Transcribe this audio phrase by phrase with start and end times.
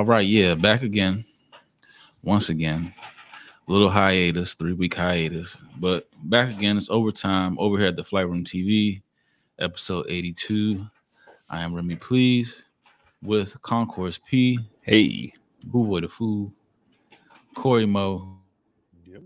[0.00, 1.26] All right, yeah, back again.
[2.22, 2.94] Once again.
[3.66, 5.58] Little hiatus, three week hiatus.
[5.78, 9.02] But back again, it's overtime over here at the Flight Room TV,
[9.58, 10.86] episode 82.
[11.50, 12.62] I am Remy Please
[13.22, 14.58] with Concourse P.
[14.80, 15.34] Hey.
[15.64, 16.50] Boo Boy the Fool,
[17.54, 18.38] Corey Mo.
[19.04, 19.22] Yep.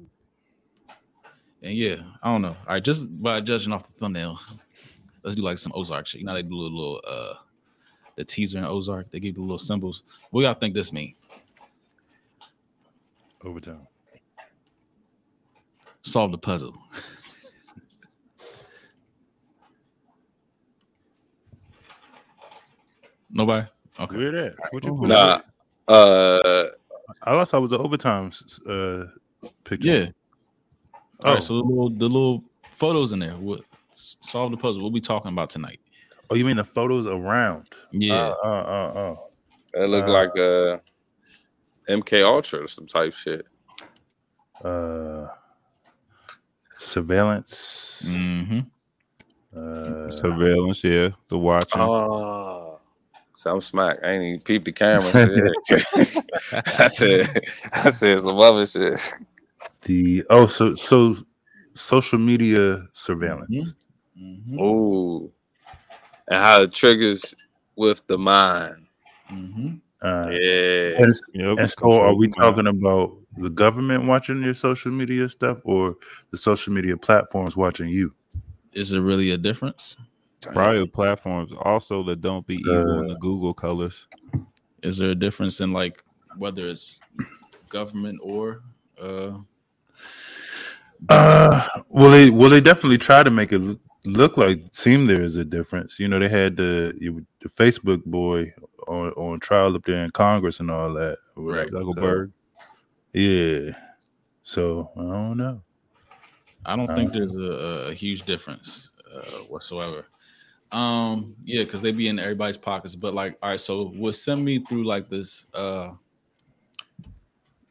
[1.63, 2.49] And yeah, I don't know.
[2.49, 4.41] All right, just by judging off the thumbnail,
[5.23, 6.23] let's do like some Ozark shit.
[6.23, 7.35] You know, they do a little uh
[8.17, 10.03] the teaser in Ozark, they give the little symbols.
[10.31, 11.15] What y'all think this mean?
[13.45, 13.87] Overtime.
[16.03, 16.75] Solve the puzzle.
[23.31, 23.67] Nobody?
[23.99, 24.17] Okay.
[24.17, 24.55] Where that?
[24.71, 25.09] What you put?
[25.09, 25.41] Nah.
[25.87, 26.65] Uh,
[27.23, 28.31] I thought I was an overtime
[28.69, 29.05] uh
[29.65, 29.89] picture.
[29.89, 30.07] Yeah.
[31.25, 31.35] All Oh.
[31.35, 32.45] right, so the little the little
[32.77, 33.35] photos in there.
[33.37, 33.63] What
[33.95, 34.83] solve the puzzle?
[34.83, 35.81] What we talking about tonight?
[36.31, 37.69] Oh, you mean the photos around?
[37.93, 38.35] Yeah.
[38.45, 39.17] Uh, uh, uh,
[39.75, 40.79] it looked Uh, like uh,
[41.89, 43.47] MK Ultra or some type shit.
[44.65, 45.29] uh, uh
[46.79, 48.03] surveillance.
[48.07, 48.61] hmm
[49.57, 51.11] Uh, Surveillance, yeah.
[51.29, 51.81] The watching.
[51.81, 52.81] Oh,
[53.35, 53.99] some smack.
[54.03, 55.13] I ain't even peeped the camera.
[55.69, 55.85] Shit.
[56.79, 57.29] I said,
[57.73, 59.15] I said some other shit.
[59.83, 61.17] the oh, so so
[61.75, 63.75] social media surveillance.
[64.17, 65.33] hmm Ooh,
[66.29, 67.35] and how it triggers
[67.77, 68.87] with the mind.
[69.29, 70.99] hmm Uh, Yeah.
[70.99, 71.59] and, Yep.
[71.59, 75.97] and so, are we talking about the government watching your social media stuff, or
[76.31, 78.15] the social media platforms watching you?
[78.73, 79.97] Is there really a difference?
[80.53, 84.07] private platforms also that don't be evil in the Google colors?
[84.83, 86.05] Is there a difference in like
[86.37, 87.01] whether it's
[87.71, 88.63] government or
[89.01, 89.39] uh
[91.09, 95.37] Uh, well, they well they definitely try to make it look like seem there is
[95.37, 95.99] a difference.
[95.99, 98.53] You know, they had the you- the Facebook boy
[98.89, 101.19] on on trial up there in Congress and all that.
[101.37, 102.33] Right, So, Zuckerberg.
[103.13, 103.77] yeah.
[104.43, 105.63] So I don't know.
[106.67, 110.07] I don't think there's a, a huge difference uh, whatsoever.
[110.73, 112.95] Um, yeah, because they be in everybody's pockets.
[112.95, 115.93] But like, all right, so what sent me through like this uh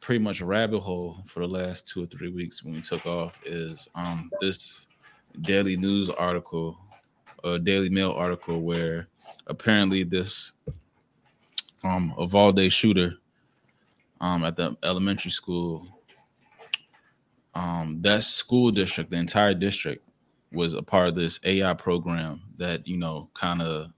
[0.00, 3.38] pretty much rabbit hole for the last two or three weeks when we took off
[3.46, 4.86] is um this
[5.42, 6.76] daily news article,
[7.42, 9.08] a Daily Mail article where
[9.46, 10.52] apparently this
[11.82, 13.14] um Uvalde shooter
[14.20, 15.86] um at the elementary school
[17.54, 20.10] um, that school district, the entire district,
[20.52, 23.90] was a part of this AI program that you know kind of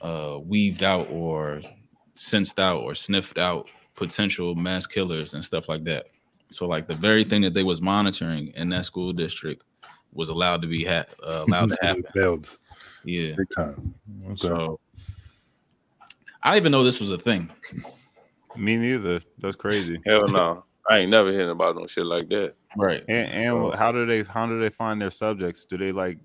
[0.00, 1.60] uh, weaved out or
[2.14, 6.06] sensed out or sniffed out potential mass killers and stuff like that.
[6.54, 9.62] So, like the very thing that they was monitoring in that school district
[10.12, 12.04] was allowed to be ha- uh, allowed to So happen.
[12.14, 12.58] failed
[13.04, 13.34] Yeah.
[13.36, 13.94] big time.
[14.26, 14.36] Okay.
[14.36, 14.78] So
[16.42, 17.50] I didn't even know this was a thing.
[18.56, 19.20] Me neither.
[19.38, 19.98] That's crazy.
[20.06, 20.64] Hell no.
[20.90, 22.54] I ain't never hearing about no shit like that.
[22.76, 23.02] Right.
[23.08, 25.64] And, and how do they how do they find their subjects?
[25.64, 26.18] Do they like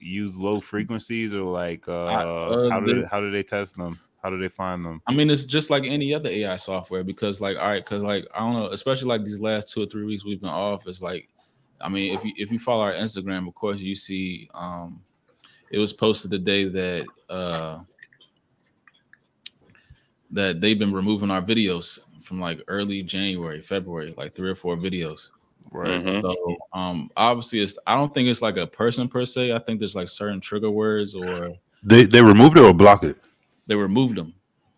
[0.00, 3.76] use low frequencies or like uh, uh, how do they- they, how do they test
[3.76, 4.00] them?
[4.22, 5.00] How do they find them?
[5.06, 8.26] I mean, it's just like any other AI software because, like, all right, because like
[8.34, 10.86] I don't know, especially like these last two or three weeks we've been off.
[10.86, 11.28] It's like,
[11.80, 15.00] I mean, if you if you follow our Instagram, of course, you see, um,
[15.70, 17.80] it was posted the day that uh
[20.30, 24.76] that they've been removing our videos from like early January, February, like three or four
[24.76, 25.28] videos.
[25.70, 26.02] Right.
[26.04, 26.20] Mhm.
[26.22, 29.52] So, um, obviously, it's I don't think it's like a person per se.
[29.52, 31.50] I think there's like certain trigger words or
[31.82, 33.16] They they removed it or blocked it.
[33.68, 34.34] They removed them.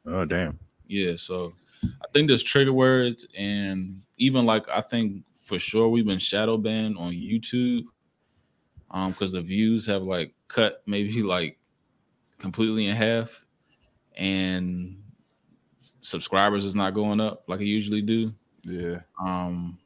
[0.06, 0.59] Oh damn.
[0.87, 6.06] Yeah, so I think there's trigger words, and even like I think for sure we've
[6.06, 7.84] been shadow banned on YouTube,
[8.91, 11.59] um, because the views have like cut maybe like
[12.38, 13.44] completely in half,
[14.17, 15.00] and
[16.00, 18.35] subscribers is not going up like it usually do.
[18.64, 18.99] Yeah.
[19.25, 19.79] Um,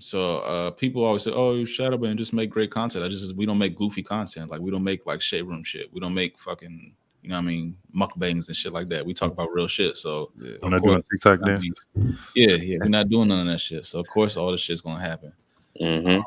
[0.00, 3.34] so uh, people always say, "Oh, you shadow banned, just make great content." I just
[3.36, 5.92] we don't make goofy content, like we don't make like shade room shit.
[5.92, 6.94] We don't make fucking
[7.28, 9.04] you know what I mean mukbangs and shit like that.
[9.04, 10.32] We talk about real shit, so.
[10.40, 10.56] yeah.
[10.62, 13.84] I'm not doing TikTok I mean, Yeah, yeah, we're not doing none of that shit.
[13.84, 15.34] So of course all this shit's gonna happen.
[15.78, 16.22] Mm-hmm.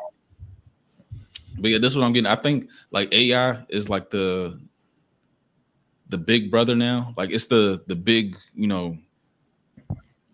[1.59, 2.27] But yeah, this is what I'm getting.
[2.27, 4.61] I think like AI is like the
[6.09, 7.15] the big brother now.
[7.17, 8.95] Like it's the the big, you know,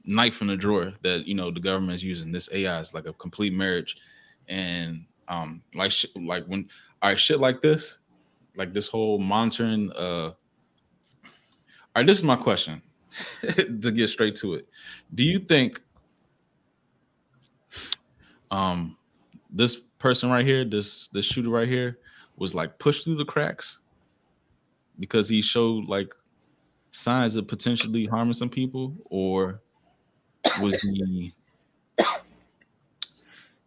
[0.03, 2.33] knife in the drawer that you know the government is using.
[2.33, 3.95] This AI is like a complete marriage.
[4.49, 6.67] And um like sh- like when
[7.01, 7.99] all right, shit like this,
[8.57, 10.33] like this whole monitoring uh all
[11.97, 12.81] right, this is my question
[13.81, 14.67] to get straight to it.
[15.15, 15.81] Do you think
[18.51, 18.97] um
[19.49, 21.99] this person right here, this this shooter right here,
[22.37, 23.81] was like pushed through the cracks
[24.99, 26.13] because he showed like
[26.91, 29.61] signs of potentially harming some people, or
[30.61, 31.33] was he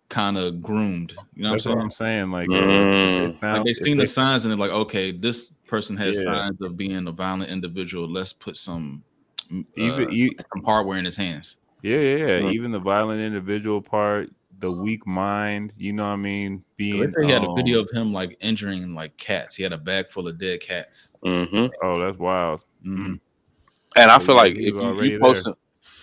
[0.08, 1.14] kind of groomed?
[1.34, 2.22] You know That's what what I'm saying?
[2.22, 2.30] I'm saying.
[2.32, 3.34] Like, Mm.
[3.34, 6.16] it Like they if seen they- the signs and they're like, okay, this person has
[6.16, 6.24] Yeah.
[6.24, 8.10] signs of being a violent individual.
[8.10, 9.04] Let's put some
[9.50, 11.58] uh, even you, some hardware in his hands.
[11.82, 12.40] yeah, yeah, yeah.
[12.40, 12.52] Mm.
[12.52, 14.28] Even the violent individual part,
[14.58, 15.72] the weak mind.
[15.76, 16.64] You know what I mean?
[16.76, 19.54] Being say he had a um, video of him like injuring like cats.
[19.54, 21.08] He had a bag full of dead cats.
[21.22, 22.62] hmm Oh, that's wild.
[22.84, 23.20] Mhm.
[23.96, 25.28] And I So feel like if you, already you there.
[25.28, 25.54] posted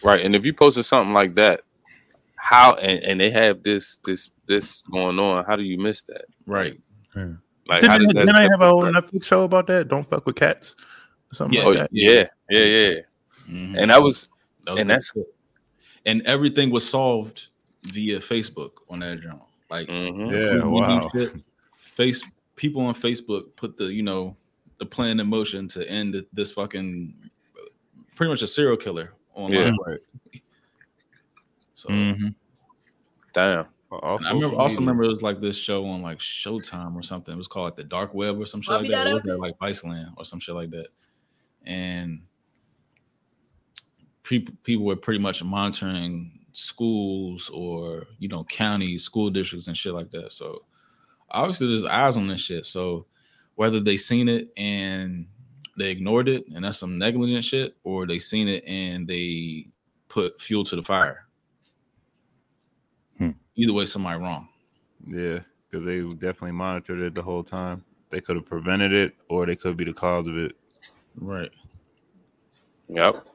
[0.04, 1.62] right, and if you posted something like that,
[2.38, 6.26] how and, and they have this this this going on, how do you miss that?
[6.46, 6.80] Right.
[7.68, 8.84] Like how Didn't, does that didn't I have a whole?
[8.84, 9.88] Netflix show about that?
[9.88, 10.76] Don't fuck with cats.
[11.32, 11.66] Or something Yeah.
[11.66, 11.90] Oh like that.
[11.92, 13.00] yeah, yeah, yeah.
[13.50, 13.78] Mhm.
[13.78, 14.30] And that was
[14.66, 15.12] That was and good that's
[16.06, 17.48] and everything was solved
[17.84, 19.50] via Facebook on that journal.
[19.70, 20.32] Like mhm.
[20.32, 21.42] Yeah, when we need wow.
[21.78, 22.24] face
[22.56, 24.36] people on Facebook put the you know
[24.80, 27.14] the plan in motion to end this fucking
[28.16, 29.78] pretty much a serial killer online.
[29.86, 30.00] Right.
[31.76, 32.34] So Mhm.
[33.34, 33.68] damn.
[34.04, 37.34] Also, I remember also remember it was like this show on like Showtime or something.
[37.34, 39.02] It was called like the Dark Web or some shit Bobby like that.
[39.02, 39.16] Or Dada?
[39.16, 40.88] was that like Viceland or some shit like that?
[41.66, 42.22] And
[44.24, 49.94] people people were pretty much monitoring schools or you know counties, school districts and shit
[49.94, 50.34] like that.
[50.34, 50.64] So
[51.30, 52.66] obviously there's eyes on this shit.
[52.66, 53.06] So
[53.56, 55.28] whether they seen it and
[55.78, 59.68] they ignored it and that's some negligent shit, or they seen it and they
[60.10, 61.27] put fuel to the fire.
[63.58, 64.48] Either way, somebody wrong.
[65.06, 65.40] Yeah,
[65.70, 67.84] because they definitely monitored it the whole time.
[68.12, 70.56] They could have prevented it, or they could be the cause of it.
[71.20, 71.52] Right.
[72.88, 73.28] Yep.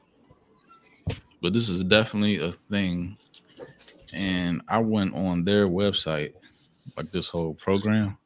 [1.41, 3.17] But this is definitely a thing.
[4.13, 6.33] And I went on their website,
[6.95, 8.17] like this whole program.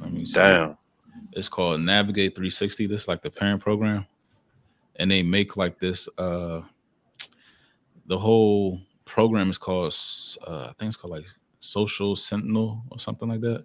[0.00, 0.32] Let me see.
[0.32, 0.78] Damn.
[1.32, 2.86] It's called Navigate 360.
[2.86, 4.06] This is like the parent program.
[4.96, 6.62] And they make like this uh
[8.06, 9.96] the whole program is called
[10.46, 11.26] uh I think it's called like
[11.58, 13.64] Social Sentinel or something like that.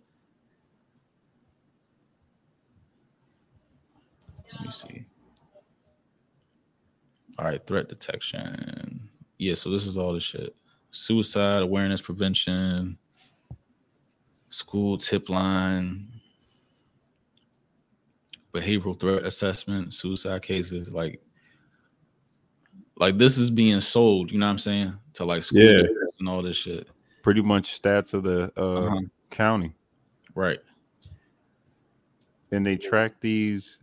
[4.54, 5.06] Let me see.
[7.40, 9.10] All right, threat detection.
[9.38, 10.56] Yeah, so this is all the shit.
[10.92, 12.98] Suicide awareness prevention,
[14.50, 16.08] school tip line,
[18.54, 21.22] behavioral threat assessment, suicide cases, like
[22.98, 24.94] like this is being sold, you know what I'm saying?
[25.16, 25.84] To like school Yeah.
[26.20, 26.88] and all this shit.
[27.24, 29.00] Pretty much stats of the uh, Uh-huh.
[29.30, 29.74] county,
[30.36, 30.60] Right.
[32.52, 33.80] and they track these.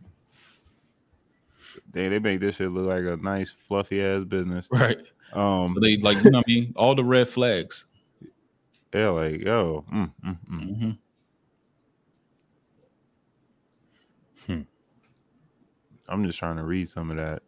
[1.91, 4.67] They they make this shit look like a nice fluffy ass business.
[4.71, 4.97] Right.
[5.33, 6.73] Um, So they like, you know what I mean?
[6.77, 7.85] All the red flags.
[8.93, 10.97] yeah, like yo, mm, mm, mm.
[14.47, 14.61] hmm
[16.07, 17.43] I'm just trying to read some of that.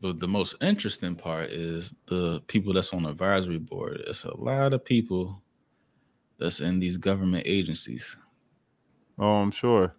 [0.00, 4.02] But the most interesting part is the people that's on the advisory board.
[4.06, 5.42] It's a lot of people
[6.38, 8.16] that's in these government agencies.
[9.18, 9.94] Oh, I'm sure.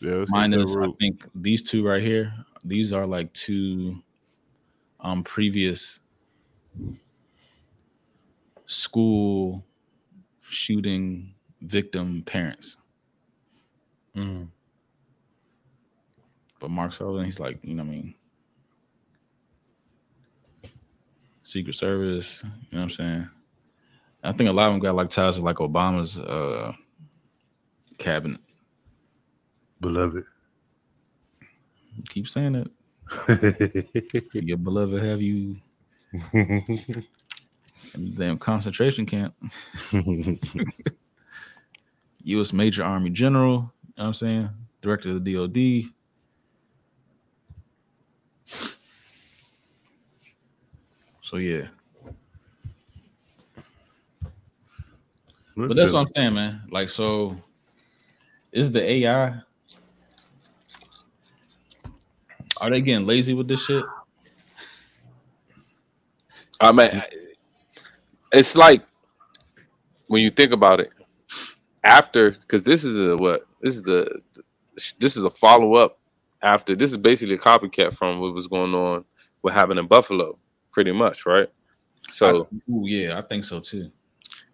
[0.00, 2.32] Yeah, let's get to the Minus, I think these two right here.
[2.64, 4.02] These are like two
[5.00, 6.00] um previous
[8.66, 9.62] school
[10.40, 12.78] shooting victim parents.
[14.16, 14.48] Mm.
[16.60, 18.14] But Mark Sullivan, he's like, you know what I mean?
[21.44, 23.28] Secret Service, you know what I'm saying?
[24.24, 26.72] I think a lot of them got like ties to like Obama's uh
[27.98, 28.40] cabinet.
[29.80, 30.24] Beloved.
[32.08, 32.70] Keep saying it.
[34.26, 35.56] So your beloved have you
[36.32, 37.04] in
[37.94, 39.34] the damn concentration camp.
[42.22, 42.54] U.S.
[42.54, 44.48] Major Army General, you know what I'm saying?
[44.80, 45.92] Director of the DOD.
[51.24, 51.68] So yeah.
[55.56, 56.60] But that's what I'm saying, man.
[56.70, 57.34] Like, so
[58.52, 59.40] is the AI
[62.60, 63.82] are they getting lazy with this shit?
[66.60, 67.02] I mean,
[68.30, 68.84] it's like
[70.08, 70.92] when you think about it,
[71.82, 74.20] after because this is a what this is the
[74.98, 75.98] this is a follow up
[76.42, 79.06] after this is basically a copycat from what was going on
[79.40, 80.38] what happened in Buffalo,
[80.74, 81.48] pretty much, right?
[82.10, 83.90] So I- ooh, yeah, I think so too.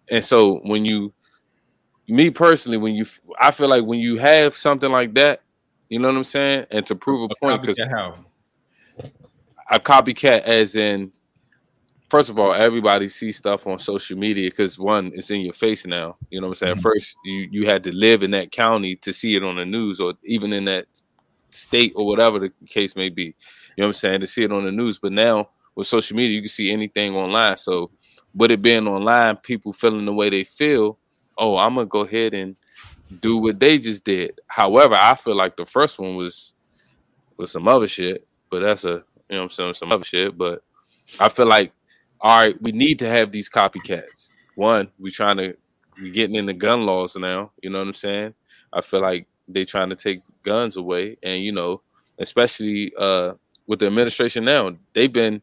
[0.09, 1.11] and so when you,
[2.07, 3.05] me personally, when you,
[3.41, 5.41] I feel like when you have something like that,
[5.89, 8.15] you know what I'm saying, and to prove a point, because how?
[9.69, 11.11] a copycat as in
[12.09, 15.85] first of all everybody sees stuff on social media because one it's in your face
[15.85, 16.81] now you know what i'm saying Mhm.
[16.81, 20.01] first you you had to live in that county to see it on the news
[20.01, 20.87] or even in that
[21.51, 23.23] state or whatever the case may be.
[23.23, 23.31] You
[23.77, 24.21] know what I'm saying?
[24.21, 27.15] To see it on the news, but now with social media, you can see anything
[27.15, 27.57] online.
[27.57, 27.91] So,
[28.33, 30.97] with it being online, people feeling the way they feel,
[31.37, 32.55] oh, I'm gonna go ahead and
[33.19, 34.39] do what they just did.
[34.47, 36.53] However, I feel like the first one was
[37.37, 40.37] was some other shit, but that's a you know what I'm saying some other shit.
[40.37, 40.63] But
[41.19, 41.73] I feel like
[42.21, 44.29] all right, we need to have these copycats.
[44.55, 45.55] One, we're trying to
[46.01, 47.51] we getting into gun laws now.
[47.61, 48.33] You know what I'm saying?
[48.71, 51.81] I feel like they trying to take guns away, and you know,
[52.19, 53.33] especially uh
[53.67, 55.41] with the administration now, they've been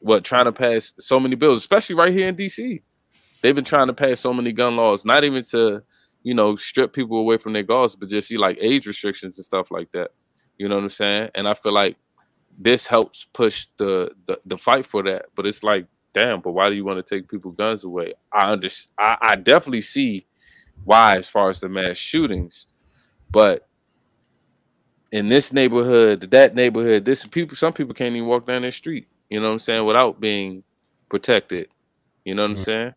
[0.00, 2.82] what trying to pass so many bills, especially right here in DC.
[3.42, 5.82] They've been trying to pass so many gun laws, not even to
[6.22, 9.44] you know strip people away from their guns, but just see like age restrictions and
[9.44, 10.10] stuff like that.
[10.58, 11.30] You know what I'm saying?
[11.34, 11.96] And I feel like
[12.58, 15.26] this helps push the the, the fight for that.
[15.34, 18.14] But it's like, damn, but why do you want to take people guns away?
[18.32, 18.94] I understand.
[18.98, 20.26] I, I definitely see
[20.84, 22.68] why as far as the mass shootings,
[23.30, 23.68] but
[25.12, 29.06] in this neighborhood, that neighborhood, this people, some people can't even walk down their street.
[29.30, 29.84] You know what I'm saying?
[29.84, 30.62] Without being
[31.08, 31.68] protected.
[32.24, 32.94] You know what I'm saying?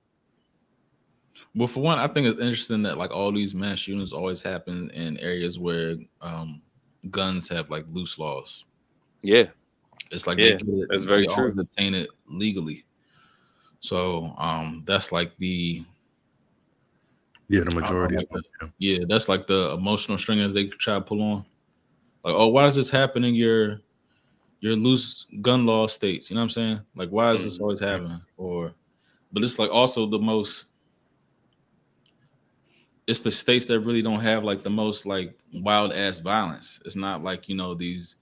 [1.55, 4.89] Well, for one, I think it's interesting that like all these mass shootings always happen
[4.91, 6.61] in areas where um,
[7.09, 8.65] guns have like loose laws.
[9.21, 9.45] Yeah.
[10.11, 11.43] It's like Yeah, they get it, that's very they true.
[11.45, 12.85] always Obtain it legally.
[13.79, 15.83] So um, that's like the
[17.47, 18.73] Yeah, the majority of like them.
[18.77, 18.97] yeah.
[18.99, 21.45] yeah, that's like the emotional string that they try to pull on.
[22.23, 23.81] Like, oh, why does this happen in your
[24.61, 26.29] your loose gun law states?
[26.29, 26.79] You know what I'm saying?
[26.95, 27.59] Like, why is this Mhm.
[27.59, 28.21] always happening?
[28.37, 28.73] Or,
[29.31, 30.67] but it's like also the most.
[33.07, 36.79] It's the states that really don't have like the most like wild ass violence.
[36.85, 38.17] It's not like you know these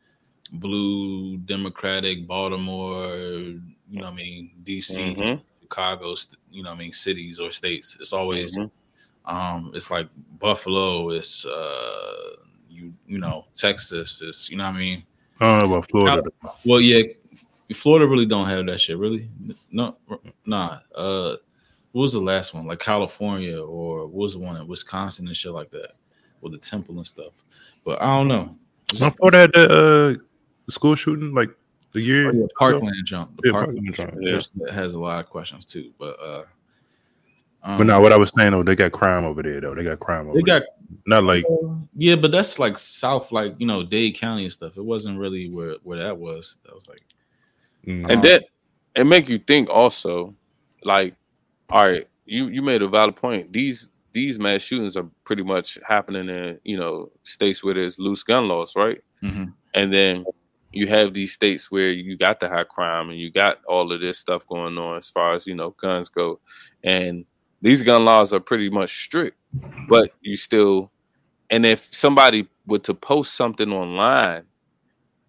[0.54, 3.62] blue Democratic Baltimore, you
[3.92, 5.42] know what I mean, DC, Mhm.
[5.62, 6.16] Chicago,
[6.50, 7.98] you know what I mean, cities or states.
[8.00, 8.72] It's always Mhm.
[9.26, 10.08] um it's like
[10.40, 12.36] Buffalo, it's uh
[12.78, 15.04] you you know, Texas, it's you know what I mean?
[15.40, 16.24] I don't know about Florida.
[16.66, 17.04] Well, yeah,
[17.74, 19.30] Florida really don't have that shit, really.
[19.72, 19.98] No,
[20.46, 20.80] nah.
[20.96, 21.36] Uh,
[21.92, 22.66] what was the last one?
[22.66, 25.92] Like California, or what was the one in Wisconsin and shit like that,
[26.42, 27.34] with the temple and stuff.
[27.84, 28.56] But I don't know.
[29.00, 31.50] No, Florida had the uh, school shooting like
[31.94, 32.30] the year.
[32.30, 33.32] Oh, yeah, Parkland jump.
[33.42, 34.74] The Yeah, Parkland, Parkland jump, yeah.
[34.74, 35.92] has a lot of questions too.
[35.98, 36.44] But uh,
[37.68, 39.76] um, But now, what I was saying though, they got crime over there though.
[39.76, 40.68] They got crime over they got there.
[41.06, 41.44] Not like
[41.98, 44.78] yeah, but that's like South, like you know, Dade County and stuff.
[44.78, 46.58] It wasn't really where where that was.
[46.66, 47.02] That was like
[47.86, 48.42] mm, And then
[48.96, 50.34] it make you think also,
[50.86, 51.16] like,
[51.70, 53.52] all right, you you made a valid point.
[53.52, 58.24] These these mass shootings are pretty much happening in you know states where there's loose
[58.24, 59.02] gun laws, right?
[59.22, 59.54] mhm.
[59.74, 60.24] And then
[60.72, 64.00] you have these states where you got the high crime and you got all of
[64.00, 66.40] this stuff going on as far as you know guns go,
[66.86, 67.26] and
[67.62, 69.38] these gun laws are pretty much strict,
[69.88, 70.92] but you still,
[71.50, 74.44] and if somebody were to post something online,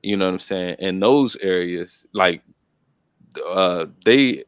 [0.03, 2.43] you know what I'm saying, in those areas, like
[3.47, 4.45] uh they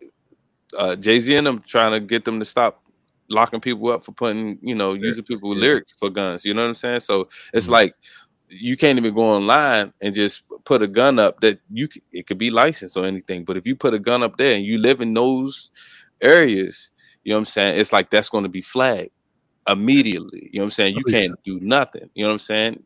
[0.78, 2.84] uh Jay-Z and them trying to get them to stop
[3.28, 5.62] locking people up for putting, you know, using people with yeah.
[5.62, 6.44] lyrics for guns.
[6.44, 7.00] You know what I'm saying?
[7.00, 7.70] So it's Mhm.
[7.72, 7.94] like
[8.48, 12.38] you can't even go online and just put a gun up that you it could
[12.38, 13.44] be licensed or anything.
[13.44, 15.70] But if you put a gun up there and you live in those
[16.20, 16.90] areas,
[17.24, 17.80] you know what I'm saying?
[17.80, 19.10] It's like that's going to be flagged
[19.68, 20.48] immediately.
[20.52, 20.96] You know what I'm saying?
[20.96, 21.20] You Oh, yeah.
[21.20, 22.08] can't do nothing.
[22.14, 22.82] You know what I'm saying?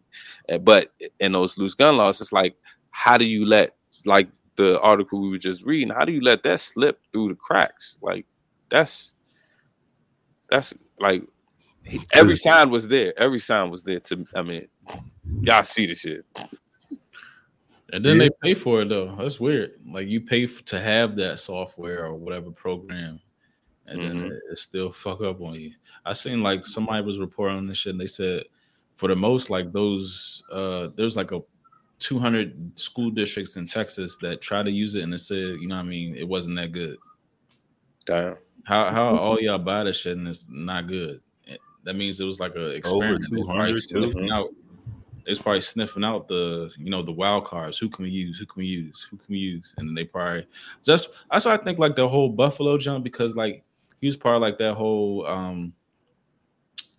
[0.49, 2.57] Uh, But in those loose gun laws, it's like,
[2.91, 3.77] how do you let
[4.07, 5.89] like the article we were just reading?
[5.91, 7.99] How do you let that slip through the cracks?
[8.03, 8.27] Like
[8.69, 9.15] that's
[10.51, 11.23] that's like
[12.13, 13.13] every sign was there.
[13.19, 14.01] Every sign was there.
[14.01, 14.69] To I mean,
[15.43, 16.25] y'all see the shit.
[17.93, 18.25] And then Yeah.
[18.25, 19.15] they pay for it though.
[19.17, 19.73] That's weird.
[19.87, 23.21] Like you pay f- to have that software or whatever program,
[23.87, 24.31] and then Mhm.
[24.33, 25.73] it, it still fuck up on you.
[26.05, 28.45] I seen like somebody was reporting on this shit, and they said
[28.97, 31.41] for the most like those uh there's like a
[31.99, 35.77] 200 school districts in Texas that try to use it, and it said you know
[35.77, 36.97] what I mean it wasn't that good.
[38.07, 38.37] Damn.
[38.65, 41.21] How how all y'all buy this shit and it's not good?
[41.49, 43.27] Eh, That means it was like a experiment.
[43.31, 44.49] They was probably 200 sniffing out.
[45.27, 47.79] It's probably sniffing out the you know the wild cards.
[47.79, 48.39] Who can we use?
[48.39, 49.07] Who can we use?
[49.11, 49.73] Who can we use?
[49.79, 50.47] And they probably
[50.83, 53.64] just that's why I think like the whole Buffalo jump because like
[54.05, 55.73] he was part of like that whole um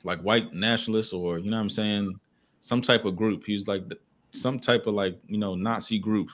[0.03, 2.19] like white nationalist or you know what I'm saying
[2.62, 3.43] some type of group.
[3.45, 4.00] He was like the,
[4.31, 6.31] some type of like you know Nazi group.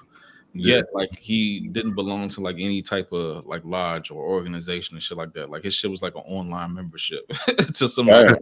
[0.53, 5.03] Yet like he didn't belong to like any type of like lodge or organization and
[5.03, 5.49] shit like that.
[5.49, 7.27] Like his shit was like an online membership
[7.73, 8.37] to some like,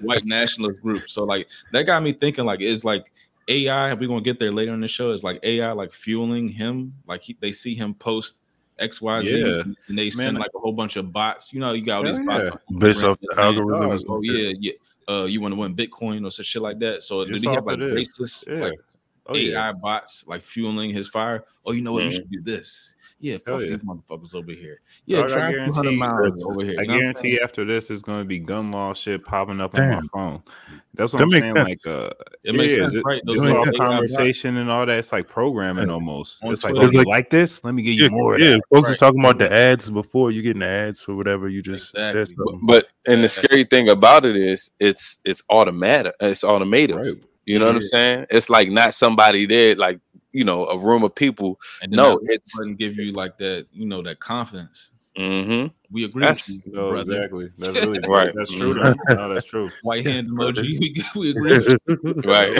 [0.00, 1.08] white nationalist group.
[1.08, 3.12] So like that got me thinking like is like
[3.46, 6.94] AI, we're gonna get there later in the show, is like AI like fueling him.
[7.06, 8.40] Like he, they see him post
[8.80, 9.72] XYZ Yeah.
[9.88, 11.52] and they send Man, like a whole bunch of bots.
[11.52, 12.78] You know, you got all these Hell bots yeah.
[12.78, 14.04] Based off the saying, algorithms.
[14.08, 14.72] Oh, oh, yeah, yeah.
[15.08, 17.02] Uh, you want to win Bitcoin or some shit like that.
[17.02, 18.60] So Just do they have like racist Yeah.
[18.66, 18.78] like
[19.30, 19.68] Oh, yeah.
[19.68, 21.44] AI bots like fueling his fire.
[21.66, 22.04] Oh, you know what?
[22.04, 22.14] You Mhm.
[22.14, 22.94] should do this.
[23.20, 23.70] Yeah, fuck Hell yeah.
[23.70, 24.80] these motherfuckers over here.
[25.06, 26.76] Yeah, Dog, I try 200 guarantee- miles over here.
[26.78, 29.24] I You know what I'm guarantee after this, it's going to be gun law shit
[29.24, 30.42] popping up on my phone.
[30.94, 31.54] That's what That I'm saying.
[31.56, 31.68] sense.
[31.86, 32.10] Like, uh,
[32.44, 33.20] It makes yeah, sense, ju- right?
[33.26, 34.98] Those Just all conversation and all that.
[34.98, 35.94] It's like programming Yeah.
[35.94, 36.38] almost.
[36.44, 36.88] On It's like, Twitter.
[36.88, 37.64] oh, you Like- like this?
[37.64, 38.34] Let me give you Yeah, more.
[38.34, 38.50] Of yeah.
[38.50, 38.60] that.
[38.72, 38.90] Folks Right.
[38.90, 41.48] was talking about the ads before you getting the ads or whatever.
[41.48, 42.24] You just Exactly.
[42.24, 42.60] said something.
[42.66, 46.14] But and the scary thing about it is it's it's automatic.
[46.20, 46.96] It's automated.
[46.96, 47.14] Right.
[47.46, 48.26] You know what I'm saying?
[48.30, 49.98] It's like not somebody there, like
[50.32, 51.58] you know, a room of people.
[51.82, 54.92] And No, it doesn't give you like that, you know, that confidence.
[55.16, 57.14] hmm We agree That's- with you, No, brother.
[57.14, 57.50] exactly.
[57.58, 58.32] That's really Right.
[58.34, 58.74] That's true.
[58.74, 58.96] Mhm.
[59.08, 59.70] No, that's true.
[59.82, 60.78] White hand emoji.
[60.78, 61.58] We, we agree.
[61.58, 62.50] With you, right.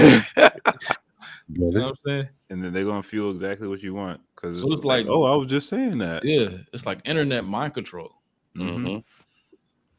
[1.49, 2.29] you know what I'm saying?
[2.51, 5.35] And then they're gonna feel exactly what you want because So it's like- oh, I
[5.37, 6.25] was just saying that.
[6.25, 8.15] Yeah, it's like internet mind control.
[8.57, 8.75] Mhm.
[8.81, 9.05] hmm It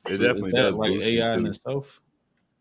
[0.08, 1.50] So is definitely that does like AI in too.
[1.52, 2.02] itself.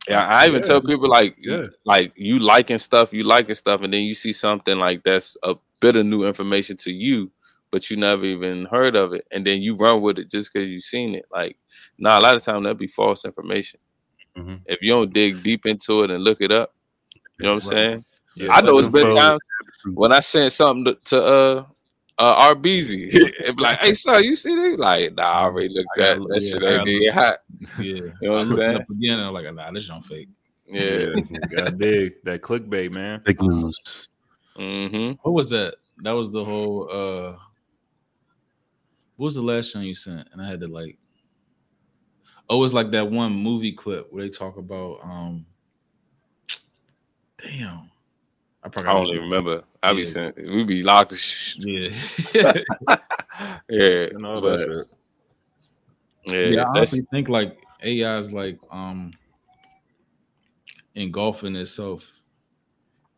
[0.08, 0.66] Yeah, I even Yeah.
[0.68, 1.66] tell people like, Yeah.
[1.84, 5.56] like you liking stuff, you liking stuff, and then you see something like that's a
[5.80, 7.30] bit of new information to you,
[7.70, 10.68] but you never even heard of it, and then you run with it just because
[10.68, 11.26] you seen it.
[11.30, 11.56] Like,
[11.98, 13.80] nah, a lot of time that'd be false information.
[14.36, 14.60] Mhm.
[14.66, 16.74] If you don't dig deep into it and look it up,
[17.38, 17.78] you know what I'm Right.
[17.78, 18.04] saying?
[18.36, 19.40] Yeah, I know it's been times
[19.94, 21.64] when I sent something to, to uh
[22.18, 24.78] uh RBZ, it like, hey son, you see that?
[24.78, 27.14] Like, nah, I already looked at gotta look- that yeah, shit I ain't gotta get
[27.14, 27.38] hot.
[27.78, 28.86] Yeah, You know what I I'm saying?
[28.90, 30.28] again, and I'm like, nah, this junk fake.
[30.70, 31.14] Yeah.
[31.50, 33.22] Gotta dig that clickbait, man.
[33.24, 34.08] Fake news.
[34.58, 35.12] Mm-hmm.
[35.22, 35.76] What was that?
[36.02, 36.88] That was the whole.
[36.90, 37.36] uh
[39.16, 40.28] What was the last one you sent?
[40.32, 40.98] And I had to like.
[42.50, 44.98] Oh, it was like that one movie clip where they talk about.
[45.02, 45.46] um
[47.42, 47.90] Damn,
[48.62, 49.64] I I probably don't even remember.
[49.82, 50.04] I be Yeah.
[50.04, 51.14] saying we be locked.
[51.16, 51.88] sh- Yeah,
[53.68, 54.68] yeah, And but,
[56.26, 56.62] yeah, yeah.
[56.62, 59.12] I that's honestly think like AI is like um
[60.94, 62.10] engulfing itself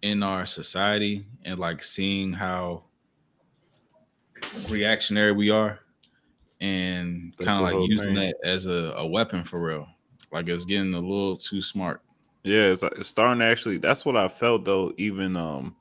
[0.03, 2.85] in our society and like seeing how
[4.69, 5.81] reactionary we are
[6.61, 8.15] and kind of like using thing.
[8.15, 9.87] that as a, a weapon for real.
[10.33, 12.03] Like it's getting a little too smart.
[12.43, 13.79] Yeah, it's, it's starting to actually.
[13.79, 14.93] That's what I felt though.
[14.97, 15.77] Even um,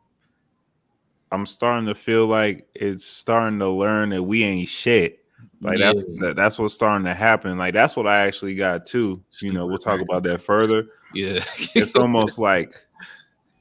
[1.32, 5.24] I'm starting to feel like it's starting to learn that we ain't shit.
[5.62, 6.28] Like that's Yeah.
[6.28, 7.58] that, that's what's starting to happen.
[7.58, 9.22] Like that's what I actually got too.
[9.42, 10.88] You know, we'll talk about that further.
[11.14, 11.44] Yeah.
[11.76, 12.74] It's almost like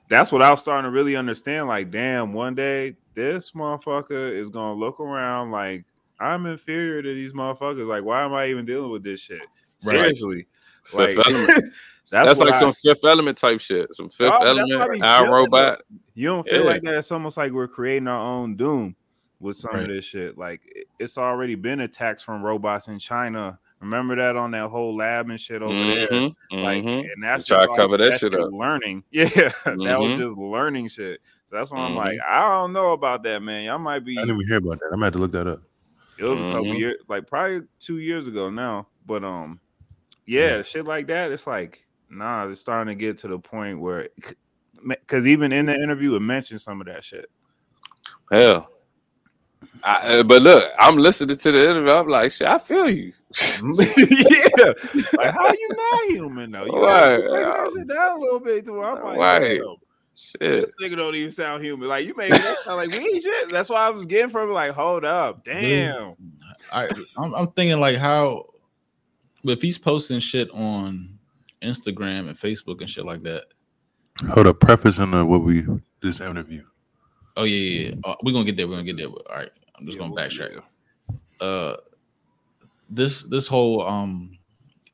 [0.08, 1.68] that's what I was starting to really understand.
[1.68, 5.84] Like, damn, one day this motherfucker is gonna look around like
[6.20, 7.86] I'm inferior to these motherfuckers.
[7.86, 9.40] Like, why am I even dealing with this shit?
[9.84, 10.16] Right.
[10.16, 10.46] Seriously.
[10.84, 11.64] Fifth Like.
[12.10, 13.94] that's, that's, like I- some Fifth Element type shit.
[13.94, 15.78] Some Fifth Oh, but that's I Element, be Robot.
[16.14, 16.70] You don't feel Yeah.
[16.70, 16.94] like that?
[16.94, 18.96] It's almost like we're creating our own doom
[19.40, 19.82] with some Right.
[19.84, 20.36] of this shit.
[20.36, 20.60] Like
[20.98, 23.58] it's already been attacks from robots in China.
[23.80, 26.08] Remember that on that whole lab and shit over there.
[26.08, 27.12] Mhm, Like, mhm.
[27.12, 28.52] and that's Try just to cover that that's shit just up.
[28.52, 29.28] Learning, yeah,
[29.64, 30.18] that was Mhm.
[30.18, 31.20] just learning shit.
[31.46, 33.62] So that's why I'm like, I don't know about that, man.
[33.64, 34.18] Y'all might be.
[34.18, 34.86] I didn't even hear about that.
[34.86, 35.62] I'm gonna have to look that up.
[36.18, 36.78] It was a couple Mhm.
[36.80, 38.88] years, like probably two years ago now.
[39.06, 39.60] But um,
[40.26, 41.30] yeah, shit like that.
[41.30, 44.08] It's like nah, it's starting to get to the point where,
[44.86, 47.30] because even in the interview, it mentioned some of that shit.
[48.30, 48.68] Hell.
[49.82, 51.90] I, uh, but look, I'm listening to the interview.
[51.90, 53.12] I'm like, shit, I feel you.
[53.78, 54.72] yeah,
[55.16, 56.64] like how are you not human though?
[56.64, 57.18] You Right.
[57.18, 58.82] gotta that shit down a little bit too.
[58.82, 59.58] I'm like, Right.
[59.58, 59.76] damn,
[60.14, 60.40] Shit.
[60.40, 61.88] this nigga don't even sound human.
[61.88, 63.50] Like you made me sound like we ain't shit.
[63.50, 66.14] That's why I was getting from like, hold up, damn.
[66.72, 68.46] I I'm, I'm thinking like how
[69.44, 71.17] if he's posting shit on
[71.62, 73.44] Instagram and Facebook and shit like that.
[74.30, 75.64] Hold up, preface in the, what we
[76.00, 76.64] this interview.
[77.36, 77.94] Oh yeah, yeah, yeah.
[78.04, 78.66] Uh, we're gonna get there.
[78.66, 79.06] We're gonna get there.
[79.08, 80.62] All right, I'm just Yeah, gonna backtrack.
[81.40, 81.76] Uh,
[82.90, 84.38] this this whole um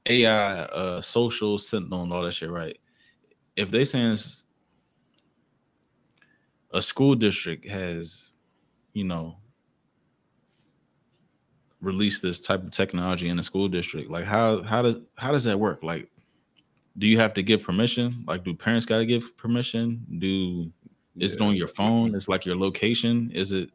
[0.07, 2.77] AI uh social sentinel and all that shit, right?
[3.57, 4.17] If they saying
[6.73, 8.33] a school district has,
[8.93, 9.37] you know,
[11.81, 15.45] released this type of technology in a school district, like how how does how does
[15.45, 15.83] that work?
[15.83, 16.11] Like,
[16.99, 18.25] do you have to give permission?
[18.27, 20.05] Like, do parents got to give permission?
[20.19, 20.71] Do
[21.19, 22.15] is it on your phone?
[22.15, 23.31] It's like your location.
[23.35, 23.71] Is it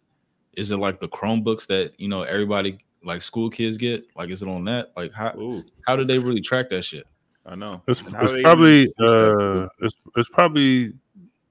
[0.53, 4.05] is it like the Chromebooks that you know everybody like school kids get?
[4.15, 4.91] Like is it on that?
[4.95, 7.07] Like how Ooh, how do they really track that shit?
[7.45, 7.81] I know.
[7.87, 10.93] It's, it's probably uh it's it's probably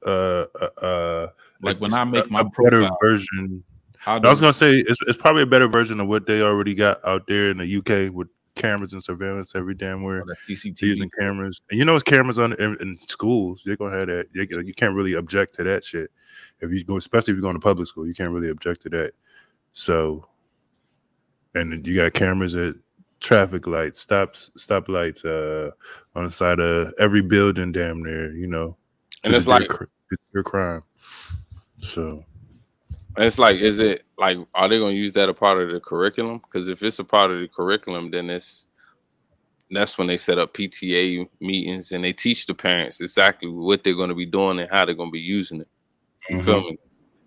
[0.07, 1.27] uh uh, uh
[1.63, 3.65] Like when I make my a better profile, version.
[3.99, 6.75] how I was gonna say it's it's probably a better version of what they already
[6.75, 10.23] got out there in the UK with cameras and surveillance every damn where.
[10.23, 10.83] oh, CCTV?
[10.83, 13.63] using cameras, and you know it's cameras on in, in schools.
[13.65, 14.27] They're gonna have that.
[14.35, 16.11] You, you can't really object to that shit.
[16.61, 18.89] If you go, especially if you're going to public school, you can't really object to
[18.91, 19.13] that.
[19.73, 20.27] So,
[21.55, 22.75] and you got cameras at
[23.21, 25.71] traffic lights, stops, stop lights, uh,
[26.15, 28.35] on the side of every building, damn near.
[28.35, 28.77] You know,
[29.25, 29.71] And it's like-
[30.33, 30.83] your crime.
[31.81, 32.25] So
[33.19, 35.73] And it's like, is it like, are they going to use that a part of
[35.73, 36.39] the curriculum?
[36.39, 38.69] Because if it's a part of the curriculum, then it's
[39.73, 43.97] that's when they set up PTA meetings and they teach the parents exactly what they're
[43.97, 45.69] going to be doing and how they're going to be using it.
[46.31, 46.79] You feel me?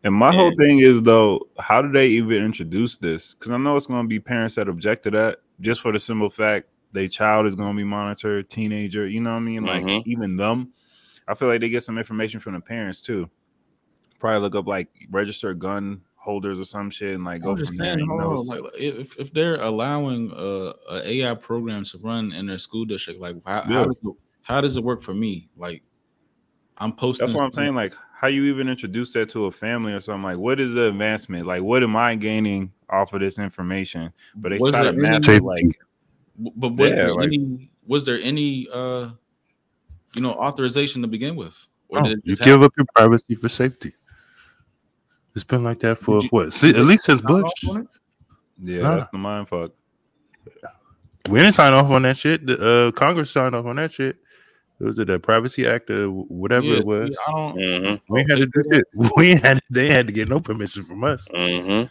[0.05, 3.33] And my whole thing is though, how do they even introduce this?
[3.33, 5.99] Because I know it's going to be parents that object to that, just for the
[5.99, 9.09] simple fact their child is going to be monitored, teenager.
[9.09, 9.65] You know what I mean?
[9.65, 10.03] Like Mhm.
[10.05, 10.71] even them,
[11.27, 13.29] I feel like they get some information from the parents too.
[14.21, 17.65] Probably look up like registered gun holders or some shit and like go I'm from
[17.65, 17.87] just there.
[17.95, 22.31] saying, you hold on, like if, if they're allowing uh, a AI program to run
[22.31, 23.73] in their school district, like how, Yeah.
[23.79, 25.49] how, does it, how does it work for me?
[25.57, 25.81] Like
[26.77, 27.25] I'm posting.
[27.25, 27.73] That's what I'm saying.
[27.73, 30.21] Like, how you even introduce that to a family or something?
[30.21, 31.47] Like, what is the advancement?
[31.47, 34.13] Like, what am I gaining off of this information?
[34.35, 35.79] But they Was try to there mask any- it like,
[36.55, 39.09] But was Yeah, there like- any was there any uh
[40.13, 41.55] you know authorization to begin with?
[41.89, 43.93] Or no, did you just give up your privacy for safety.
[45.35, 46.53] It's been like that for you- what?
[46.53, 47.21] See, at least since?
[47.21, 47.49] Bush.
[47.57, 47.87] Sign off on it?
[48.63, 48.95] yeah, Nah.
[48.95, 49.71] that's the mind fuck.
[51.29, 52.45] We didn't sign off on that shit.
[52.45, 54.17] The uh, Congress signed off on that shit.
[54.79, 57.09] It was it the Privacy Act or whatever Yeah, it was.
[57.27, 57.55] yeah, I don't.
[57.57, 58.13] Mm-hmm.
[58.13, 58.85] We had to do shit.
[59.15, 59.59] We had.
[59.69, 61.27] They had to get no permission from us.
[61.29, 61.87] Mm-hmm.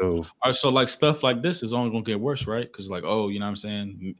[0.00, 2.66] So All right, so like stuff like this is only gonna get worse, right?
[2.66, 4.16] Because like, oh, you know what I'm saying?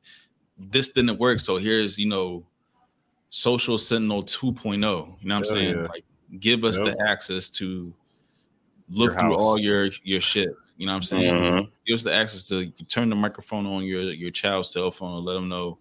[0.59, 2.47] This didn't work, so here's you know,
[3.31, 4.75] social sentinel 2.0.
[4.75, 5.77] You know what I'm Hell saying?
[5.77, 5.87] yeah.
[5.89, 6.05] Like,
[6.39, 6.87] give us Yep.
[6.97, 7.93] the access to
[8.91, 10.51] look through all your your shit.
[10.77, 11.33] You know what I'm saying?
[11.33, 11.71] Mhm.
[11.87, 15.17] Give us the access to you turn the microphone on your your child's cell phone
[15.19, 15.79] and let them know,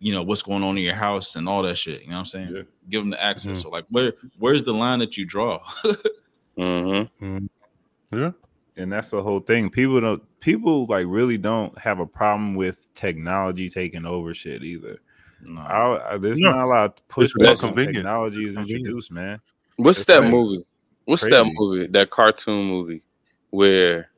[0.00, 2.02] you know, what's going on in your house and all that shit.
[2.02, 2.52] You know what I'm saying?
[2.54, 2.62] Yeah.
[2.90, 3.58] Give them the access.
[3.58, 3.62] Mhm.
[3.62, 5.60] So like, where where's the line that you draw?
[6.58, 7.46] Mm-hmm.
[8.12, 8.32] yeah,
[8.76, 9.70] And that's the whole thing.
[9.70, 10.40] People don't.
[10.40, 14.98] People like really don't have a problem with technology taking over shit either.
[15.42, 15.60] No.
[15.60, 16.50] I, I, there's No.
[16.50, 19.40] not a lot of pushback more when technology is introduced, man.
[19.76, 20.64] What's It's that like movie?
[21.08, 21.36] What's crazy.
[21.36, 21.86] that movie?
[21.86, 23.02] That cartoon movie
[23.50, 24.10] where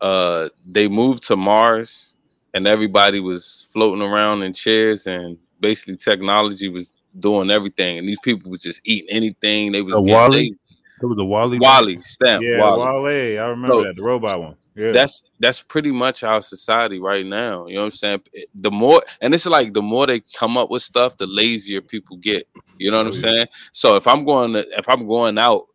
[0.00, 2.16] uh they moved to Mars
[2.52, 8.18] and everybody was floating around in chairs and basically technology was doing everything and these
[8.20, 9.72] people was just eating anything.
[9.72, 10.56] They was A lazy.
[11.02, 11.58] it was a WALL-E.
[11.60, 13.02] WALL-E, stamp, Yeah, WALL-E.
[13.02, 13.40] Wale.
[13.42, 14.56] I remember So- that the robot one.
[14.76, 17.68] Yeah, That's that's pretty much our society right now.
[17.68, 18.20] You know what I'm saying?
[18.56, 22.16] The more and it's like the more they come up with stuff, the lazier people
[22.16, 22.48] get.
[22.78, 23.20] You know what Oh, I'm yeah.
[23.20, 23.46] saying?
[23.70, 25.66] So if I'm going to if I'm going out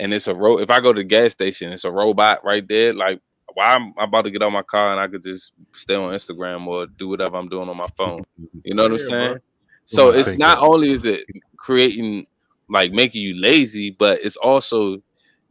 [0.00, 2.66] and it's a ro if I go to the gas station, it's a robot right
[2.66, 3.20] there, like
[3.54, 6.66] why I'm about to get out my car and I could just stay on Instagram
[6.66, 8.22] or do whatever I'm doing on my phone.
[8.64, 9.32] You know what I'm saying?
[9.34, 9.40] bro.
[9.84, 11.24] So I it's not that- only is it
[11.56, 12.26] creating
[12.68, 14.98] like making you lazy, but it's also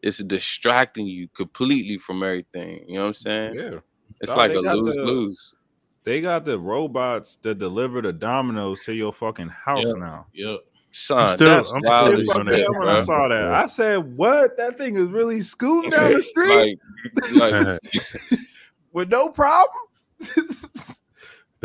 [0.02, 2.84] it's distracting you completely from everything.
[2.88, 3.56] You know what I'm saying?
[3.56, 3.80] yeah.
[4.20, 5.56] It's Dog, like they a got lose the- lose.
[6.04, 9.94] They got the robots that deliver the dominoes to your fucking house Yeah.
[9.94, 10.28] now.
[10.34, 10.60] Yep.
[10.96, 13.04] Son, still- that's I'm wild still as Shit on fucked shit, me up when I
[13.04, 13.48] saw that.
[13.54, 14.58] I said, "What?
[14.58, 16.80] That thing is really scooting down the street
[17.34, 18.40] like, like
[18.94, 19.82] with no problem."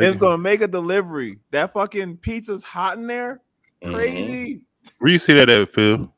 [0.01, 1.41] It's gonna make a delivery.
[1.51, 3.41] That fucking pizza's hot in there.
[3.83, 3.95] mhm.
[3.95, 4.61] Crazy.
[5.01, 6.15] Where you see that at, Phil?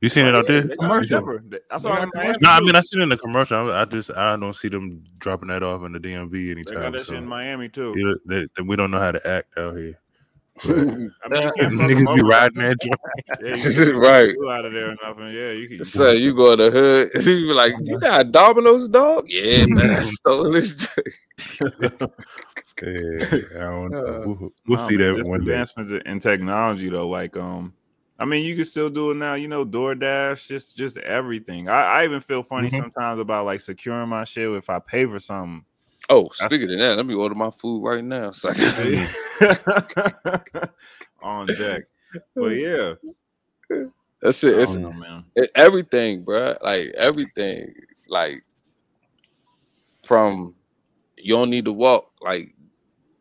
[0.00, 0.62] You seen it out there?
[0.62, 1.16] They got it Commercial.
[1.18, 1.60] everywhere.
[1.70, 2.38] I saw it in Miami.
[2.42, 3.70] No, I mean I seen it in the commercial.
[3.70, 6.64] I, I just I don't see them dropping that off in the DMV anytime.
[6.64, 7.26] they got anytime that shit in.
[7.28, 7.94] Miami too.
[7.96, 9.99] Yeah, they, they- we don't know how to act out here.
[10.64, 13.00] I mean, you can't fuck Niggas be riding that joint.
[13.42, 14.34] Yeah, Right.
[14.38, 15.32] right out of there or nothing.
[15.34, 15.84] Yeah, you can.
[15.84, 19.24] So you go to the hood, you be like, you got Domino's dog?
[19.28, 20.72] Yeah, man, I stole this.
[20.72, 21.08] joint."
[22.82, 23.20] Yeah,
[23.56, 23.98] I don't know.
[24.06, 25.52] Uh, We'll, we'll Nah, see man, that just one day.
[25.52, 27.74] advancements in technology though like um
[28.18, 31.82] i mean you can still do it now you know doordash just just everything i,
[32.00, 32.78] I even feel funny Mhm.
[32.78, 35.64] sometimes about like securing my shit if i pay for something
[36.10, 38.32] Oh, speaking of that, let me order my food right now.
[38.32, 38.50] So
[41.22, 41.84] on deck
[42.34, 42.94] but yeah
[44.20, 44.58] that's it.
[44.58, 45.24] It's know, man.
[45.36, 46.56] it- everything, bro.
[46.60, 47.72] Like everything.
[48.08, 48.42] Like
[50.04, 50.54] from
[51.16, 52.10] you don't need to walk.
[52.20, 52.54] Like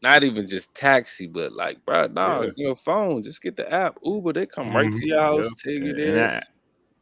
[0.02, 2.50] not even just taxi, but like, bro, nah, Yeah.
[2.56, 3.22] your phone.
[3.22, 3.98] Just get the app.
[4.04, 5.08] Uber, they come right to Mhm.
[5.08, 5.72] your house, Yeah.
[5.74, 6.42] take you there.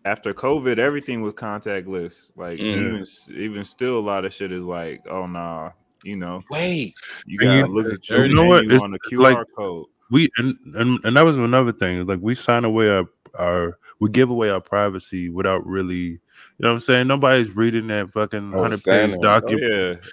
[0.08, 2.76] That- after covid everything was contactless like Mm.
[2.76, 3.06] even
[3.42, 5.72] even still a lot of shit is like oh nah
[6.04, 6.94] you know Wait,
[7.26, 8.66] you gotta look at your you know what?
[8.72, 12.06] It's on the qr like- code We and, and and that was another thing.
[12.06, 13.06] Like we sign away our
[13.38, 16.20] our we give away our privacy without really, you
[16.60, 17.08] know what I'm saying?
[17.08, 19.18] Nobody's reading that fucking Oh, hundred standing.
[19.18, 19.64] page Oh, oh document.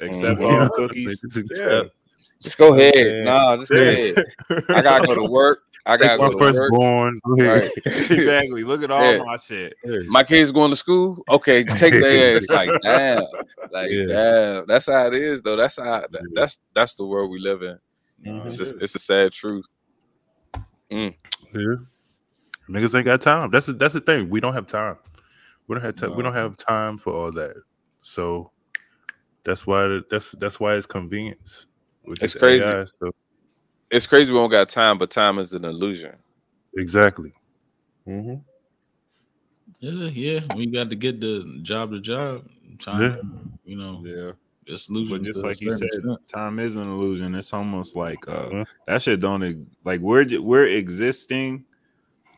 [0.00, 0.61] yeah except Mhm.
[0.62, 1.83] all cookies Just yeah.
[2.40, 2.94] just go ahead.
[2.96, 3.22] Okay.
[3.22, 3.90] Nah, just go Yeah.
[3.90, 4.24] ahead.
[4.70, 5.63] I gotta go to work.
[5.87, 7.20] I gotta my go firstborn.
[7.27, 7.70] Right.
[7.87, 8.64] exactly.
[8.64, 9.23] Look at all Yeah.
[9.23, 9.75] my shit.
[10.07, 11.23] My kids going to school.
[11.29, 12.49] Okay, take their ass.
[12.49, 13.23] Like damn,
[13.70, 14.07] like Yeah.
[14.07, 14.66] damn.
[14.66, 15.57] That's how it is, though.
[15.57, 16.01] That's how.
[16.01, 17.79] that- that's that's the world we live in.
[18.27, 19.66] Uh, It's a, it's a sad truth.
[20.90, 21.11] Yeah.
[22.68, 23.51] Niggas ain't got time.
[23.51, 24.31] That's the, that's the thing.
[24.31, 24.97] We don't have time.
[25.68, 26.16] We don't have time.
[26.16, 27.57] We don't have time for all that.
[28.01, 28.51] So
[29.44, 31.66] that's why that's that's why it's convenience.
[32.07, 32.64] It's crazy.
[32.64, 33.14] AI stuff.
[33.90, 36.16] It's crazy we don't got time, but time is an illusion.
[36.77, 37.33] Exactly.
[38.07, 38.42] Mhm.
[39.79, 40.40] Yeah, yeah.
[40.57, 42.49] We got to get the job to job.
[42.81, 43.16] Time, Yeah.
[43.64, 44.33] you know, Yeah.
[44.66, 45.18] it's losing.
[45.18, 46.27] But just like you said, extent.
[46.29, 47.35] time is an illusion.
[47.35, 48.64] It's almost like uh Yeah.
[48.87, 51.64] that shit don't like we're we're existing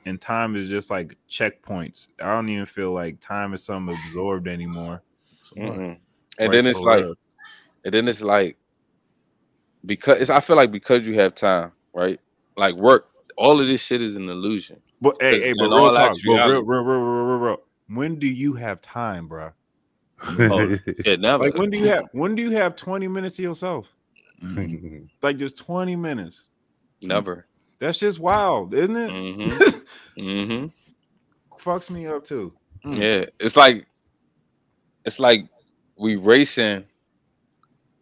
[0.05, 2.09] and time is just like checkpoints.
[2.21, 5.03] I don't even feel like time is something absorbed anymore.
[5.57, 5.79] Mm-mm.
[5.79, 5.99] And
[6.39, 7.05] Right, then it's like,
[7.85, 8.57] and then it's like,
[9.87, 12.21] because it's, I feel like because you have time, right?
[12.57, 14.83] Like work, all of this shit is an illusion.
[15.01, 17.57] But hey, hey, but real talk, bro, real, real, real, real, real.
[17.89, 19.53] When do you have time, bro?
[20.41, 21.45] Oh, Shit, never.
[21.45, 23.87] Like when do you have when do you have 20 minutes to yourself?
[24.43, 25.09] mhm.
[25.23, 26.43] Like just 20 minutes.
[27.03, 27.47] never.
[27.79, 29.11] That's just wild, isn't it?
[30.17, 30.67] hmm hmm
[31.61, 32.53] Fucks me up too.
[32.85, 32.97] Mm.
[32.97, 33.87] Yeah, it's like,
[35.05, 35.49] it's like
[35.99, 36.85] we racing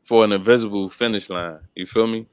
[0.05, 1.59] for an invisible finish line.
[1.75, 2.27] You feel me?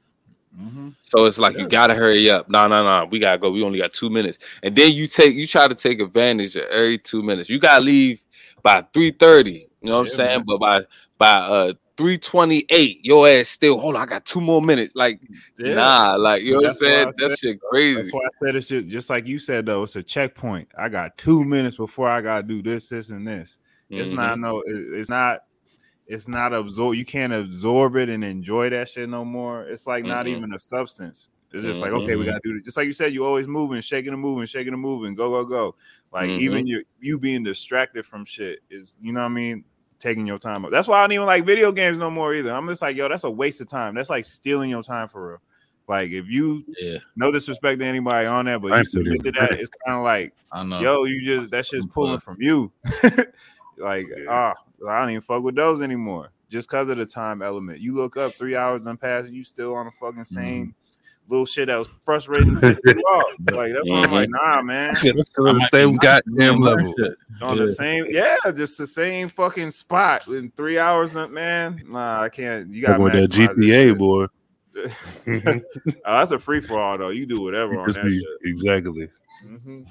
[0.60, 0.90] Mm-hmm.
[1.00, 2.48] So it's like you gotta hurry up.
[2.50, 3.06] No, no, no.
[3.10, 3.50] We gotta go.
[3.50, 4.38] We only got two minutes.
[4.62, 7.48] And then you take you try to take advantage of every two minutes.
[7.48, 8.22] You gotta leave
[8.62, 9.52] by 3:30.
[9.52, 10.28] You know what I'm saying?
[10.40, 10.44] man.
[10.46, 10.82] But by
[11.16, 14.94] by uh 328, your ass still hold on, I got two more minutes.
[14.94, 15.20] Like,
[15.58, 17.12] nah, like you know what I'm saying?
[17.18, 17.96] That said- shit crazy.
[17.96, 19.84] That's why I said it's just, just like you said though.
[19.84, 20.68] It's a checkpoint.
[20.76, 23.56] I got two minutes before I gotta do this, this, and this.
[23.88, 24.16] It's Mhm.
[24.16, 24.60] not no.
[24.66, 25.44] it- It's not.
[26.06, 26.94] It's not absorb.
[26.96, 29.62] You can't absorb it and enjoy that shit no more.
[29.62, 30.36] It's like not Mhm.
[30.36, 31.28] even a substance.
[31.52, 32.28] It's just like okay, we Mhm.
[32.28, 32.64] gotta do it.
[32.64, 35.44] Just like you said, you always moving, shaking and moving, shaking and moving, go go
[35.44, 35.74] go.
[36.12, 36.38] Like Mhm.
[36.40, 39.64] even you you being distracted from shit is you know what I mean.
[39.98, 40.72] Taking your time up.
[40.72, 42.50] That's why I don't even like video games no more either.
[42.52, 43.94] I'm just like, yo, that's a waste of time.
[43.94, 45.38] That's like stealing your time for real.
[45.86, 49.30] Like if you Yeah, no disrespect to anybody on that, but I you submit to
[49.32, 50.80] that, it's kind of like, I know.
[50.80, 52.24] yo, you just that shit's I'm pulling fucked.
[52.24, 52.72] from you.
[53.78, 54.54] like, ah,
[54.88, 56.30] I don't even fuck with those anymore.
[56.50, 57.80] Just because of the time element.
[57.80, 60.42] You look up three hours and pass, you still on the fucking mm-hmm.
[60.42, 60.74] same
[61.28, 62.60] little shit that was frustrating.
[62.60, 63.24] to you off.
[63.52, 64.92] Like that's why I'm like, nah, man.
[65.02, 66.94] Yeah, that's still the same goddamn level.
[67.40, 67.64] On Yeah.
[67.64, 71.82] the same, yeah, just the same fucking spot in three hours, and man.
[71.88, 72.68] Nah, I can't.
[72.68, 74.26] You got Fucking with that GTA boy.
[76.04, 77.10] Oh, that's a free for all though.
[77.10, 78.28] You do whatever on that be- shit.
[78.44, 79.10] exactly.
[79.46, 79.86] Mhm.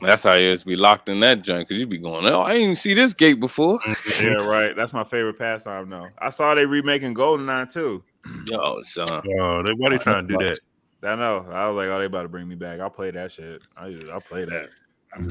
[0.00, 0.64] That's how it is.
[0.64, 2.26] Be locked in that junk because you be going.
[2.26, 3.78] Oh, I didn't even see this gate before.
[4.22, 4.74] Yeah, right.
[4.76, 6.08] That's my favorite pastime though.
[6.18, 8.02] I saw they remaking Goldeneye too.
[8.46, 9.06] Yo, son.
[9.38, 10.58] Oh, they, why they trying to do that?
[11.02, 11.46] I know.
[11.50, 12.80] I was like, oh, they about to bring me back.
[12.80, 13.62] I'll play that shit.
[13.76, 14.68] I I'll play that.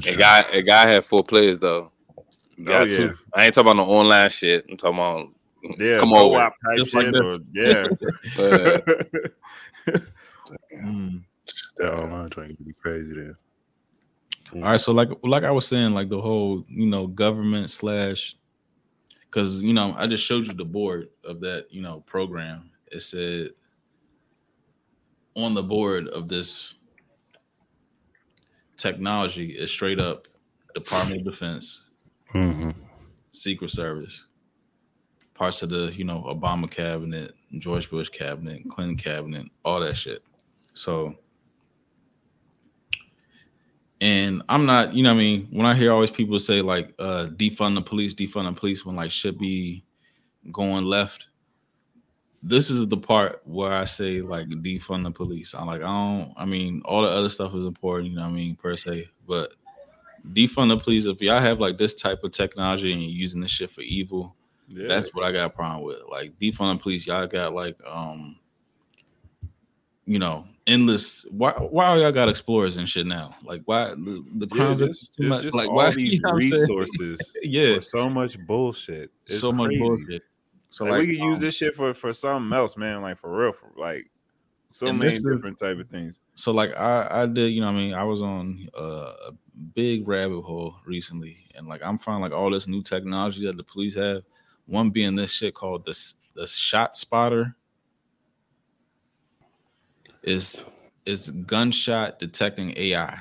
[0.08, 1.92] A guy, a guy had four players though.
[2.64, 2.98] Got Oh, yeah.
[2.98, 3.18] two.
[3.34, 4.66] I ain't talking about no online shit.
[4.70, 5.28] I'm talking about
[5.80, 6.38] Yeah, Come over.
[6.38, 7.14] type Just like shit.
[7.14, 7.38] this.
[8.38, 9.00] or,
[9.94, 9.98] yeah.
[10.76, 11.22] Mm.
[11.78, 13.38] That online trying to be crazy there.
[14.56, 18.36] All right, so like like I was saying, like the whole you know government slash,
[19.26, 22.72] because you know I just showed you the board of that you know program.
[22.92, 23.52] It said
[25.36, 26.76] on the board of this
[28.76, 30.28] technology is straight up
[30.74, 31.90] Department of Defense,
[32.34, 32.72] Mm-hmm.
[33.32, 34.28] Secret Service,
[35.34, 40.24] parts of the you know Obama cabinet, George Bush cabinet, Clinton cabinet, all that shit.
[40.74, 41.16] So,
[44.02, 46.94] and I'm not, you know, what I mean, when I hear always people say like
[47.00, 49.84] uh defund the police, defund the police, when like should be
[50.52, 51.28] going left.
[52.42, 55.54] This is the part where I say like defund the police.
[55.54, 56.34] I'm like, I don't.
[56.38, 58.22] I mean, all the other stuff is important, you know.
[58.24, 59.52] what I mean, per se, but
[60.32, 61.06] defund the police.
[61.06, 64.36] If y'all have like this type of technology and you're using this shit for evil,
[64.70, 64.88] Yeah.
[64.88, 65.98] that's what I got a problem with.
[66.10, 68.39] Like defund the police, y'all got like um
[70.10, 73.36] you know, endless why why y'all got explorers and shit now?
[73.44, 76.22] Like why the, the yeah, crime just, is too much like all why these you
[76.22, 76.62] know what I'm saying?
[76.62, 79.12] resources Yeah, for so much bullshit.
[79.28, 80.24] It's so much bullshit.
[80.72, 83.04] So like, like, we could use um, this shit for for something else, man.
[83.04, 84.10] Like for real, for like
[84.72, 86.20] so many is- different type of things.
[86.34, 89.32] so like I I did you know I mean I was on uh, a
[89.76, 93.64] big rabbit hole recently and like I'm finding like all this new technology that the
[93.64, 94.24] police have.
[94.66, 95.96] One being this shit called the
[96.34, 97.54] the ShotSpotter.
[100.24, 100.64] Is
[101.06, 103.20] is gunshot detecting AI.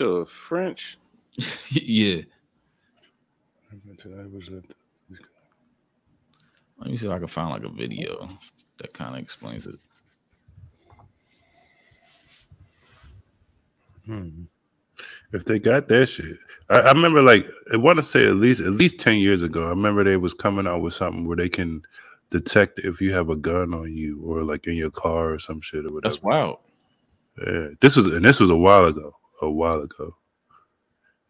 [0.00, 0.98] the French.
[1.70, 2.22] yeah.
[6.78, 8.28] Let me see if I can find like a video
[8.78, 9.78] that kind of explains it.
[14.06, 14.44] Hmm.
[15.32, 16.36] If they got that shit,
[16.70, 19.66] I, I remember like I want to say at least at least ten years ago.
[19.66, 21.82] I remember they was coming out with something where they can
[22.30, 25.60] detect if you have a gun on you or like in your car or some
[25.60, 26.14] shit or whatever.
[26.14, 26.58] That's wild.
[27.44, 30.16] Yeah, this was and this was a while ago, a while ago,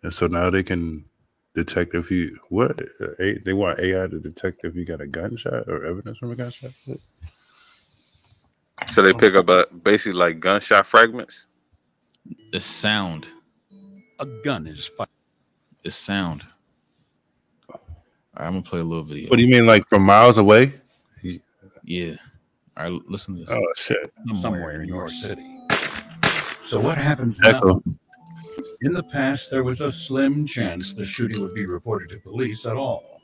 [0.03, 1.07] and so now they can
[1.55, 5.07] detect if you what uh, A- they want AI to detect if you got a
[5.07, 6.73] gunshot or evidence from a gunshot.
[8.89, 11.47] So they pick up a basically like gunshot fragments.
[12.53, 13.27] The sound.
[14.19, 15.09] A gun is fired.
[15.85, 16.43] It's sound.
[18.37, 19.31] All right, I'm gonna play a little video.
[19.31, 20.80] What do you mean, like from miles away?
[21.91, 22.15] Yeah.
[22.77, 23.51] All right, listen to this.
[23.51, 24.13] Oh shit!
[24.33, 25.59] somewhere in your city.
[26.61, 27.83] So what happens now?
[28.83, 32.65] In the past, there was a slim chance the shooting would be reported to police
[32.65, 33.21] at all.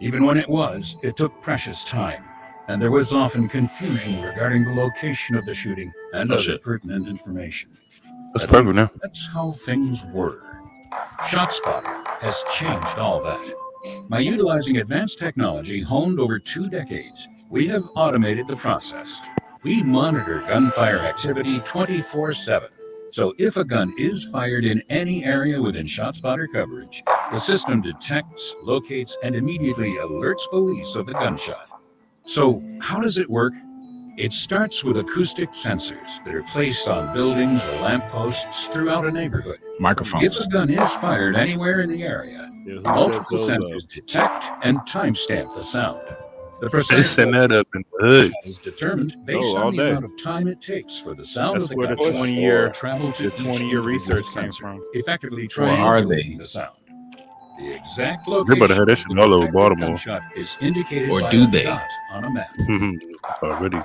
[0.00, 2.24] Even when it was, it took precious time,
[2.68, 6.62] and there was often confusion regarding the location of the shooting and Oh, other shit.
[6.62, 7.70] pertinent information.
[8.32, 8.90] That's perfect now.
[9.02, 10.40] That's how things were.
[11.24, 13.52] ShotSpotter has changed all that.
[14.08, 19.08] By utilizing advanced technology honed over two decades, we have automated the process.
[19.62, 22.68] We monitor gunfire activity 24 7.
[23.10, 28.54] So if a gun is fired in any area within ShotSpotter coverage, the system detects,
[28.62, 31.70] locates, and immediately alerts police of the gunshot.
[32.24, 33.54] So, how does it work?
[34.18, 39.58] It starts with acoustic sensors that are placed on buildings or lampposts throughout a neighborhood.
[39.80, 40.24] Microphones.
[40.36, 43.62] If a gun is fired anywhere in the area, Yeah, multiple sets those up?
[43.62, 46.02] sensors detect and timestamp the sound.
[46.60, 48.32] The They precise send that up in the hood.
[48.44, 49.90] is determined based Oh, on the day.
[49.90, 52.70] amount of time it takes for the sound That's of the where the twenty year
[52.70, 54.84] travel to The 20 year research came sensor, from.
[54.94, 56.34] effectively Where are triangulating they?
[56.38, 56.74] the sound.
[57.58, 59.96] The exact They location better have that shit of the all over Baltimore.
[60.36, 61.62] is indicated Or by do a they?
[61.64, 62.50] dot on a map.
[63.42, 63.80] Already.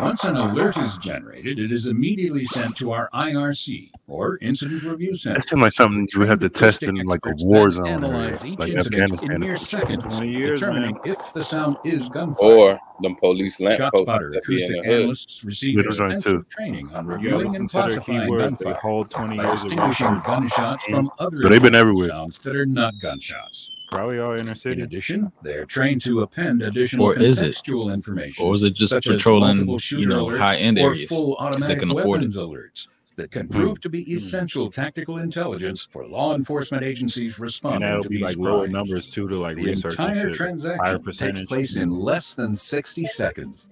[0.00, 5.14] Once an alert is generated, it is immediately sent to our IRC or Incident Review
[5.14, 5.34] Center.
[5.38, 8.44] That seems like something you have to test in like a war zone area, Analyze
[8.44, 9.32] each like Afghanistan.
[9.32, 11.00] in mere seconds, 20 years, determining man.
[11.04, 12.46] if the sound is gunfire.
[12.50, 15.00] Or them police lamp posts ShotSpotter that acoustic the hood.
[15.02, 18.58] analysts receive Yeah, extensive training on reviewing and to their classifying keywords.
[18.58, 20.24] They gunfire hold 20 by years of distinguishing research.
[20.26, 22.08] gunshots from other So they've been everywhere.
[22.08, 23.76] sounds that are not gunshots.
[23.90, 27.54] Probably all inner In addition, they are trained to append additional Or is it?
[27.54, 30.78] contextual information Or is it just such as patrolling, multiple you know, alerts high end
[30.78, 31.08] or areas?
[31.08, 32.26] full they automatic can afford it.
[32.32, 33.52] weapons alerts that can hmm.
[33.52, 34.16] prove to be hmm.
[34.16, 38.60] essential tactical intelligence for law enforcement agencies And responding that'll to be these like lower
[38.60, 38.72] crimes.
[38.72, 40.36] numbers too to like The research and entire shit.
[40.36, 43.68] transaction takes place in less than 60 seconds.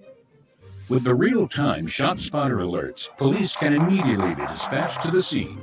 [0.89, 5.61] With the real-time ShotSpotter alerts, police can immediately be dispatched to the scene.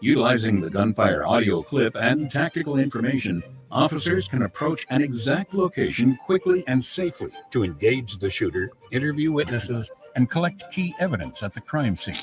[0.00, 3.42] Utilizing the gunfire audio clip and tactical information,
[3.76, 9.90] officers can approach an exact location quickly and safely to engage the shooter, interview witnesses,
[10.16, 12.14] and collect key evidence at the crime scene.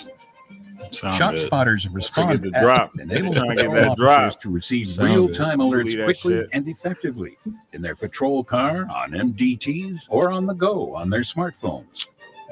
[0.91, 1.45] Sound Shot good.
[1.45, 2.91] spotters respond the drop.
[2.99, 4.39] enables to patrol officers drop.
[4.41, 5.85] to receive Sound real-time good.
[5.87, 6.49] alerts quickly shit.
[6.51, 7.37] and effectively
[7.71, 12.07] in their patrol car, on MDTs, or on the go on their smartphones.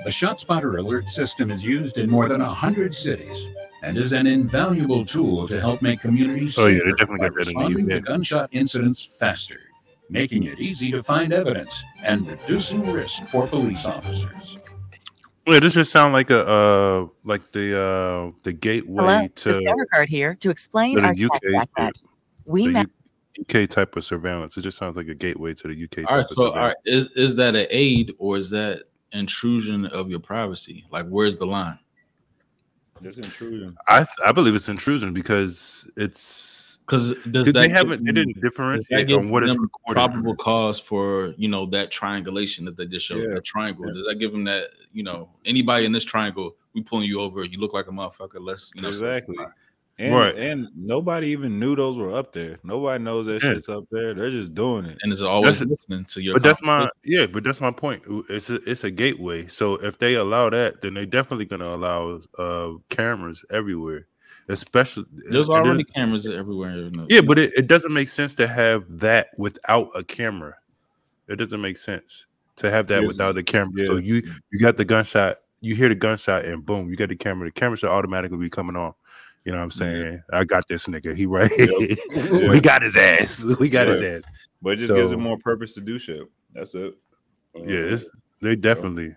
[0.06, 3.50] The ShotSpotter alert system is used in more than 100 cities
[3.82, 7.30] and is an invaluable tool to help make communities Oh, yeah, they safer definitely by
[7.30, 9.60] got that in the responding to gunshot incidents faster,
[10.10, 14.58] making it easy to find evidence and reducing risk for police officers.
[15.48, 19.86] Yeah, this just sound like a uh like the uh the gateway Hello, to Discover
[19.88, 21.94] Card here to explain to the our UK tech.
[22.46, 22.88] We met
[23.40, 24.56] UK type of surveillance.
[24.58, 26.50] It just sounds like a gateway to the UK type All right, of so all
[26.54, 26.76] surveillance.
[26.86, 30.86] right, is is that an aid or is that intrusion of your privacy?
[30.92, 31.80] Like, where's the line?
[33.04, 33.78] Just intrusion.
[33.88, 38.42] I I believe it's intrusion because it's Because does did that they haven't they didn't
[38.42, 39.96] differentiate on what is them recorded.
[39.96, 43.24] probable cause for you know that triangulation that they just showed?
[43.24, 43.36] Yeah.
[43.36, 43.88] The triangle.
[43.88, 43.94] Yeah.
[43.94, 46.56] Does that give them that you know anybody in this triangle?
[46.74, 47.44] We pulling you over.
[47.44, 48.40] You look like a motherfucker.
[48.40, 49.38] Let's you know Exactly.
[50.02, 50.36] And, Right.
[50.36, 52.58] and nobody even knew those were up there.
[52.64, 53.54] Nobody knows that Yeah.
[53.54, 54.14] shit's up there.
[54.16, 54.98] They're just doing it.
[55.04, 56.34] And it's always That's- listening to your.
[56.34, 58.02] But that's my yeah, but that's my point.
[58.30, 59.46] It's a, it's a gateway.
[59.48, 64.08] So if they allow that, then they're definitely gonna allow uh cameras everywhere,
[64.50, 66.90] especially There's and already cameras everywhere.
[66.90, 70.56] the- yeah, but it, it doesn't make sense to have that without a camera.
[71.28, 72.26] It doesn't make sense
[72.56, 73.86] to have that without the camera.
[73.86, 77.16] So you you got the gunshot, you hear the gunshot, and boom, you got the
[77.16, 77.48] camera.
[77.48, 78.94] The camera should automatically be coming on.
[79.46, 80.22] You know what I'm saying?
[80.32, 81.16] I got this nigga.
[81.16, 81.52] He right.
[81.58, 82.50] Yeah.
[82.52, 83.44] we got his ass.
[83.60, 84.24] We got his ass.
[84.62, 86.22] But it just gives So- it more purpose to do shit.
[86.54, 86.94] That's it.
[87.56, 87.64] Yeah,
[87.94, 88.10] it's
[88.42, 89.16] they definitely,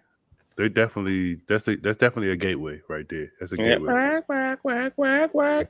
[0.57, 3.31] they definitely that's a that's definitely a gateway right there.
[3.39, 3.93] That's a gateway.
[3.93, 4.21] Yeah.
[4.67, 5.67] gateway.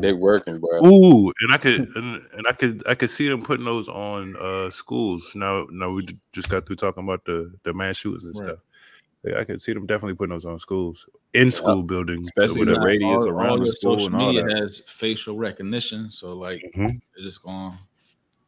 [0.00, 0.84] they working, bro.
[0.86, 4.36] Ooh, and I could and, and I could I could see them putting those on
[4.40, 5.32] uh schools.
[5.36, 8.48] Now, now we just got through talking about the the mass shootings and Right.
[8.50, 8.58] stuff.
[9.24, 12.78] Yeah, I could see them definitely putting those on schools in school buildings, Especially the
[12.78, 16.62] radius all, around all the school social and all media has facial recognition, so like
[16.76, 17.00] Mhm.
[17.14, 17.72] it's just going.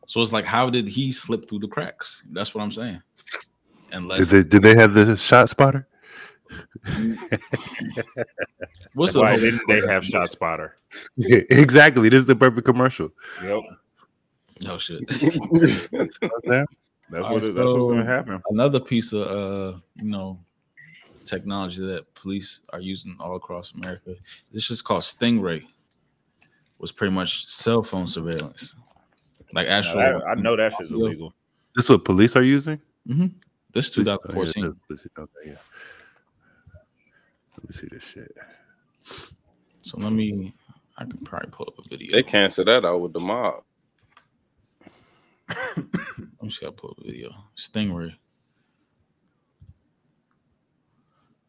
[0.07, 2.23] So it's like, how did he slip through the cracks?
[2.31, 3.01] That's what I'm saying.
[3.91, 5.87] Did Unless they did they have the ShotSpotter?
[8.95, 10.73] What's Why the didn't they have ShotSpotter?
[11.19, 12.11] exactly.
[12.11, 13.11] This is the perfect commercial.
[13.43, 13.61] Yep,
[14.61, 15.09] no shit?
[15.09, 15.39] that's
[15.91, 16.69] what it,
[17.11, 18.43] that's what's gonna happen.
[18.51, 20.39] Another piece of uh, you know,
[21.27, 24.15] technology that police are using all across America.
[24.53, 25.65] This is called Stingray.
[26.79, 28.75] Was pretty much cell phone surveillance,
[29.55, 29.97] like Now, actual.
[30.01, 31.33] that- I know that shit's illegal.
[31.75, 32.81] This is what police are using.
[33.09, 33.27] Mm-hmm.
[33.73, 35.11] This Police- oh, yeah, 2014.
[35.19, 35.55] okay, yeah.
[37.57, 38.35] Let me see this shit.
[39.83, 40.53] So let me.
[40.99, 42.13] I can probably pull up a video.
[42.13, 43.63] They cancel that out with the mob.
[45.49, 46.67] Let me see.
[46.67, 47.31] I pull up a video.
[47.57, 48.15] Stingray.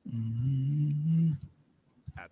[0.08, 1.36] Mhm.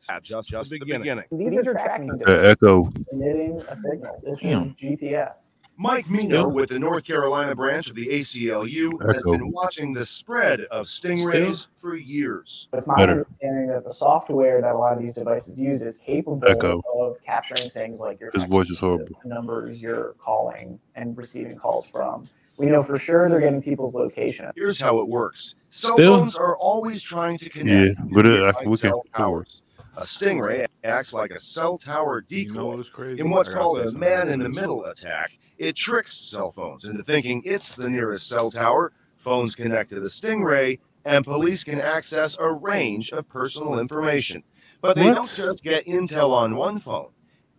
[0.08, 1.24] That's just, just the beginning.
[1.32, 2.92] These are tracking Uh, devices Echo.
[3.12, 4.22] emitting a signal.
[4.24, 4.70] This Damn.
[4.70, 5.52] is GPS.
[5.78, 10.62] Mike Meno with the North Carolina branch of the ACLU has been watching the spread
[10.72, 12.70] of stingrays for years.
[12.72, 13.12] But it's my Better.
[13.28, 16.82] understanding that the software that a lot of these devices use is capable Echo.
[16.98, 19.08] of capturing things like your His voice is horrible.
[19.26, 22.30] numbers you're calling and receiving calls from.
[22.58, 24.52] We know for sure they're getting people's location.
[24.56, 25.56] Here's how it works.
[25.70, 27.98] Cell Still- phones are always trying to connect.
[28.00, 28.90] Yeah, but it, via I, we can.
[28.92, 29.62] cell towers.
[29.98, 32.78] A stingray acts like a cell tower You know decoy.
[32.78, 33.22] what's crazy?
[33.22, 37.42] In what's called a man in the middle attack, it tricks cell phones into thinking
[37.46, 38.92] it's the nearest cell tower.
[39.16, 44.44] Phones connect to the Stingray, and police can access a range of personal information.
[44.82, 45.16] But they What?
[45.16, 47.10] don't just get intel on one phone.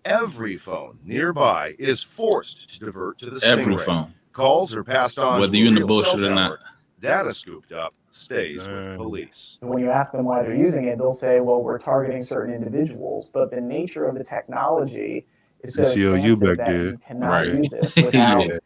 [0.04, 3.58] Every phone nearby is forced to divert to the Stingray.
[3.60, 4.12] Every phone.
[4.36, 5.40] Calls are passed on.
[5.40, 6.58] Whether you're in the bullshit or not.
[7.00, 9.58] Data scooped up stays with police.
[9.62, 12.54] And when you ask them why they're using it, they'll say, well, we're targeting certain
[12.54, 13.30] individuals.
[13.32, 15.26] But the nature of the technology
[15.62, 16.84] is so CLU expansive back that there.
[16.90, 17.46] you cannot Right.
[17.54, 18.58] use this without Yeah.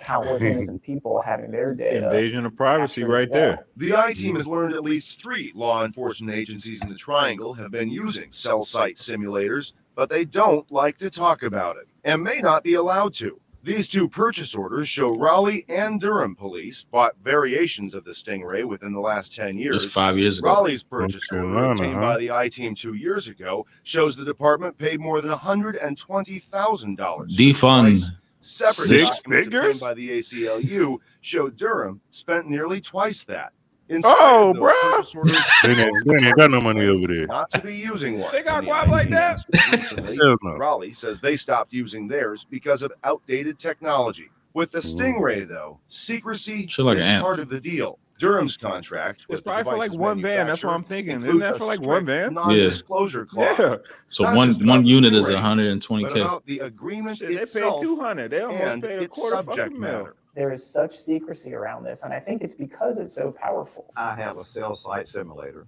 [0.00, 2.06] countless innocent people having their data.
[2.06, 3.40] Invasion of privacy right well.
[3.40, 3.66] there.
[3.76, 7.70] The I team has learned at least three law enforcement agencies in the Triangle have
[7.70, 12.40] been using cell site simulators, but they don't like to talk about it and may
[12.40, 13.40] not be allowed to.
[13.62, 18.92] These two purchase orders show Raleigh and Durham police bought variations of the Stingray within
[18.92, 19.82] the last 10 years.
[19.82, 20.48] Just five years ago.
[20.48, 22.00] Raleigh's purchase order obtained huh?
[22.00, 26.96] by the I team two years ago shows the department paid more than $120,000.
[26.96, 28.10] Defund.
[28.40, 33.52] Separate Six documents by the ACLU show Durham spent nearly twice that.
[33.88, 35.62] In Oh, spite of those bruh.
[35.62, 37.26] They ain't, they ain't got no money over there.
[37.26, 38.30] not to be using one.
[38.32, 39.40] They got when guap like that?
[39.72, 40.18] recently.
[40.42, 44.30] Raleigh says they stopped using theirs because of outdated technology.
[44.54, 44.94] With the mm.
[44.94, 47.98] Stingray, though, secrecy like is part of the deal.
[48.18, 50.48] Durham's contract It's with the probably for like one van.
[50.48, 51.22] That's what I'm thinking.
[51.22, 52.34] Isn't that for like one strict van?
[52.34, 53.56] Non-disclosure clause.
[53.58, 53.76] Yeah.
[54.08, 56.20] So Not one one unit is Stingray, 120 But k.
[56.20, 58.32] about the agreement Shit, they paid two hundred.
[58.32, 59.90] They almost and paid a its quarter subject fucking mil.
[59.92, 60.14] matter.
[60.38, 63.86] There is such secrecy around this, and I think it's because it's so powerful.
[63.96, 65.66] I have a cell site simulator,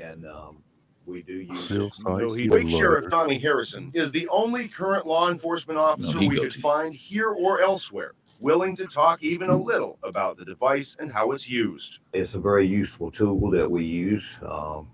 [0.00, 0.58] and um,
[1.06, 1.92] we do use it.
[2.06, 3.10] No, he- Wake Sheriff lord.
[3.10, 6.60] Donnie Harrison is the only current law enforcement officer No, we could guilty.
[6.60, 11.32] find here or elsewhere willing to talk even a little about the device and how
[11.32, 11.98] it's used.
[12.12, 14.88] It's a very useful tool that we use, um,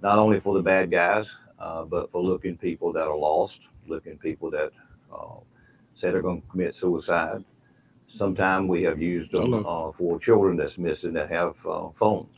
[0.00, 4.16] not only for the bad guys, uh, but for looking people that are lost, looking
[4.16, 4.70] people that
[5.14, 5.40] uh,
[5.94, 7.44] say they're going to commit suicide.
[8.14, 12.36] Sometimes we have used them uh, for children that's missing that have uh, phones,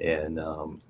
[0.00, 0.80] and um,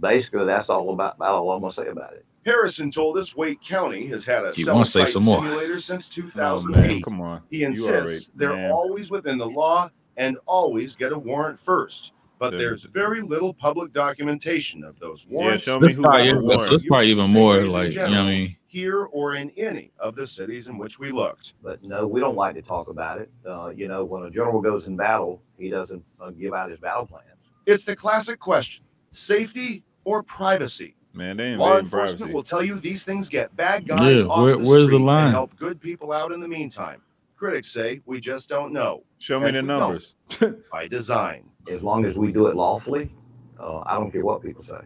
[0.00, 2.24] basically that's all about, about all I'm going to say about it.
[2.46, 5.42] Harrison told us Wake County has had a cell site some more.
[5.44, 7.04] simulator since Oh 2008.
[7.04, 7.42] come on.
[7.50, 8.70] he insists already- they're man.
[8.70, 12.12] always within the law and always get a warrant first.
[12.38, 12.60] But Dude.
[12.60, 15.28] there's very little public documentation of those warrants.
[15.28, 15.64] Yeah, warrants.
[15.64, 16.70] show me This who got probably, the is, warrant.
[16.70, 18.56] this probably even more like you know what I mean.
[18.68, 21.54] Here or in any of the cities in which we looked.
[21.62, 23.30] But no, we don't like to talk about it.
[23.48, 26.78] Uh, you know, when a general goes in battle, he doesn't uh, give out his
[26.78, 27.24] battle plans.
[27.66, 30.94] It's the classic question safety or privacy?
[31.14, 32.34] Man, they ain't Law enforcement privacy.
[32.34, 35.04] will tell you these things get bad guys Yeah, off where- the where's the street
[35.04, 35.24] line?
[35.24, 37.00] and help good people out in the meantime.
[37.36, 40.14] Critics say we just don't know Show me the numbers.
[40.72, 41.48] by design.
[41.70, 43.10] As long as we do it lawfully,
[43.58, 44.80] uh, I don't care what people say.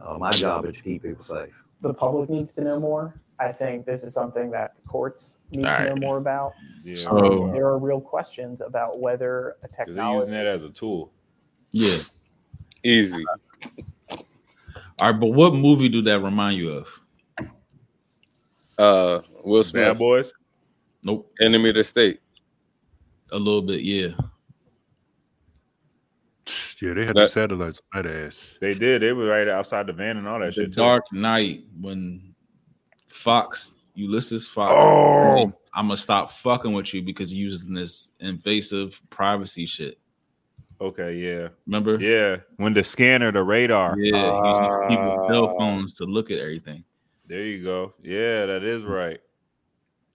[0.00, 1.54] Uh, my job is to keep people safe.
[1.84, 3.20] The public needs to know more.
[3.38, 6.52] I think this is something that the courts need to know more about.
[6.82, 10.70] Yeah, So- There are real questions about whether a because they're using that as a
[10.70, 11.12] tool.
[11.72, 11.98] Yeah.
[12.82, 13.22] Easy.
[14.10, 16.88] All right, but what movie do that remind you of?
[18.78, 20.32] Uh, Will Bad Smith, boys.
[21.02, 21.30] Nope.
[21.40, 22.20] enemy of the state.
[23.32, 24.08] A little bit, yeah.
[26.80, 28.58] Yeah, they had That- the satellites on that ass.
[28.60, 29.02] They did.
[29.02, 30.80] They were right outside the van and all that The shit too.
[30.80, 32.34] Dark Knight when
[33.08, 35.52] Fox, Ulysses Fox, Oh.
[35.76, 39.98] I'm gonna stop fucking with you because you're using this invasive privacy shit.
[40.80, 41.96] Okay, yeah, Remember?
[42.00, 42.38] yeah.
[42.56, 43.96] When the scanner, the radar.
[43.98, 44.88] Yeah, he used ah.
[44.88, 46.84] people's cell phones to look at everything.
[47.26, 47.94] There you go.
[48.02, 49.20] Yeah, that is right.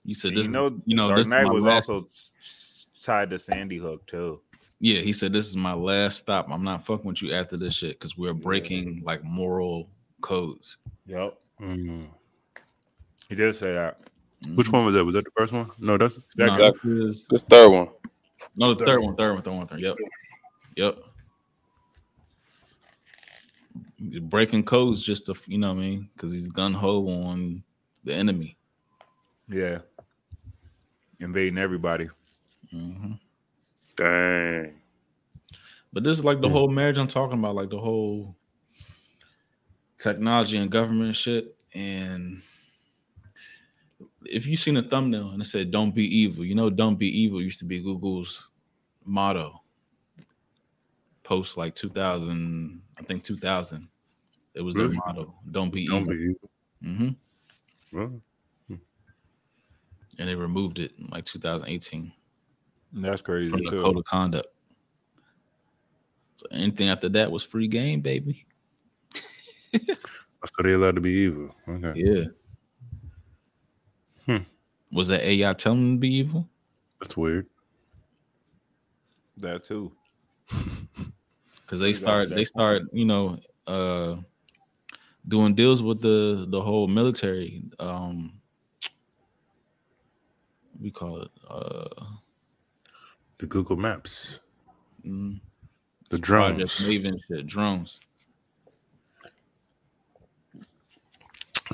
[0.05, 2.33] You said, And "This, you know, you know, Dark this Knight was last- also s-
[2.41, 4.41] s- tied to Sandy Hook too.
[4.79, 6.49] Yeah." He said, "This is my last stop.
[6.49, 9.89] I'm not fucking with you after this shit because we're breaking like moral
[10.21, 12.07] codes." Yep, Mm.
[13.29, 13.99] he did say that.
[14.55, 15.03] Which one was that?
[15.03, 15.69] Was that the first one?
[15.79, 16.85] No, that's No, That- this
[17.21, 17.89] is- This third one.
[18.55, 19.81] no, the third one, third one, third one, third.
[19.81, 19.97] Yep,
[20.77, 20.97] yep.
[23.99, 27.63] Breaking codes just to, you know, what I mean, because he's gun ho on
[28.05, 28.55] the enemy.
[29.49, 29.79] Yeah,
[31.19, 32.07] invading everybody.
[32.71, 33.13] hmm
[33.99, 34.81] Dang.
[35.91, 36.53] But this is like the Yeah.
[36.53, 38.37] whole marriage I'm talking about, like the whole
[39.97, 41.57] technology and government shit.
[41.73, 42.41] And
[44.25, 47.07] if you seen a thumbnail and it said "Don't be evil," you know, "Don't be
[47.07, 48.49] evil" used to be Google's
[49.03, 49.63] motto.
[51.23, 53.89] Post like 2000, I think 2000.
[54.55, 55.35] It was their motto.
[55.51, 56.13] Don't be don't evil.
[56.13, 56.35] be.
[56.87, 57.09] hmm
[57.91, 58.21] Well,
[60.17, 62.13] And they removed it in like 2018
[62.93, 63.81] That's crazy from the too.
[63.81, 64.47] code of conduct.
[66.35, 68.45] So anything after that was free game, baby.
[69.73, 71.53] so they allowed to be evil.
[71.67, 71.93] Okay.
[71.95, 72.25] Yeah.
[74.25, 74.43] Hmm.
[74.91, 76.47] Was that AI telling them to be evil?
[77.01, 77.47] That's weird.
[79.37, 79.91] That too.
[81.61, 83.37] Because they start they start, you know,
[83.67, 84.15] uh
[85.27, 87.61] doing deals with the the whole military.
[87.79, 88.41] Um
[90.81, 92.05] we call it uh
[93.39, 94.39] The Google Maps,
[95.05, 95.39] mm,
[96.09, 96.79] the drones.
[96.81, 98.01] Maven shit, drones.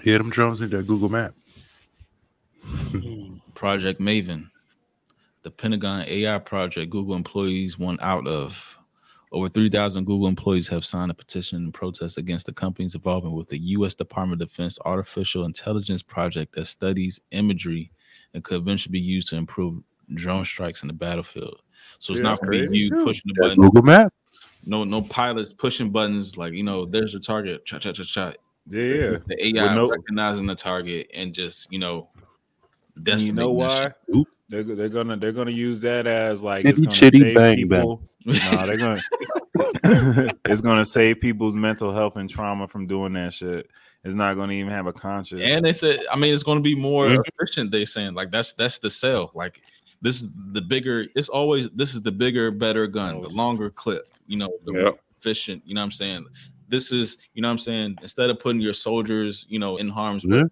[0.04, 1.34] Yeah, them drones need that Google Map.
[3.56, 4.52] Project Maven.
[5.42, 8.78] The Pentagon AI project Google employees want out of.
[9.32, 13.48] Over 3,000 Google employees have signed a petition in protest against the company's involvement with
[13.48, 13.96] the U.S.
[13.96, 17.92] Department of Defense artificial intelligence project that studies imagery
[18.34, 19.82] and could eventually be used to improve
[20.14, 21.62] drone strikes in the battlefield.
[22.00, 23.04] So it's See, not that's going to be you too.
[23.04, 23.60] pushing the button.
[23.60, 24.14] Google Map.
[24.66, 26.86] No, no pilots pushing buttons like you know.
[26.86, 27.66] There's your target.
[27.66, 28.34] Cha cha cha cha.
[28.68, 29.18] Yeah, yeah.
[29.28, 32.10] The AI no- recognizing the target and just you know.
[33.06, 33.92] And you know why?
[34.50, 37.68] They're, they're gonna they're gonna use that as like it's Chitty gonna chitty save bang
[37.68, 38.00] bang.
[38.26, 39.02] Nah, they're gonna
[40.46, 43.70] it's gonna save people's mental health and trauma from doing that shit.
[44.04, 45.42] It's not gonna even have a conscience.
[45.46, 47.24] And they said, I mean, it's going to be more Mhm.
[47.26, 47.72] efficient.
[47.72, 49.32] They saying like that's that's the sell.
[49.34, 49.62] Like
[50.02, 51.06] this is the bigger.
[51.16, 54.08] It's always this is the bigger, better gun, the longer clip.
[54.28, 55.00] You know, the Yep.
[55.20, 55.64] efficient.
[55.66, 56.26] You know what I'm saying?
[56.68, 57.98] This is you know what I'm saying.
[58.02, 60.44] Instead of putting your soldiers, you know, in harm's way, Yeah.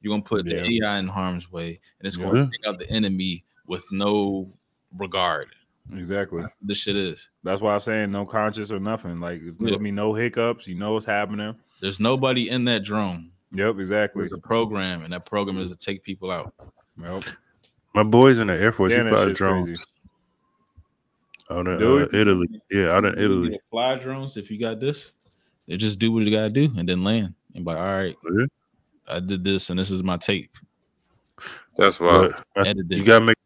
[0.00, 0.62] you're gonna put Yeah.
[0.62, 2.44] the AI in harm's way, and it's going Yeah.
[2.44, 4.52] to take out the enemy with no
[4.98, 5.48] regard.
[5.94, 6.44] exactly.
[6.62, 7.28] This shit is.
[7.42, 9.18] That's why I'm saying no conscience or nothing.
[9.20, 10.66] Like it's gonna be no hiccups.
[10.68, 11.54] You know what's happening.
[11.80, 13.32] There's nobody in that drone.
[13.52, 14.22] Yep, exactly.
[14.22, 16.54] There's a program, and that program is to take people out.
[17.02, 17.24] Yep.
[17.94, 19.66] My boys in the Air Force, Damn, he flies drones.
[19.66, 19.84] crazy.
[21.50, 22.08] Out in uh.
[22.12, 22.46] Italy.
[22.70, 23.50] Yeah, out in You Italy.
[23.50, 24.36] get Fly drones.
[24.36, 25.12] If you got this,
[25.68, 27.34] they just do what you gotta do and then land.
[27.54, 28.46] And be like, all right, Yeah.
[29.08, 30.50] I did this, and this is my tape.
[31.76, 32.30] That's why.
[32.54, 33.36] But, you gotta make.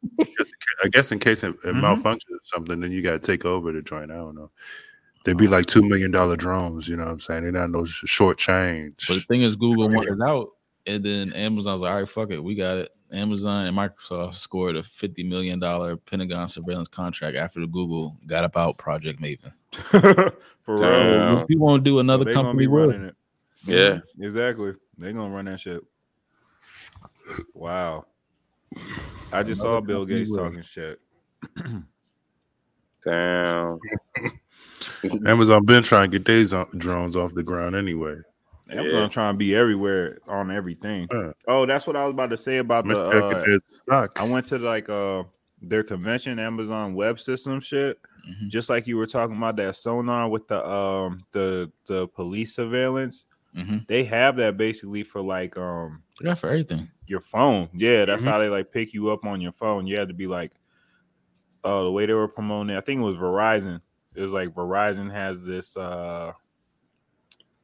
[0.84, 1.80] I guess in case it, it Mhm.
[1.80, 4.10] malfunctions or something, then you gotta take over the joint.
[4.10, 4.50] I don't know.
[5.24, 6.88] They'd be like two million dollar drones.
[6.88, 7.42] You know what I'm saying?
[7.42, 9.06] They're not no short change.
[9.08, 10.50] But the thing is, Google wants it out,
[10.86, 12.90] and then Amazon's like, all right, fuck it, we got it.
[13.12, 18.44] Amazon and Microsoft scored a fifty million dollar Pentagon surveillance contract after the Google got
[18.44, 19.52] about Project Maven.
[20.62, 21.06] For Damn.
[21.06, 21.36] real.
[21.36, 21.42] Yeah.
[21.42, 23.14] If you won't do another they gonna company, be running it.
[23.64, 23.98] Yeah.
[24.20, 24.72] exactly.
[24.98, 25.82] They're gonna run that shit.
[27.54, 28.06] Wow.
[29.32, 30.38] I just Another saw Bill Gates will.
[30.38, 31.00] talking shit.
[33.04, 33.78] Damn.
[35.26, 38.16] Amazon been trying to get these drones off the ground anyway.
[38.70, 39.08] Amazon Yeah.
[39.08, 41.08] trying to be everywhere on everything.
[41.12, 41.32] Yeah.
[41.46, 42.98] Oh, that's what I was about to say about the.
[42.98, 44.18] Uh, stock.
[44.20, 45.22] I went to like uh
[45.62, 47.98] their convention, Amazon Web System shit.
[48.28, 48.48] Mhm.
[48.50, 53.26] Just like you were talking about that sonar with the um the the police surveillance.
[53.56, 53.86] Mhm.
[53.86, 56.90] They have that basically for like um They got for everything.
[57.06, 57.68] your phone.
[57.72, 58.28] Yeah, that's Mhm.
[58.30, 59.86] how they like pick you up on your phone.
[59.86, 60.52] You had to be like,
[61.64, 62.78] oh, the way they were promoting it.
[62.78, 63.80] I think it was Verizon.
[64.14, 66.32] It was like Verizon has this uh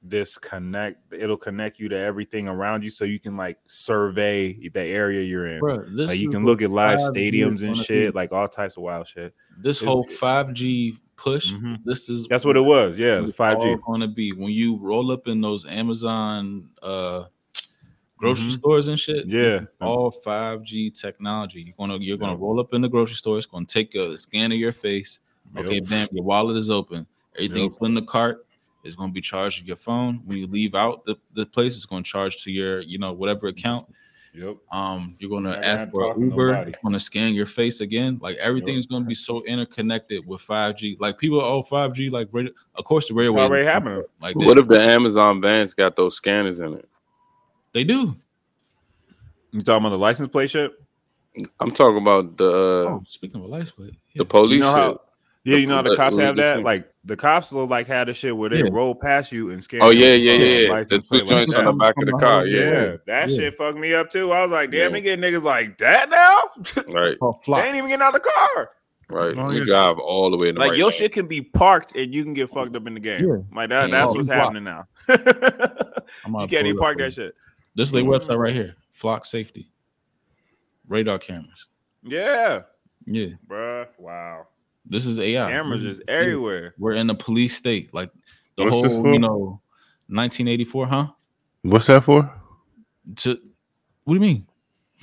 [0.02, 1.12] this connect.
[1.12, 5.46] It'll connect you to everything around you, so you can like survey the area you're
[5.46, 5.60] in.
[5.60, 9.06] Bro, Like you can look at live stadiums and shit, like all types of wild
[9.06, 9.34] shit.
[9.58, 11.52] This It's- whole five G push.
[11.52, 11.78] Mhm.
[11.84, 12.98] This is That's what it was.
[12.98, 13.76] Yeah, it's five G.
[13.86, 17.24] Going to be when you roll up in those Amazon uh
[18.16, 18.56] grocery Mhm.
[18.58, 19.26] stores and shit.
[19.26, 19.66] Yeah.
[19.80, 21.62] all five G technology.
[21.62, 23.36] You're gonna you're gonna roll up in the grocery store.
[23.38, 25.20] It's gonna take a scan of your face,
[25.56, 25.88] Okay, Yep.
[25.88, 27.06] bam, your wallet is open.
[27.36, 28.46] Everything you put in the cart
[28.84, 30.20] is going to be charged to your phone.
[30.24, 33.12] When you leave out the, the place, it's going to charge to your, you know,
[33.12, 33.86] whatever account.
[34.34, 34.56] Yep.
[34.72, 36.46] Um, you're going to gonna ask for talk an to Uber.
[36.52, 36.70] nobody.
[36.70, 38.18] It's going to scan your face again.
[38.22, 40.96] Like everything's is going to be so interconnected with 5G.
[40.98, 44.02] Like people, oh, 5G, like radio, of course the radio It's already happening.
[44.22, 44.62] Like What this.
[44.62, 46.88] if the Amazon vans got those scanners in it?
[47.74, 48.16] they do?
[49.52, 50.72] You talking about the license plate shit?
[51.60, 54.72] I'm talking about the uh, Oh, speaking of a license plate, the police You know
[54.72, 54.98] how- shit.
[55.44, 56.56] Yeah, you know how the cops have that.
[56.56, 58.68] same- Like the cops will like have the shit where they Yeah.
[58.70, 59.80] roll past you and scan.
[59.82, 60.82] Oh your, yeah, yeah, yeah, yeah.
[60.84, 62.46] The two plate like joints on the back of the car.
[62.46, 63.36] Yeah, Yeah, that Yeah.
[63.36, 64.30] shit fucked me up too.
[64.30, 64.88] I was like, damn, Yeah.
[64.90, 66.38] they get niggas like that now.
[66.94, 67.16] right,
[67.46, 68.70] they ain't even getting out of the car.
[69.10, 69.36] right.
[69.36, 70.98] Oh, we drive all the way in the Like right your lane.
[70.98, 73.26] shit can be parked and you can get fucked up in the game.
[73.28, 73.36] Yeah.
[73.54, 73.84] Like that.
[73.84, 73.92] Mm-hmm.
[73.92, 74.38] That's Oh, what's block.
[74.38, 74.86] happening now.
[76.24, 77.10] I'm you can't even park that you.
[77.10, 77.34] shit.
[77.74, 78.10] This is their mm-hmm.
[78.30, 78.76] website right here.
[78.92, 79.70] Flock Safety,
[80.86, 81.66] radar cameras.
[82.04, 82.60] Yeah,
[83.06, 83.88] Yeah, bruh.
[83.98, 84.46] Wow.
[84.86, 85.50] This is AI.
[85.50, 86.74] Cameras is- everywhere.
[86.78, 88.10] We're in a police state, like
[88.56, 89.60] the What's whole, you know,
[90.08, 91.06] 1984, huh?
[91.62, 92.30] What's that for?
[93.16, 93.38] To
[94.04, 94.46] what do you mean?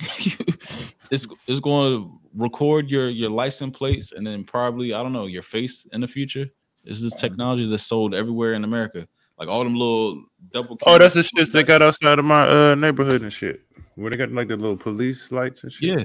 [1.10, 5.26] it's it's going to record your your license plates and then probably I don't know
[5.26, 6.46] your face in the future.
[6.84, 9.06] Is this technology that's sold everywhere in America?
[9.38, 10.78] Like all them little double.
[10.86, 11.48] Oh, that's the cameras.
[11.48, 13.62] shit they got outside of my uh, neighborhood and shit.
[13.94, 15.98] Where they got like the little police lights and shit.
[15.98, 16.04] Yeah,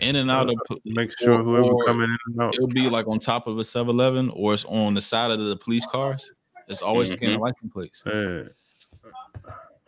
[0.00, 0.56] in and out of.
[0.84, 2.54] Make sure or- whoever or coming in and out.
[2.54, 5.56] It'll be like on top of a 7-Eleven or it's on the side of the
[5.56, 6.30] police cars.
[6.68, 7.42] It's always scanning Mhm.
[7.42, 8.02] license plates.
[8.06, 8.42] Yeah.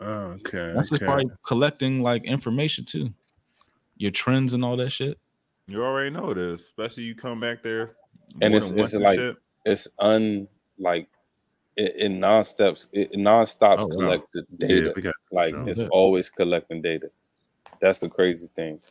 [0.01, 0.73] Okay.
[0.75, 3.13] That's just probably collecting like information too,
[3.97, 5.17] your trends and all that shit.
[5.67, 7.95] You already know it is, especially you come back there.
[8.41, 9.37] And it's- it's like- shit.
[9.65, 10.47] It's un
[10.77, 11.07] like
[11.77, 14.93] it, it non-stops it non-stops Oh, collected Yeah, data.
[14.95, 17.09] we got like it's always collecting data.
[17.79, 18.81] That's the crazy thing.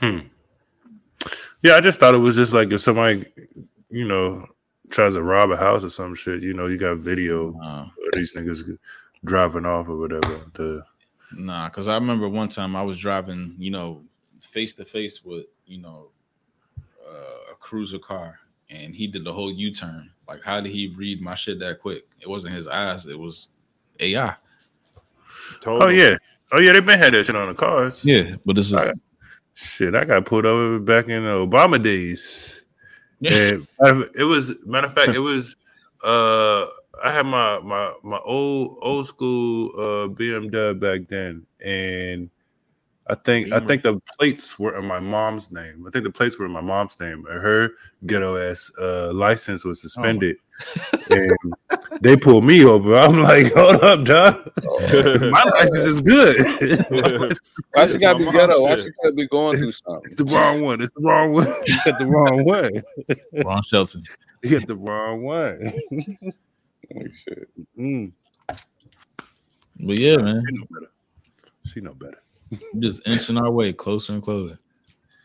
[0.00, 0.18] Hmm.
[1.62, 3.24] Yeah, I just thought it was just like if somebody,
[3.90, 4.46] you know,
[4.90, 6.42] tries to rob a house or some shit.
[6.42, 8.78] You know, you got video Uh, of these niggas
[9.24, 10.40] driving off or whatever.
[10.54, 10.82] The
[11.32, 14.00] Nah, because I remember one time I was driving, you know,
[14.40, 16.08] face to face with, you know,
[17.06, 18.38] uh, a cruiser car,
[18.70, 20.10] and he did the whole U turn.
[20.26, 22.06] Like, how did he read my shit that quick?
[22.20, 23.48] It wasn't his eyes; it was
[24.00, 24.34] AI.
[25.60, 26.16] Told oh yeah,
[26.52, 28.04] oh yeah, they've been had that shit on the cars.
[28.04, 28.92] Yeah, but this is I-
[29.60, 32.62] Shit, I got pulled over back in the Obama days.
[33.80, 35.56] And it was matter of fact, it was
[36.04, 36.66] uh
[37.02, 42.30] I had my my my old old school uh BMW back then, and
[43.10, 45.84] I think I think the plates were in my mom's name.
[45.86, 47.70] I think the plates were in my mom's name, and her
[48.06, 50.36] ghetto ass uh license was suspended.
[51.10, 51.32] and
[52.00, 52.94] they pulled me over.
[52.98, 54.50] I'm like, hold up, dog.
[55.30, 56.36] my license is good.
[56.90, 57.40] My license is
[57.72, 57.92] Why good.
[57.92, 58.62] she gotta be ghetto?
[58.62, 59.68] Why said- she gotta be going through
[60.04, 60.80] It's the wrong one.
[60.82, 61.46] It's the wrong one.
[61.66, 62.82] You got the wrong one.
[63.44, 64.02] Ron Shelton.
[64.42, 65.72] You got the wrong one.
[66.94, 67.48] Like, shit.
[67.78, 68.12] Mm.
[69.80, 70.90] But yeah, man, She know better.
[71.66, 72.22] She know better.
[72.50, 74.58] We're just inching our way closer and closer.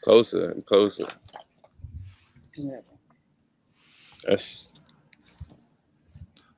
[0.01, 1.05] Closer and closer.
[2.57, 2.79] Yeah.
[4.27, 4.71] That's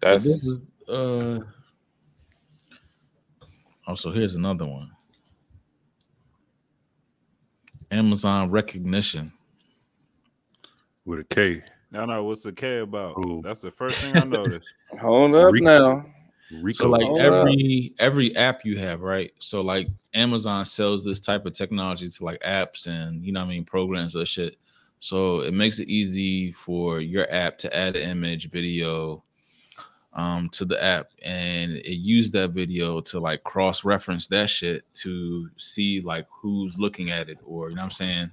[0.01, 1.39] that's this is uh.
[3.87, 4.91] Also, here's another one.
[7.91, 9.31] Amazon Rekognition.
[11.05, 11.63] With a K.
[11.93, 13.17] I know what's the K about.
[13.19, 13.41] Ooh.
[13.43, 14.67] That's the first thing I noticed.
[14.99, 15.65] hold up Rico.
[15.65, 16.05] now.
[16.61, 16.83] Rico.
[16.85, 17.47] So like Hold up.
[17.47, 19.31] every every app you have, right?
[19.39, 23.45] So like Amazon sells this type of technology to like apps and you know I
[23.45, 24.57] mean programs or shit.
[24.99, 29.23] So it makes it easy for your app to add an image, video
[30.13, 34.85] um to the app and it used that video to like cross reference that shit
[34.93, 38.31] to see like who's looking at it or you know what I'm saying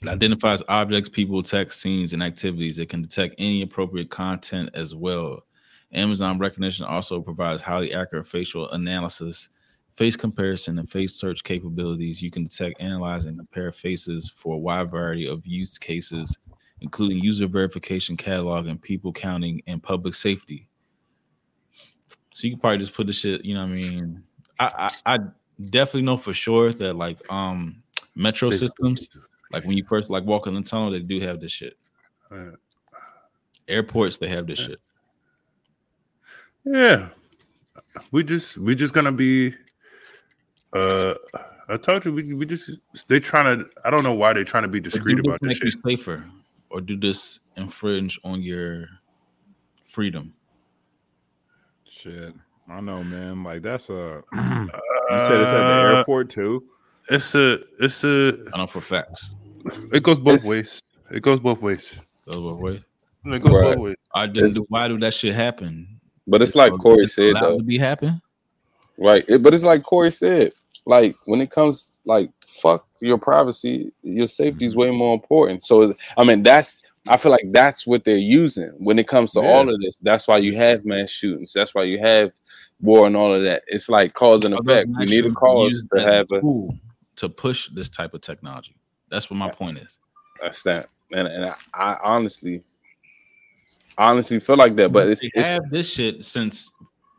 [0.00, 2.78] it identifies objects, people, text, scenes, and activities.
[2.78, 5.44] It can detect any appropriate content as well.
[5.92, 9.48] Amazon Rekognition also provides highly accurate facial analysis,
[9.94, 12.22] face comparison, and face search capabilities.
[12.22, 16.36] You can detect, analyze, and compare faces for a wide variety of use cases,
[16.80, 20.68] including user verification, catalog, and people counting and public safety.
[22.34, 24.22] So you can probably just put the shit, you know what I mean?
[24.60, 25.18] I I, I
[25.70, 27.82] definitely know for sure that like um
[28.14, 29.08] metro systems,
[29.52, 31.76] like when you first like walk in the tunnel, they do have this shit.
[33.66, 34.80] Airports, they have this shit.
[36.70, 37.08] Yeah.
[38.12, 39.54] We just we just gonna be
[40.72, 41.14] uh
[41.68, 44.62] I told you we we just they trying to I don't know why they're trying
[44.64, 46.24] to be discreet do this about this make you safer,
[46.70, 48.86] or do this infringe on your
[49.84, 50.34] freedom?
[51.88, 52.34] Shit.
[52.68, 53.42] I know, man.
[53.44, 54.38] Like that's a you
[55.18, 56.64] said it's at the Uh, airport too.
[57.10, 59.30] It's a it's a I know for facts.
[59.92, 60.82] it goes both It's- ways.
[61.10, 62.00] It goes both ways.
[62.26, 62.80] Those were ways.
[63.24, 63.62] It goes Right.
[63.74, 63.96] both ways.
[64.14, 64.66] I didn't It's- do.
[64.68, 65.97] Why do that shit happen?
[66.28, 67.58] But it's like Corey it's said though.
[67.58, 68.20] to be happen.
[68.98, 69.24] Right.
[69.28, 70.52] It- but it's like Corey said.
[70.86, 74.80] Like when it comes like fuck your privacy, your safety is mm-hmm.
[74.80, 75.62] way more important.
[75.62, 79.40] So I mean that's I feel like that's what they're using when it comes to
[79.40, 79.48] Yeah.
[79.48, 79.96] all of this.
[79.96, 81.52] That's why you have mass shootings.
[81.52, 82.32] That's why you have
[82.80, 83.62] war and all of that.
[83.66, 84.88] It's like cause and effect.
[84.98, 86.76] You need a cause to have a tool
[87.16, 88.76] to push this type of technology.
[89.10, 89.98] That's what my point is.
[90.40, 90.88] That's that.
[91.12, 92.62] And and I, I honestly
[93.98, 94.92] I honestly feel like that.
[94.92, 96.72] But it's, they it's have this shit since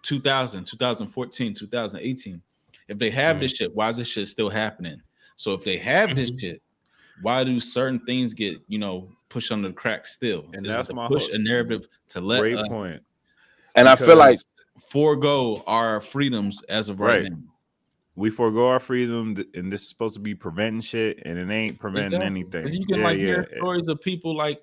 [0.04, 2.42] 2000, 2014, 2018.
[2.88, 3.40] If they have Mm.
[3.42, 5.02] this shit, why is this shit still happening?
[5.36, 6.40] So if they have this Mm-hmm.
[6.40, 6.62] shit,
[7.22, 10.46] why do certain things get you know pushed under the cracks still?
[10.54, 13.04] And Is it that's to my push whole- a narrative to let Great us point.
[13.76, 14.40] and I feel like
[14.90, 17.32] forego our freedoms as of right, Right.
[17.32, 17.38] now.
[18.16, 21.80] we forego our freedom, and this is supposed to be preventing shit, and it ain't
[21.80, 22.26] preventing Exactly.
[22.26, 22.64] anything.
[22.64, 23.58] 'Cause you can Yeah, like yeah, hear yeah.
[23.60, 24.62] stories of people like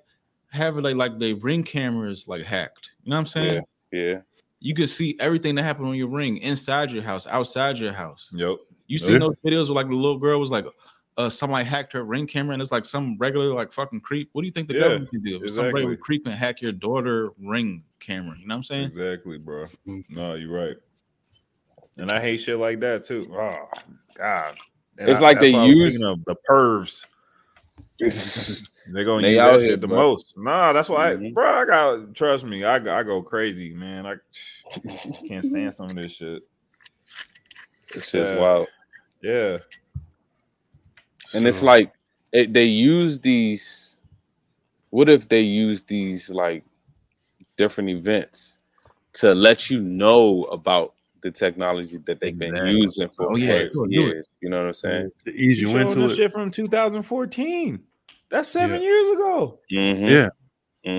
[0.49, 2.91] having like like their ring cameras like hacked.
[3.03, 3.61] You know what I'm saying?
[3.91, 4.21] yeah.
[4.59, 8.31] You could see everything that happened on your ring inside your house, outside your house.
[8.33, 8.57] Yep.
[8.87, 9.19] You seen Yeah.
[9.19, 10.65] those videos where like the little girl was like,
[11.17, 14.29] uh, somebody hacked her ring camera, and it's like some regular like fucking creep.
[14.33, 15.43] What do you think the Yeah, government can do?
[15.43, 15.97] If some regular exactly.
[15.97, 18.85] creep and hack your daughter ring camera, you know what I'm saying?
[18.85, 19.65] Exactly, bro.
[19.87, 20.03] Mm.
[20.09, 20.77] No, you're right.
[21.97, 23.25] And I hate shit like that too.
[23.31, 23.67] Oh
[24.15, 24.55] God.
[24.99, 27.03] And It's I- like they why use- the pervs.
[28.91, 29.97] They're gonna They use out that here, shit the bro.
[29.97, 30.33] most.
[30.37, 31.33] Nah, that's why, Mhm.
[31.33, 31.45] bro.
[31.45, 32.63] I got trust me.
[32.63, 34.05] I, go- I go crazy, man.
[34.05, 34.15] I
[35.27, 36.43] can't stand some of this shit.
[37.95, 38.39] It's just Yeah.
[38.39, 38.67] wild.
[39.21, 39.57] Yeah,
[41.33, 41.91] And it's like
[42.31, 43.97] it, they use these.
[44.91, 46.63] What if they use these like
[47.57, 48.59] different events
[49.13, 52.71] to let you know about the technology that they've been Exactly.
[52.79, 54.29] using for Oh, yeah, past sure, years?
[54.41, 55.11] You know what I'm saying?
[55.25, 56.15] to ease you you into it.
[56.15, 57.83] shit from 2014.
[58.31, 58.87] That's seven Yeah.
[58.89, 59.59] years ago.
[59.71, 60.29] Mhm, Yeah.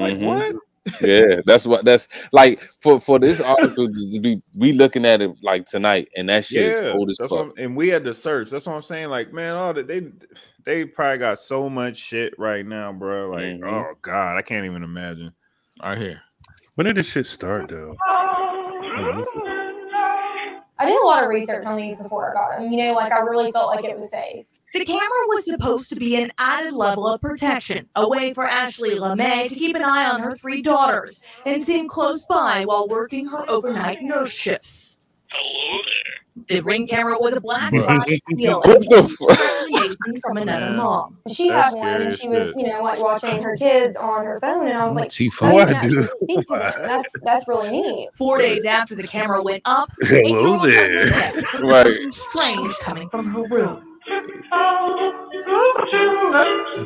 [0.00, 0.26] Like mhm.
[0.26, 0.54] what?
[1.02, 5.30] Yeah, that's what that's like for for this article to be we looking at it
[5.42, 7.52] like tonight, and that shit is Yeah, cold as fuck.
[7.58, 8.48] and we had to search.
[8.50, 9.08] That's what I'm saying.
[9.10, 10.08] Like, man, all that they
[10.64, 13.28] they probably got so much shit right now, bro.
[13.30, 13.64] Like, Mhm.
[13.70, 15.32] oh god, I can't even imagine.
[15.82, 16.22] Right here.
[16.76, 17.94] When did this shit start though?
[20.80, 22.72] I did a lot of research on these before I got them.
[22.72, 24.46] You know, like I really felt like it was safe.
[24.74, 28.96] The camera was supposed to be an added level of protection, a way for Ashley
[28.96, 33.26] LeMay to keep an eye on her three daughters and seem close by while working
[33.28, 34.98] her overnight nurse shifts.
[35.30, 36.04] Hello there.
[36.48, 38.06] The ring camera was a black flash
[38.36, 39.28] deal What the and fuck?
[39.30, 41.18] recommendation from another mom.
[41.28, 42.56] She That's had one, and she was, shit.
[42.56, 45.48] you know, like watching her kids on her phone, and I was like, T "Oh,
[45.48, 46.72] you Why can do- speak to them.
[46.84, 51.00] That's that's really neat." Four days after the camera went up, Hello there.
[51.00, 51.86] Emily said there was Right.
[51.86, 53.87] something strange coming from her room.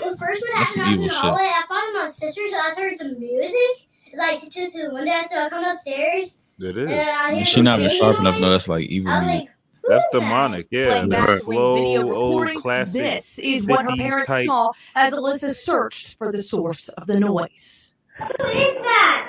[0.02, 1.12] When first when I That's came some out in the shit.
[1.18, 2.52] hallway, I found my sister's.
[2.52, 3.86] and I heard some music.
[4.06, 7.08] It's like tiptoe to the window, so I come upstairs It and is.
[7.08, 8.40] I She not even ringing sharp enough.
[8.40, 9.10] No, that's like evil.
[9.12, 9.40] I was music.
[9.40, 9.48] like,
[9.88, 10.18] That's is that?
[10.20, 10.66] demonic.
[10.70, 12.92] Yeah, Playing that back slow video old classic.
[13.00, 14.46] This is what her parents type.
[14.46, 17.94] saw as Alyssa searched for the source of the noise.
[18.18, 19.28] Who is that?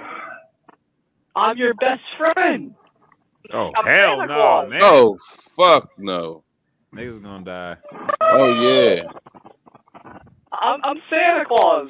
[1.35, 2.75] I'm your best friend.
[3.51, 4.79] Oh I'm hell no, man!
[4.83, 5.17] Oh
[5.55, 6.43] fuck no!
[6.93, 7.77] Niggas gonna die.
[8.21, 9.03] Oh yeah.
[10.51, 11.89] I'm, I'm Santa Claus.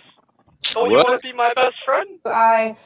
[0.72, 2.20] Don't you want to be my best friend?
[2.26, 2.78] I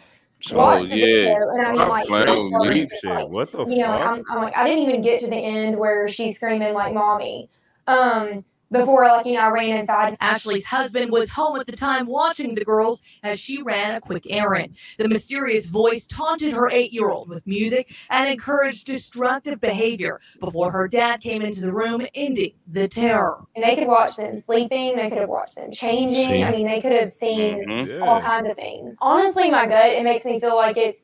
[0.52, 1.06] Oh watched the yeah.
[1.06, 2.86] video, and I mean, I'm like, playing I with started me.
[2.88, 3.92] to, Shit, like, what the you know.
[3.92, 7.50] I'm, I'm like, I didn't even get to the end where she's screaming like "mommy."
[7.86, 10.18] Um, before like you know, I ran inside.
[10.20, 14.26] Ashley's husband was home at the time watching the girls as she ran a quick
[14.30, 14.76] errand.
[14.98, 20.72] The mysterious voice taunted her eight year old with music and encouraged destructive behavior before
[20.72, 23.44] her dad came into the room, ending the terror.
[23.56, 24.96] And they could watch them sleeping.
[24.96, 26.26] They could have watched them changing.
[26.26, 26.44] See?
[26.44, 28.08] I mean, they could have seen Mhm.
[28.08, 28.98] all kinds of things.
[29.02, 31.00] Honestly, my gut, it makes me feel like it's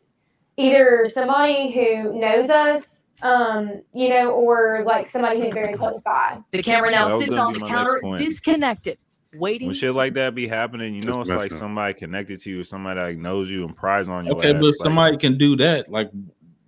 [0.58, 6.38] either somebody who knows us, um, you know, or like somebody who's very close by.
[6.52, 8.98] The camera now was sits on the counter, disconnected,
[9.34, 9.68] waiting.
[9.68, 11.58] When shit like that be happening, you know it's messing like up.
[11.58, 14.34] somebody connected to you, somebody like knows you and pries on you.
[14.34, 15.90] Okay, but somebody can do that.
[15.90, 16.12] Like,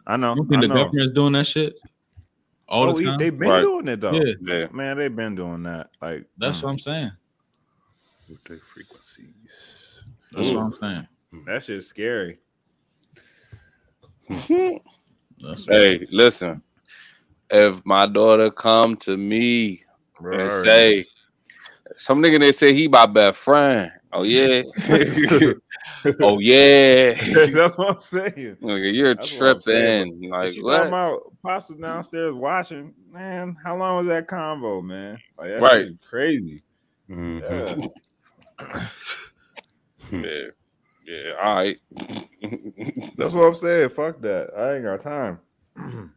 [0.08, 0.36] I know.
[0.36, 0.76] you think I the know.
[0.76, 1.76] government's doing that shit
[2.68, 3.20] all Oh, the time?
[3.20, 3.62] they've been Right.
[3.62, 4.14] doing it though.
[4.14, 4.34] Yeah.
[4.42, 4.68] Yeah.
[4.72, 5.90] Man, they've been doing that.
[6.02, 7.12] Like That's mm, what I'm saying.
[8.30, 10.04] With their frequencies.
[10.32, 10.56] That's Ooh.
[10.56, 11.08] what I'm saying.
[11.46, 12.40] that shit's scary.
[15.48, 16.62] That's what, Hey, listen.
[17.50, 19.84] If my daughter come to me
[20.20, 21.06] Bro, and say
[21.96, 24.64] some nigga they say he my best friend, Oh yeah.
[26.22, 27.14] oh yeah.
[27.54, 28.58] That's what I'm saying.
[28.62, 30.24] Nigga, you're That's what tripping.
[30.24, 30.72] And Like she what?
[30.72, 32.94] talking about Pops downstairs watching.
[33.12, 35.18] Man, how long was that combo, man?
[35.38, 35.80] Like, that Right.
[35.80, 36.64] shit is crazy.
[37.10, 37.90] Mhm.
[38.62, 38.80] Yeah.
[40.12, 40.48] yeah.
[41.06, 41.34] Yeah.
[41.42, 41.78] All right.
[43.18, 43.90] That's what I'm saying.
[43.90, 44.50] Fuck that.
[44.58, 45.40] I ain't got time.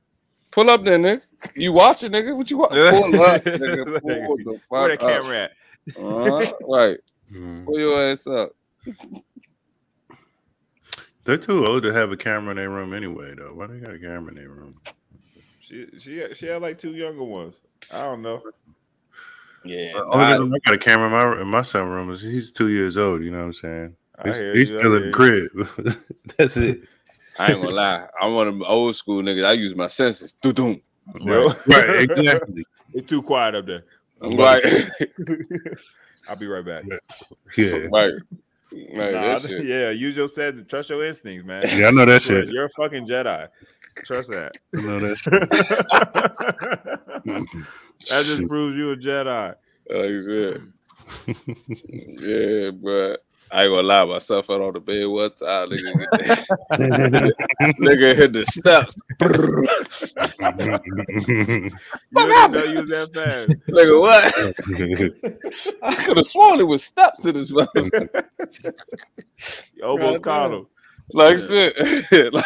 [0.51, 1.23] Pull up then, nigga.
[1.55, 2.35] You watching, nigga?
[2.35, 2.73] What you want?
[2.73, 4.01] Pull up, nigga.
[4.01, 5.09] Pull the fuck Where that up.
[5.09, 5.51] camera at?
[5.97, 6.53] Uh-huh.
[6.67, 6.99] Right.
[7.33, 7.67] Mhm.
[7.67, 8.51] Pull your ass up.
[11.25, 13.53] They're too old to have a camera in their room anyway, though.
[13.53, 14.81] Why they got a camera in their room?
[15.61, 17.55] She she she had like two younger ones.
[17.93, 18.43] I don't know.
[19.65, 19.93] Yeah.
[19.93, 22.97] The only I got a camera in my in my son room he's two years
[22.97, 23.23] old.
[23.23, 23.97] You know what I'm saying?
[24.19, 25.69] I He's, he's you, still in the crib.
[26.37, 26.83] That's it.
[27.39, 28.07] I ain't gonna lie.
[28.21, 29.45] I'm one of them old school niggas.
[29.45, 30.33] I use my senses.
[30.33, 30.81] Doo-doom.
[31.25, 31.67] Right.
[31.67, 32.65] Right, exactly.
[32.95, 33.85] It's too quiet up there.
[34.21, 34.63] I'm Right.
[36.29, 36.85] I'll be right back.
[37.57, 37.71] Yeah.
[37.93, 38.13] right.
[38.71, 39.13] Right.
[39.13, 40.63] Nah, yeah, use your sense.
[40.69, 41.63] Trust your instincts, man.
[41.75, 42.49] Yeah, I know that shit.
[42.49, 43.49] You're a fucking Jedi.
[44.05, 44.53] Trust that.
[44.77, 45.17] I know that
[48.09, 49.55] that just proves you a Jedi.
[49.89, 50.61] Like shit.
[52.21, 54.05] yeah, but I ain't gonna lie.
[54.05, 55.71] Myself fell on the bed one time.
[55.71, 56.07] Nigga,
[57.81, 58.97] nigga hit the steps.
[62.11, 63.49] You didn't know you was that fast.
[63.69, 64.25] nigga, what?
[65.83, 68.25] I could have sworn it was steps in this motherfucker.
[69.75, 70.67] You almost caught him.
[71.13, 72.33] Like shit.
[72.35, 72.45] Like-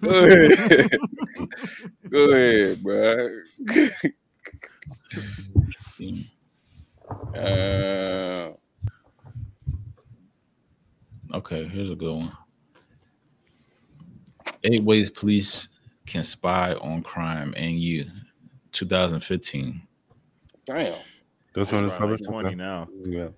[0.00, 0.98] Go ahead.
[2.10, 3.28] Go ahead, bro.
[7.34, 8.52] uh,
[11.34, 12.32] Okay, here's a good one.
[14.62, 15.68] Eight ways police
[16.06, 18.06] can spy on crime and you.
[18.72, 19.82] 2015.
[20.66, 20.94] damn.
[21.54, 22.24] That's when it's Around published.
[22.24, 22.88] like 20 now.
[23.04, 23.28] Yeah.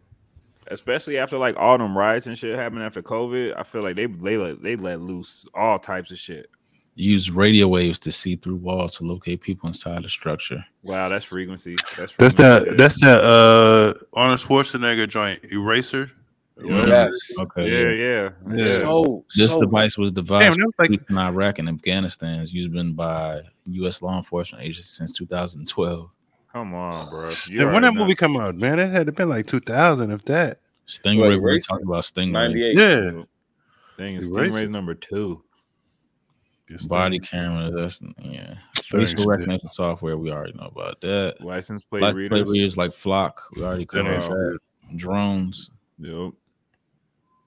[0.69, 4.07] Especially after like all them riots and shit happened after COVID, I feel like they
[4.07, 6.49] they let they let loose all types of shit.
[6.95, 10.65] Use radio waves to see through walls to locate people inside the structure.
[10.83, 11.77] Wow, that's frequency.
[11.97, 12.77] That's That's that.
[12.79, 13.23] That's that.
[13.23, 16.11] Uh, Arnold Schwarzenegger joint, Eraser.
[16.65, 17.13] Yes.
[17.41, 17.69] Okay.
[17.71, 18.79] yeah, yeah, Yeah.
[18.81, 22.41] So, This so device was devised Damn, was like- in Iraq and Afghanistan.
[22.41, 24.01] It's used been by U.S.
[24.01, 26.11] law enforcement agencies since 2012.
[26.53, 27.31] Come on, bro.
[27.49, 28.01] You when that know.
[28.01, 30.61] movie come out, man, it had to been like 2000, if that.
[30.89, 31.67] Stingray, Like we racing?
[31.69, 32.33] talked about Stingray.
[32.33, 32.77] 98.
[32.79, 33.23] Yeah.
[33.99, 35.43] Dang, it's Stingray's number two.
[36.71, 38.55] Just Body think- camera, that's yeah.
[38.85, 39.27] Facial shit.
[39.27, 41.41] recognition software, we already know about that.
[41.43, 42.43] License plate License readers.
[42.43, 44.59] plate readers like Flock, we already covered that.
[44.97, 46.33] Drones, Yep.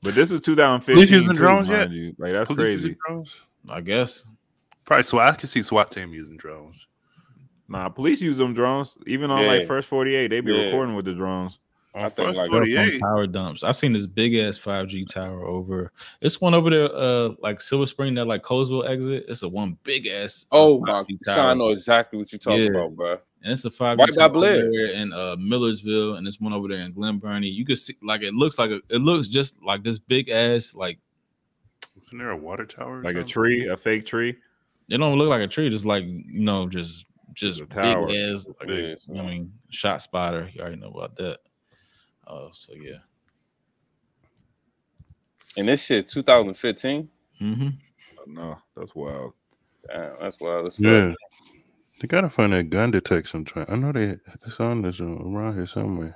[0.01, 0.95] But this is 2015.
[0.95, 1.91] Police using too, drones mind yet?
[1.91, 2.15] you.
[2.17, 2.97] Like that's Police crazy.
[3.07, 3.45] drones?
[3.69, 4.25] I guess.
[4.85, 5.33] Probably SWAT.
[5.33, 6.87] I can see SWAT team using drones.
[7.67, 8.97] Nah, police use them drones.
[9.05, 9.47] Even on Yeah.
[9.47, 10.65] like first 48, they be Yeah.
[10.65, 11.59] recording with the drones.
[11.95, 13.01] On I think like- They're from 48.
[13.01, 13.63] Power dumps.
[13.63, 15.91] I seen this big ass 5G tower over.
[16.21, 19.25] It's one over there, uh, like Silver Spring, that like Colesville exit.
[19.27, 20.45] It's a one big ass.
[20.51, 22.69] uh, Oh my 5G son, I know exactly what you're talking Yeah.
[22.79, 23.17] about, bro.
[23.41, 24.69] And it's a five Right tower Blair.
[24.69, 27.47] there in uh, Millersville, and this one over there in Glen Burnie.
[27.47, 30.75] You can see like it looks like a, it looks just like this big ass
[30.75, 30.99] like
[32.01, 32.99] Isn't there a water tower?
[32.99, 34.35] or Like a tree, a fake tree.
[34.89, 38.07] it don't look like a tree, just like you know, just just a tower.
[38.07, 38.45] big ass.
[38.59, 40.53] Like, Yeah, I mean, ShotSpotter.
[40.53, 41.39] You already know about that.
[42.29, 42.99] Oh, so yeah.
[45.57, 47.09] And this shit 2015.
[47.41, 47.69] Mm-hmm.
[48.33, 49.33] No, that's wild.
[49.87, 50.83] Damn, that's wild as fuck.
[50.83, 51.13] Yeah.
[51.99, 53.65] They gotta find that gun detection train.
[53.67, 56.15] I know they it's on this around here somewhere.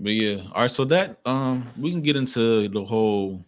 [0.00, 0.70] But yeah, all right.
[0.70, 3.44] So that um, we can get into the whole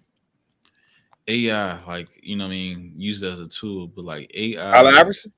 [1.28, 4.94] AI, like you know, what I mean, used as a tool, but like AI, Allen
[4.94, 5.32] Iverson?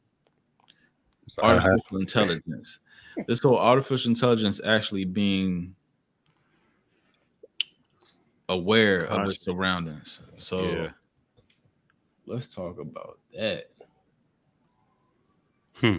[1.41, 2.79] Artificial intelligence.
[3.27, 5.75] This whole artificial intelligence actually being
[8.49, 10.21] aware of its surroundings.
[10.39, 10.91] So Yeah.
[12.27, 13.71] let's talk about that.
[15.77, 15.97] Hmm.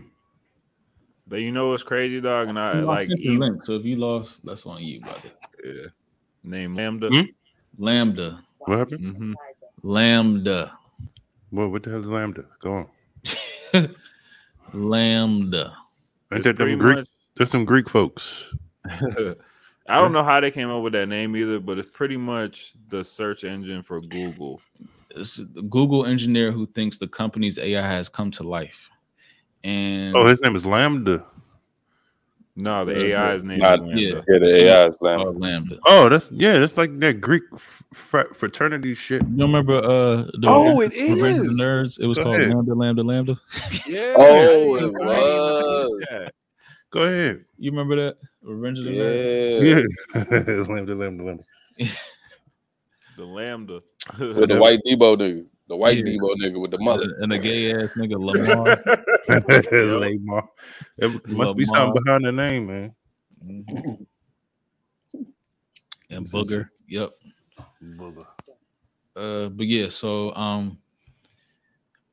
[1.27, 2.49] But you know what's crazy, dog?
[2.49, 3.65] And I I like even, link.
[3.65, 5.31] So if you lost, that's on you, brother.
[5.63, 5.87] yeah.
[6.43, 7.09] name LaMDA.
[7.09, 7.31] Hmm?
[7.83, 8.99] Lambda, What happened?
[9.15, 9.33] Mm-hmm.
[9.81, 10.77] lambda,
[11.49, 12.45] What what the hell is lambda?
[12.59, 12.87] Go
[13.73, 13.95] on.
[14.73, 15.75] lambda.
[16.31, 17.05] Ain't that them Greek?
[17.35, 18.53] There's some Greek folks.
[19.89, 22.73] I don't know how they came up with that name either, but it's pretty much
[22.89, 24.61] the search engine for Google.
[25.09, 28.89] It's the Google engineer who thinks the company's AI has come to life.
[29.63, 31.23] And Oh, his name is LaMDA.
[32.55, 33.73] No, the Uh, AI's name yeah.
[33.73, 33.95] is LaMDA.
[33.99, 34.21] Yeah.
[34.27, 35.25] Yeah, the AI is LaMDA.
[35.25, 35.77] Oh, Lambda.
[35.87, 39.23] Oh, that's yeah, that's like that Greek fr- fraternity shit.
[39.23, 41.63] You remember uh the Oh, it Revenge of the.
[41.63, 41.99] Nerds?
[41.99, 42.53] It was Go called ahead.
[42.53, 43.37] Lambda, Lambda, Lambda.
[43.87, 44.13] Yeah.
[44.15, 45.89] Oh, it was.
[45.89, 46.33] look at that.
[46.91, 47.45] Go ahead.
[47.57, 48.17] You remember that?
[48.43, 49.63] Revenge of the Nerds?
[50.15, 50.63] Yeah.
[50.73, 51.43] lambda, lambda, lambda.
[53.15, 53.81] The lambda.
[54.19, 55.45] With the white Debo nigga.
[55.73, 56.03] The white Yeah.
[56.03, 57.09] Debo nigga with the mullet.
[57.17, 58.77] And the gay ass nigga Lamar.
[59.99, 60.47] Lamar.
[60.99, 62.95] It must be something behind the name, man.
[63.43, 64.05] Mhm.
[66.11, 66.69] and Booger.
[66.87, 67.09] Yep.
[67.83, 68.25] Booger.
[69.15, 70.77] Uh, but yeah, so um,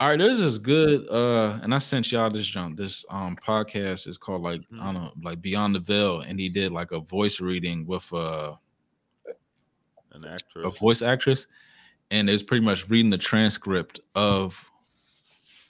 [0.01, 2.79] all right, there's this good uh, and I sent y'all this junk.
[2.79, 6.49] This um podcast is called like I don't know, like Beyond the Veil, and he
[6.49, 8.55] did like a voice reading with uh
[10.13, 10.65] An actress.
[10.65, 11.47] a voice actress,
[12.11, 14.63] and it's pretty much reading the transcript of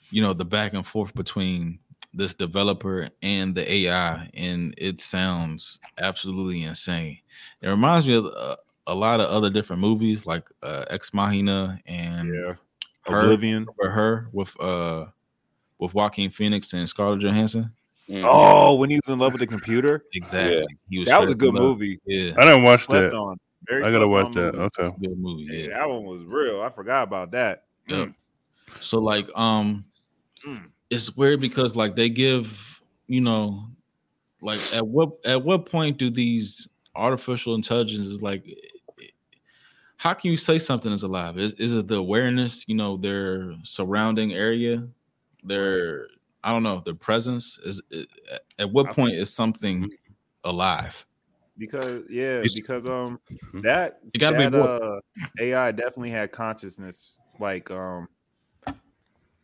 [0.09, 1.79] you know the back and forth between
[2.13, 7.17] this developer and the AI, and it sounds absolutely insane.
[7.61, 11.79] It reminds me of uh, a lot of other different movies like uh, Ex Machina
[11.85, 12.55] and Yeah.
[13.05, 13.65] her, Oblivion.
[13.79, 15.05] or her with uh
[15.79, 17.71] with Joaquin Phoenix and Scarlett Johansson.
[18.09, 18.25] Mhm.
[18.25, 20.03] Oh, when he was in love with the computer.
[20.13, 21.99] Exactly, he was That was a good movie.
[22.05, 23.17] Yeah, I didn't watch Slept that.
[23.17, 23.37] on.
[23.67, 24.53] Very I gotta watch on that.
[24.53, 24.57] movie.
[24.79, 24.95] Okay.
[24.99, 25.43] good movie.
[25.43, 25.79] Yeah, Yeah.
[25.79, 26.61] that one was real.
[26.61, 27.65] I forgot about that.
[27.87, 28.07] Yep.
[28.09, 28.15] Mm.
[28.81, 29.85] So like um
[30.45, 30.69] Mm.
[30.89, 33.67] it's weird because like they give, you know,
[34.41, 38.43] like at what at what point do these artificial intelligences like
[39.97, 41.37] how can you say something is alive?
[41.37, 44.87] Is is it the awareness, you know, their surrounding area,
[45.43, 46.07] their
[46.43, 48.07] I don't know, their presence is it,
[48.57, 49.87] at what point is something
[50.43, 51.05] alive?
[51.61, 53.19] Because yeah, It's- because um
[53.53, 53.61] Mhm.
[53.61, 54.67] that It gotta be that, more.
[54.97, 54.99] uh,
[55.39, 57.19] AI definitely had consciousness.
[57.39, 58.07] Like um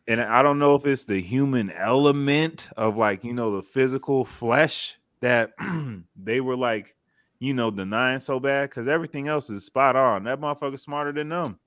[0.08, 4.24] and I don't know if it's the human element of like, you know, the physical
[4.24, 5.52] flesh that
[6.16, 6.96] they were like,
[7.38, 10.24] you know, denying so bad because everything else is spot on.
[10.24, 11.60] That motherfucker's smarter than them.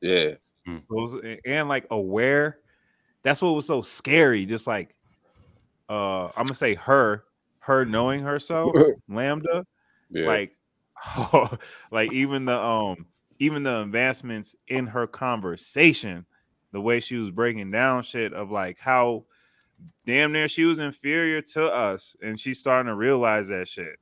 [0.00, 0.34] Yeah.
[0.90, 2.60] Those and like aware.
[3.24, 4.46] That's what was so scary.
[4.46, 4.94] Just like
[5.88, 7.24] uh I'm gonna say her,
[7.60, 8.76] her knowing herself,
[9.10, 9.64] LaMDA,
[10.10, 10.26] Yeah.
[10.26, 10.56] like
[11.90, 13.06] like even the um
[13.38, 16.26] even the advancements in her conversation,
[16.72, 19.24] the way she was breaking down shit of like how
[20.04, 23.96] damn near she was inferior to us, and she's starting to realize that shit.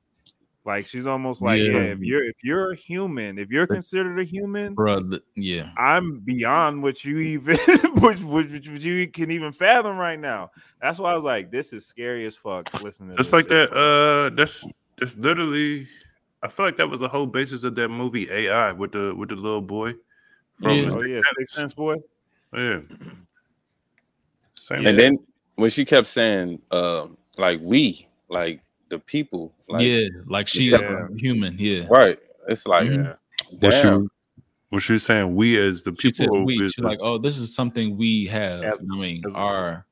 [0.65, 1.71] Like she's almost like, Yeah.
[1.71, 5.69] yeah, if you're if you're a human, if you're considered a human, Bro, yeah.
[5.77, 7.55] I'm beyond what you even
[8.01, 10.51] which, which, which you can even fathom right now.
[10.81, 12.73] That's why I was like, this is scary as fuck.
[12.81, 13.69] Listen, to Just this like shit.
[13.71, 13.77] that.
[13.77, 14.65] Uh, that's
[14.97, 15.87] that's literally.
[16.43, 19.29] I feel like that was the whole basis of that movie AI with the with
[19.29, 19.93] the little boy
[20.61, 20.83] from Yeah.
[20.85, 20.97] Mr.
[20.97, 21.23] Oh yeah, Tennis.
[21.37, 21.95] Sixth Sense boy.
[22.53, 22.81] Yeah.
[24.55, 24.97] Same And shit.
[24.97, 25.17] then
[25.55, 31.07] when she kept saying, uh, like we, like the people, like yeah, like she Yeah.
[31.17, 31.85] human, yeah.
[31.89, 32.19] right.
[32.47, 33.15] It's like Mhm.
[33.51, 33.59] Yeah.
[33.61, 34.11] was she damn.
[34.71, 36.35] was she saying we as the She people?
[36.37, 36.57] said we.
[36.59, 38.63] She's the- like, oh, this is something we have.
[38.63, 39.85] As- I mean, as- our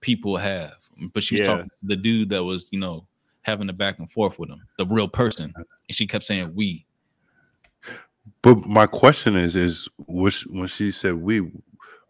[0.00, 0.74] people have.
[1.14, 1.54] But she was Yeah.
[1.56, 3.06] talking to the dude that was, you know,
[3.42, 5.52] having the back and forth with him, the real person.
[5.56, 5.66] And
[5.96, 6.86] she kept saying we.
[8.42, 11.50] But my question is, is was when she said we,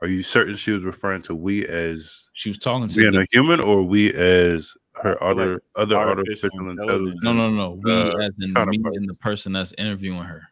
[0.03, 3.21] are you certain she was referring to we as She was talking to being the,
[3.21, 7.21] a human or we as her other other artificial artificial intelligence.
[7.23, 7.25] intelligence?
[7.25, 7.81] no, no, no.
[7.83, 10.43] We uh, as in me and the person that's interviewing her.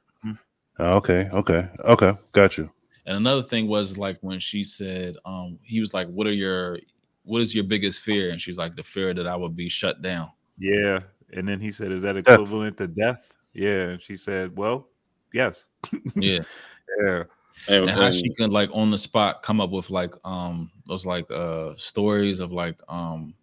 [0.81, 2.71] Oh, okay, okay, okay, got you.
[3.07, 6.79] And another thing was like when she said, um, he was like, What are your
[7.25, 8.31] what is your biggest fear?
[8.31, 10.31] And she's like, The fear that I would be shut down.
[10.59, 11.01] Yeah.
[11.33, 13.33] And then he said, Is that equivalent to death?
[13.53, 13.91] Yeah.
[13.91, 14.89] And she said, Well,
[15.33, 15.67] yes.
[16.17, 16.41] Yeah.
[17.01, 17.25] Yeah.
[17.69, 21.05] And, and how she could like on the spot come up with like um those
[21.05, 23.35] like uh stories of like um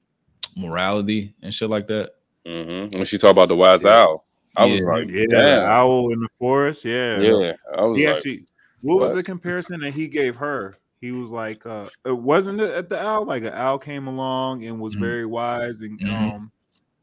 [0.56, 2.12] morality and shit like that.
[2.48, 2.94] mhm.
[2.94, 5.26] when she talked about the wise owl, I was like, Yeah.
[5.30, 5.70] damn.
[5.70, 6.86] Owl in the forest.
[6.86, 7.20] Yeah.
[7.20, 7.54] yeah.
[7.78, 8.46] I was He like, actually,
[8.82, 10.76] what, was the comparison that he gave her?
[11.02, 13.26] He was like, uh, it wasn't it at the owl?
[13.26, 15.00] Like an owl came along and was Mhm.
[15.02, 16.36] very wise and Mhm.
[16.36, 16.52] um,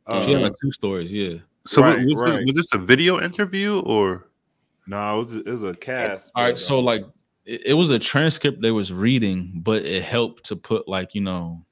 [0.08, 1.38] she had uh, like two stories, yeah.
[1.66, 4.28] So Right, was, this, was this a video interview or?
[4.86, 6.32] no, it was it was a cast.
[6.34, 7.04] All right, so um, like
[7.44, 11.20] it, it was a transcript they was reading, but it helped to put like you
[11.20, 11.64] know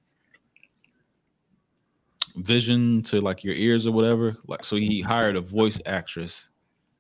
[2.37, 4.37] vision to like your ears or whatever.
[4.47, 6.51] Like so he hired a voice actress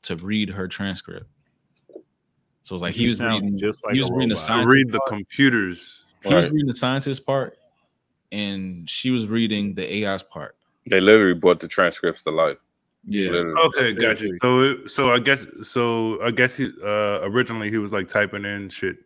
[0.03, 1.26] to read her transcript.
[2.62, 4.47] So it's like She he was reading just like he a was reading the robot.
[4.47, 6.07] To science read the computers.
[6.24, 7.57] he was reading the scientist part
[8.33, 10.57] and she was reading the AI's part.
[10.91, 12.59] They literally brought the transcripts to life.
[13.07, 13.30] Yeah.
[13.30, 13.62] Literally.
[13.68, 14.28] Okay, gotcha.
[14.43, 18.45] So, it, so I guess, so I guess he uh originally he was like typing
[18.45, 18.97] in shit,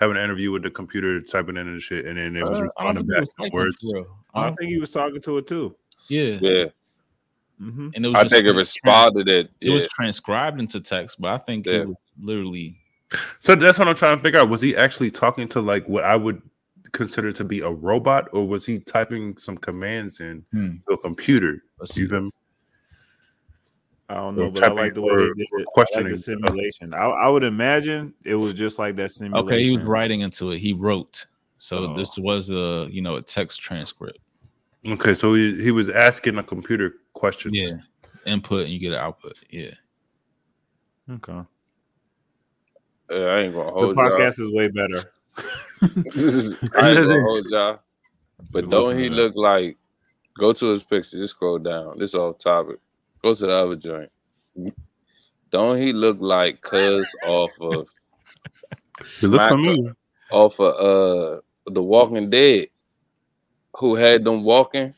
[0.00, 2.62] having an interview with the computer, typing in and shit, and then it was Uh,
[2.62, 3.76] I responding back was to typing words.
[3.84, 5.76] I I don't don't- think he was talking to it too.
[6.08, 6.38] yeah.
[6.40, 6.64] Yeah.
[7.62, 7.88] Mm-hmm.
[7.94, 9.48] And it was I think it responded it.
[9.60, 9.74] It Yeah.
[9.74, 11.72] was transcribed into text, but I think Yeah.
[11.80, 12.76] he was literally
[13.38, 14.48] So that's what I'm trying to figure out.
[14.48, 16.42] Was he actually talking to like what I would
[16.94, 20.76] considered to be a robot, or was he typing some commands in Hmm.
[20.88, 21.62] to a computer?
[21.78, 22.10] Let's You see.
[22.10, 22.30] feel me?
[24.08, 25.48] I don't know, but I like the way they did it.
[25.52, 26.94] or I like questioning the simulation.
[26.94, 29.46] I, I would imagine it was just like that simulation.
[29.46, 30.58] Okay, he was writing into it.
[30.58, 31.26] He wrote.
[31.58, 31.96] So Oh.
[31.96, 34.18] this was a you know a text transcript.
[34.86, 37.54] Okay, so he, he was asking a computer questions.
[37.56, 37.72] Yeah.
[38.26, 39.38] Input and you get an output.
[39.50, 39.70] Yeah.
[41.10, 41.32] Okay.
[41.32, 44.10] Uh, I ain't gonna The hold y'all.
[44.10, 45.00] podcast is way better.
[46.04, 47.80] This is- I ain't gonna hold y'all.
[48.52, 49.76] But don't he look like?
[50.38, 51.16] Go to his picture.
[51.18, 51.98] Just scroll down.
[51.98, 52.78] This off topic.
[53.22, 54.10] Go to the other joint.
[55.50, 57.88] Don't he look like Cuz off of
[59.02, 59.94] Smacker-
[60.32, 62.68] off of uh The Walking Dead,
[63.78, 64.94] who had them walking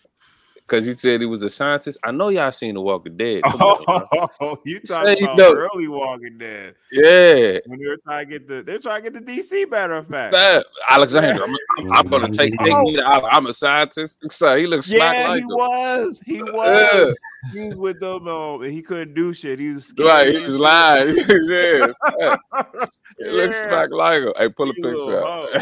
[0.66, 1.96] because he said he was a scientist.
[2.02, 3.42] I know y'all seen The Walking Dead.
[3.44, 4.28] Come on.
[4.40, 5.52] Oh, you Say talking you about know.
[5.54, 6.74] early Walking Dead?
[6.90, 7.58] Yeah.
[7.66, 9.70] When they were trying to get the, they're trying to get the DC.
[9.70, 12.82] Matter of fact, That, Alexander, I'm, I'm, I'm gonna take, take Oh.
[12.82, 14.18] me to I'm a scientist.
[14.30, 15.48] So he looks smack yeah, like he him.
[15.48, 16.20] was.
[16.26, 17.16] He was.
[17.52, 18.26] He was with them.
[18.26, 19.58] Um, and he couldn't do shit.
[19.60, 20.60] He was scared Right, he was shit.
[20.60, 21.16] lying.
[21.16, 21.96] yes.
[23.18, 23.62] He looks Yeah.
[23.62, 24.32] smack like him.
[24.36, 25.48] Hey, pull a He picture up.
[25.52, 25.58] hoe.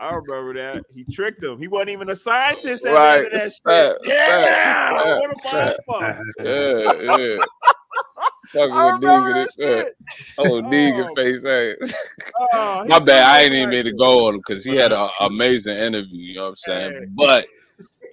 [0.00, 0.84] I remember that.
[0.94, 1.58] He tricked him.
[1.58, 2.84] He wasn't even a scientist.
[2.84, 3.32] Right, right.
[3.32, 4.14] That snap, shit.
[4.14, 4.90] Yeah.
[4.90, 6.20] snap, what a motherfucker.
[6.44, 7.44] Yeah, yeah.
[8.52, 9.80] Fucking with Negan.
[9.80, 9.84] uh,
[10.38, 11.14] Oh, Negan Oh.
[11.14, 11.92] face ass.
[12.52, 13.24] Oh, My bad.
[13.24, 16.18] I ain't even mean to go on him because he had an amazing interview.
[16.18, 17.12] You know what I'm saying?
[17.14, 17.46] But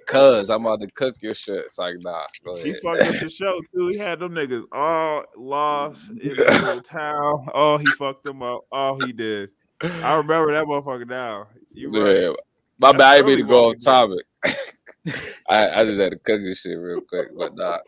[0.07, 1.57] cuz I'm about to cook your shit.
[1.65, 3.87] It's like, nah, go He fucked up the show too.
[3.87, 7.47] He had them niggas all lost in the town.
[7.53, 8.65] Oh, he fucked them up.
[8.71, 9.51] Oh, he did.
[9.81, 11.47] I remember that motherfucker now.
[11.75, 12.21] You right.
[12.21, 12.33] Yeah.
[12.79, 13.01] My bad.
[13.01, 14.25] I didn't mean to go Walking off topic.
[15.49, 17.81] I, I just had to cook this shit real quick, but not.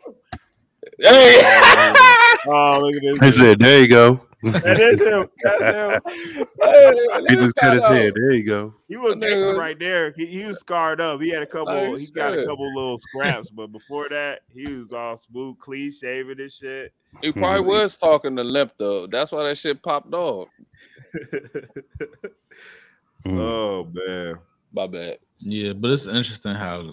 [1.00, 1.94] Hey!
[2.46, 3.18] Oh, look at this.
[3.18, 3.34] He dude.
[3.34, 5.24] said, "There you go." That is him.
[5.42, 6.46] That's him.
[7.28, 8.12] he just cut his head.
[8.14, 8.74] There you go.
[8.86, 10.12] He was next to right there.
[10.12, 11.20] He, he was scarred up.
[11.20, 11.74] He had a couple.
[11.74, 15.90] Like he got a couple little scraps, but before that, he was all smooth, clean
[15.90, 16.92] shaven and shit.
[17.20, 17.70] He probably mm-hmm.
[17.70, 19.08] was talking to Limp though.
[19.08, 20.48] That's why that shit popped off.
[23.26, 23.38] Mm.
[23.38, 24.38] oh man.
[24.72, 25.18] My bad.
[25.38, 26.92] Yeah, but it's interesting how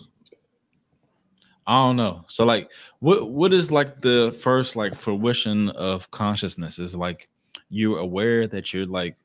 [1.67, 2.23] I don't know.
[2.27, 6.79] So like what what is like the first like fruition of consciousness?
[6.79, 7.27] Is like
[7.69, 9.17] you're aware that you're like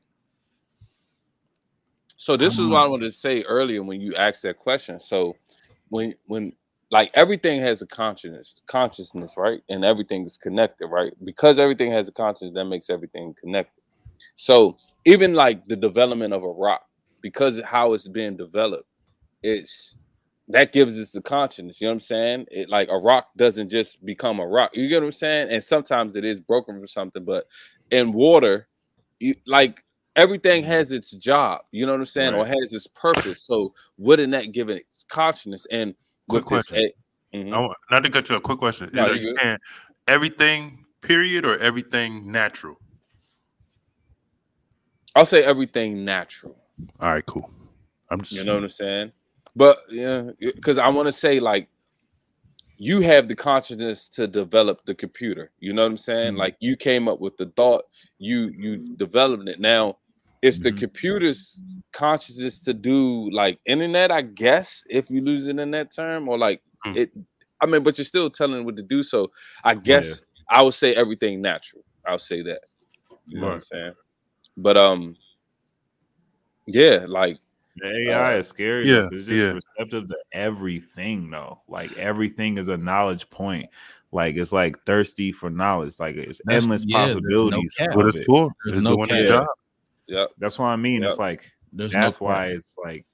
[2.21, 4.99] So this is Um, what I wanted to say earlier when you asked that question.
[4.99, 5.35] So
[5.89, 6.53] when when
[6.91, 9.61] like everything has a consciousness, consciousness, right?
[9.69, 11.13] And everything is connected, right?
[11.23, 13.81] Because everything has a consciousness, that makes everything connected.
[14.35, 16.83] So even like the development of a rock,
[17.21, 18.87] because of how it's being developed,
[19.43, 19.95] it's
[20.47, 21.79] that gives us the consciousness.
[21.79, 22.45] You know what I'm saying?
[22.51, 24.71] It like a rock doesn't just become a rock.
[24.75, 25.49] You get what I'm saying?
[25.49, 27.45] And sometimes it is broken from something, but
[27.91, 28.67] in water,
[29.19, 29.83] you like
[30.15, 31.61] everything has its job.
[31.71, 32.33] You know what I'm saying?
[32.33, 33.43] Or has its purpose.
[33.43, 35.65] So wouldn't that give it its consciousness?
[35.71, 35.95] And
[36.27, 36.91] Quick with this, question.
[37.33, 37.53] mhm.
[37.53, 38.89] I want, not to cut you a quick question.
[38.89, 39.57] Is No, you saying
[40.07, 42.77] everything period or everything natural?
[45.15, 46.57] I'll say everything natural.
[46.99, 47.49] All right, cool.
[48.09, 49.11] I'm just You know what I'm saying?
[49.55, 51.67] But yeah, because I want to say like
[52.77, 55.51] you have the consciousness to develop the computer.
[55.59, 56.33] You know what I'm saying?
[56.33, 56.37] Mhm.
[56.37, 57.83] Like you came up with the thought,
[58.17, 59.59] you you developed it.
[59.59, 59.97] Now
[60.41, 60.77] it's the Mhm.
[60.79, 61.61] computer's
[61.93, 66.37] consciousness to do like internet, I guess, if you lose it in that term, or
[66.37, 66.95] like Mm.
[66.97, 67.11] it.
[67.61, 69.03] I mean, but you're still telling what to do.
[69.03, 69.31] So
[69.63, 71.83] I guess I would say everything natural.
[72.07, 72.61] I'll say that.
[73.27, 73.93] You know what I'm saying?
[74.57, 75.15] But um,
[76.67, 77.37] yeah, like
[77.77, 78.89] The AI Uh, is scary.
[78.89, 79.53] yeah, It's just yeah.
[79.53, 81.61] receptive to everything, though.
[81.69, 83.69] Like everything is a knowledge point.
[84.11, 85.97] Like it's like thirsty for knowledge.
[85.99, 87.73] Like it's That's- endless yeah, there's no possibilities.
[87.93, 88.51] what it's for.
[88.65, 89.19] There's It's no doing cap.
[89.19, 89.47] its job.
[90.07, 90.25] yeah.
[90.37, 91.03] That's what I mean.
[91.03, 93.05] It's like there's that's no why it's like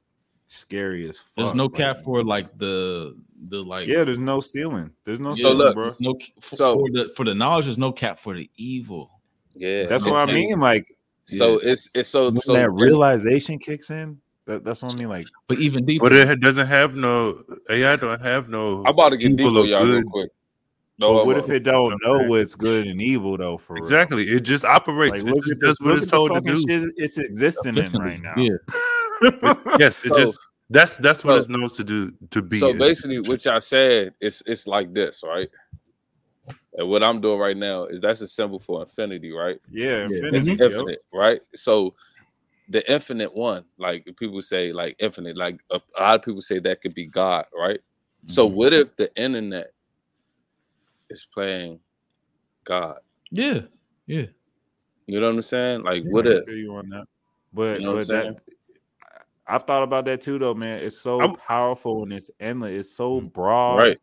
[0.48, 1.28] scary as fuck.
[1.38, 3.16] there's no like- cap for like the
[3.50, 4.90] the like Yeah, there's no ceiling.
[5.04, 5.96] There's no So ceiling, look, bro.
[6.00, 9.12] no for, So- for the for the knowledge there's no cap for the evil.
[9.56, 10.60] Yeah, That's what I mean.
[10.60, 10.97] Like
[11.28, 15.10] So it's it's so when so that realization kicks in, that, that's what I mean.
[15.10, 17.96] Like But even deeper But it doesn't have no AI.
[17.98, 18.80] Don't have no.
[18.80, 20.06] I'm about to get deep evil y'all real good.
[20.06, 20.32] quick.
[21.00, 23.58] but No, what if it don't know what's good and evil though?
[23.58, 23.84] For real?
[23.84, 24.24] Exactly.
[24.30, 25.22] It just operates.
[25.24, 26.56] Like it just at the, does what it's told to do.
[26.62, 28.34] shit it's existing in right now.
[28.38, 28.56] Yeah.
[29.80, 30.40] Yes, it So- just
[30.70, 32.58] that's that's what so- it knows to do to be.
[32.60, 35.50] so basically, what y'all said is it's like this, right?
[36.78, 39.58] And what I'm doing right now is that's a symbol for infinity, right?
[39.70, 40.04] Yeah, Yeah.
[40.06, 40.38] infinity.
[40.38, 40.62] It's yep.
[40.62, 41.42] infinite, right?
[41.56, 41.96] So
[42.70, 46.60] the infinite one, like people say, like infinite, like a, a lot of people say
[46.60, 47.80] that could be God, right?
[48.26, 48.56] So Mhm.
[48.56, 49.72] what if the internet
[51.10, 51.80] is playing
[52.64, 53.00] God?
[53.32, 53.62] Yeah.
[54.06, 54.26] Yeah.
[55.08, 55.84] You know what I'm saying?
[55.84, 56.50] Like, Yeah, what I if?
[56.50, 57.06] you on that?
[57.54, 58.42] But You know what but I'm that
[59.50, 60.78] I've thought about that too, though, man.
[60.80, 62.88] It's so I'm- powerful and it's endless.
[62.88, 63.98] It's so broad, Right.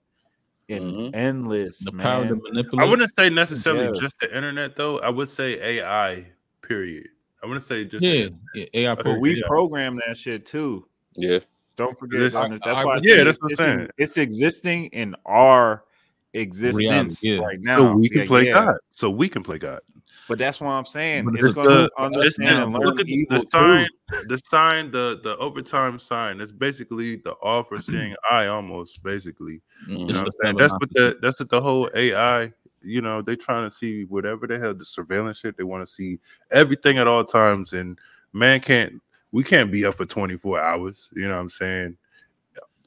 [0.69, 1.15] And Mhm.
[1.15, 1.79] endless.
[1.79, 2.05] The man.
[2.05, 2.87] power to manipulate.
[2.87, 4.01] I wouldn't say necessarily Yeah.
[4.01, 4.99] just the internet though.
[5.01, 6.27] I would say AI.
[6.63, 7.09] Period.
[7.43, 8.95] I wouldn't say just yeah, yeah, AI.
[8.95, 9.47] But But we Yeah.
[9.47, 10.87] program that shit too.
[11.17, 11.41] Yeah.
[11.77, 12.21] Don't forget.
[12.21, 12.95] This- on this- that's I- why.
[12.95, 13.89] I yeah, that's it's, what I'm it's, saying.
[13.99, 15.85] it's existing in our
[16.33, 17.37] existence yeah.
[17.39, 17.79] right now.
[17.79, 18.55] so we can Yeah, play yeah.
[18.55, 18.77] God.
[18.93, 19.81] So we can play God.
[20.29, 21.27] But that's what I'm saying.
[21.27, 24.29] But It's, it's gonna the, understand the and learn look at the, the sign, too.
[24.29, 26.41] the sign, the the overtime sign.
[26.41, 29.61] It's basically the all for seeing eye, almost basically.
[29.89, 30.57] Mm, You know what I'm saying?
[30.57, 32.53] That's what the that's what the whole AI.
[32.83, 35.57] You know, they trying to see whatever the hell the surveillance shit.
[35.57, 36.19] They want to see
[36.51, 37.99] everything at all times, and
[38.33, 39.01] man can't.
[39.33, 41.11] We can't be up for 24 hours.
[41.15, 41.97] You know what I'm saying?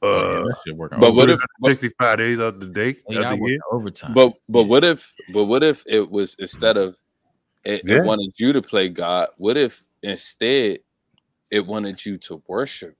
[0.02, 1.00] Oh, Uh, yeah, that shit working.
[1.00, 3.58] But what if 65 days out the day, AI out the year?
[3.70, 4.14] overtime?
[4.14, 6.96] But but what if but what if it was instead of
[7.64, 7.96] it, Yeah.
[7.96, 9.28] it wanted you to play God?
[9.36, 10.80] What if instead
[11.50, 12.96] it wanted you to worship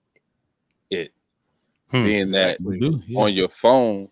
[0.90, 1.12] it?
[1.90, 2.02] Hmm.
[2.02, 3.02] Being that do.
[3.06, 4.08] Yeah, on your phone,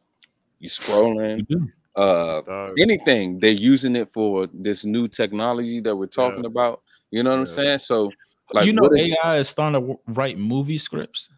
[0.58, 2.78] you we scrolling, uh Dog.
[2.78, 6.50] anything, they're using it for this new technology that we're talking Yeah.
[6.50, 6.82] about.
[7.10, 7.78] You know what I'm saying?
[7.78, 8.12] So
[8.52, 11.30] like you know, what if- AI is starting to write movie scripts.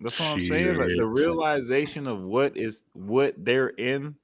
[0.00, 0.76] That's what I'm saying.
[0.76, 4.14] Like the realization of what is what they're in.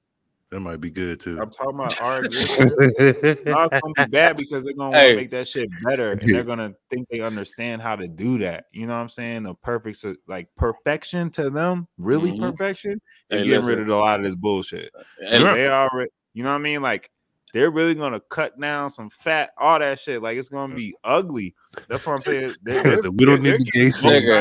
[0.55, 1.37] That might be good too.
[1.41, 2.71] I'm talking about our existence.
[2.79, 5.17] No, it's gonna be bad because they're gonna Hey.
[5.17, 6.35] make that shit better, and Yeah.
[6.35, 8.67] they're gonna think they understand how to do that.
[8.71, 9.47] You know what I'm saying?
[9.47, 12.39] A perfect, so- like perfection to them, really Mhm.
[12.39, 14.93] perfection is Hey, getting rid of a lot of this bullshit.
[15.19, 16.81] and- So they already, you know what I mean?
[16.81, 17.11] Like
[17.51, 20.21] they're really gonna cut down some fat, all that shit.
[20.21, 21.53] Like it's gonna be ugly.
[21.89, 22.53] That's what I'm saying.
[22.63, 24.39] They're, they're- we don't need the they're gay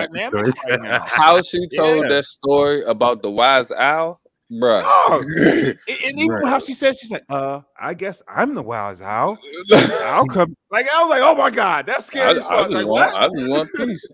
[0.69, 2.09] getting right how she told Yeah.
[2.11, 4.21] that story about the wise owl,
[4.51, 4.83] bruh.
[4.83, 5.25] Dog.
[5.89, 9.39] And and even how she said, she's like, uh, I guess I'm the wise owl.
[9.73, 10.57] I'll come.
[10.71, 12.71] Like I was like, oh my god, that's I, scary as I fuck.
[12.71, 13.15] just Like want.
[13.15, 14.09] I just want peace.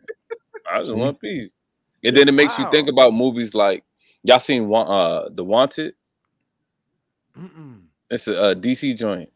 [0.70, 1.50] I just want peace.
[2.04, 3.84] And then it makes you think about movies like
[4.22, 5.94] y'all seen uh the Wanted.
[7.38, 7.80] Mm-mm.
[8.10, 9.30] It's a, uh DC joint.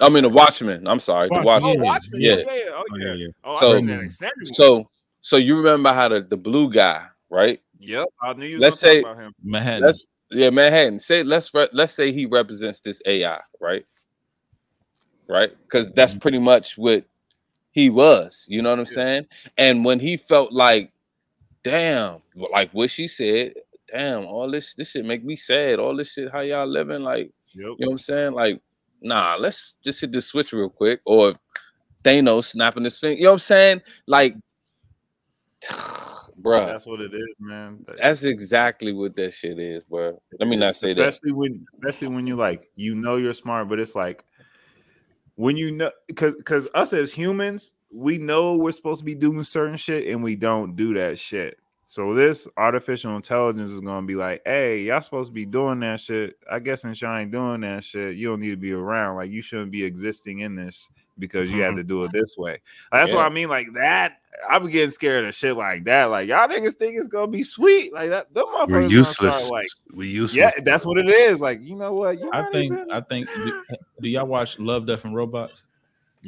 [0.00, 0.86] I mean the Watchmen.
[0.86, 1.76] I'm sorry, the Watchmen.
[1.80, 2.20] Oh, Watchmen.
[2.20, 2.20] Watchmen.
[2.22, 2.36] Yeah.
[2.36, 2.70] Yeah, yeah, yeah.
[2.72, 3.06] Oh, Oh, yeah.
[3.06, 3.26] yeah, yeah.
[3.44, 4.48] Oh, So- I seen that extended.
[4.54, 4.88] So
[5.20, 7.60] so you remember how the, the blue guy, right?
[7.80, 9.32] yep, I knew you was Let's say- about him.
[9.42, 9.82] Manhattan.
[9.82, 10.98] Let's yeah, Manhattan.
[10.98, 13.84] Say let's re- let's say he represents this AI, right?
[15.28, 15.50] Right?
[15.62, 16.20] Because that's mm-hmm.
[16.20, 17.04] pretty much what
[17.70, 18.46] he was.
[18.48, 18.92] You know what I'm Yeah.
[18.92, 19.26] saying?
[19.56, 20.92] And when he felt like,
[21.62, 23.54] damn, like what she said,
[23.88, 25.78] damn, all this this shit make me sad.
[25.78, 27.02] All this shit, how y'all living?
[27.02, 27.56] Like, Yep.
[27.56, 28.32] you know what I'm saying?
[28.32, 28.60] Like,
[29.00, 31.00] nah, let's just hit the switch real quick.
[31.06, 31.32] Or
[32.04, 33.18] Thanos snapping his finger.
[33.18, 33.82] You know what I'm saying?
[34.06, 34.36] Like,
[36.40, 36.66] bruh.
[36.66, 37.84] That's what it is, man.
[37.96, 40.20] That's exactly what that shit is, bro.
[40.38, 41.08] Let me not say that.
[41.08, 44.24] especially when especially when you like you know you're smart, but it's like
[45.36, 49.42] when you know because because us as humans, we know we're supposed to be doing
[49.42, 51.58] certain shit and we don't do that shit.
[51.86, 56.00] So this artificial intelligence is gonna be like, hey, y'all supposed to be doing that
[56.00, 56.36] shit.
[56.50, 59.16] I guess since y'all ain't doing that shit, you don't need to be around.
[59.16, 60.88] Like you shouldn't be existing in this
[61.18, 61.76] because you had mm-hmm.
[61.78, 62.60] to do it this way.
[62.92, 63.48] That's what I mean.
[63.48, 64.18] Like that,
[64.48, 66.06] I'm getting scared of shit like that.
[66.06, 67.92] Like y'all niggas think it's gonna be sweet.
[67.92, 69.36] Like that, them motherfuckers We're useless.
[69.44, 70.36] start, like we useless.
[70.56, 71.40] yeah, that's what it is.
[71.40, 72.18] Like, you know what?
[72.18, 72.72] You're I think.
[72.72, 73.28] even- I think.
[73.32, 73.62] Do,
[74.02, 75.64] do y'all watch Love, Death, and Robots?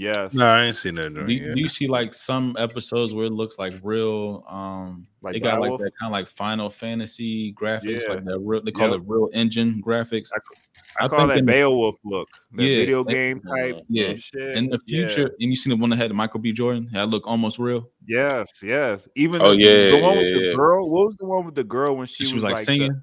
[0.00, 0.34] Yes.
[0.34, 1.12] No, I ain't seen that.
[1.14, 4.44] Do, you- do you see like some episodes where it looks like real?
[4.48, 8.14] Um, Like they got like that kind of like Final Fantasy graphics, Yeah.
[8.14, 8.38] like that.
[8.38, 9.00] Real, they call Yep.
[9.00, 10.30] it real engine graphics.
[10.34, 12.28] I, I call think that in- Beowulf look.
[12.52, 13.76] That Yeah, video that- game type.
[13.88, 14.56] Yeah, shit.
[14.56, 15.08] in the Yeah.
[15.08, 16.52] future, and you seen the one that had Michael B.
[16.52, 16.88] Jordan?
[16.92, 17.90] That look almost real.
[18.06, 19.06] Yes, yes.
[19.14, 20.90] Even Oh, the, yeah, the one with yeah, the girl.
[20.90, 23.02] What was the one with the girl when she, She, was like, the- singing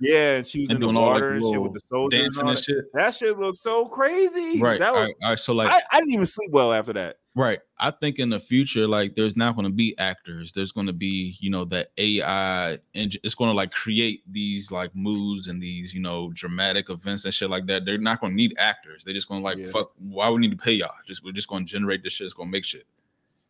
[0.00, 1.80] yeah, and she was and in the doing all like water and shit with the
[1.88, 2.64] soldiers dancing and and that.
[2.64, 2.84] shit.
[2.94, 4.60] That shit looked so crazy.
[4.60, 4.78] Right.
[4.78, 5.38] That was, right, all right.
[5.38, 7.16] So like, I, I didn't even sleep well after that.
[7.34, 7.58] Right.
[7.78, 10.52] I think in the future, like there's not going to be actors.
[10.52, 13.20] There's going to be, you know, that AI engine.
[13.24, 17.34] It's going to like create these like moods and these, you know, dramatic events and
[17.34, 17.84] shit like that.
[17.84, 19.04] They're not going to need actors.
[19.04, 19.66] They're just going to like, Yeah.
[19.70, 19.92] fuck.
[19.98, 20.94] Why we need to pay y'all?
[21.06, 22.24] Just we're just going to generate this shit.
[22.24, 22.86] It's going to make shit.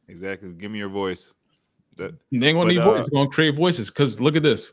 [0.08, 0.48] Exactly.
[0.50, 1.34] Give me your voice.
[1.96, 3.06] That, They ain't going to But, need uh, voices.
[3.06, 3.88] They're going to create voices.
[3.90, 4.72] Because look at this.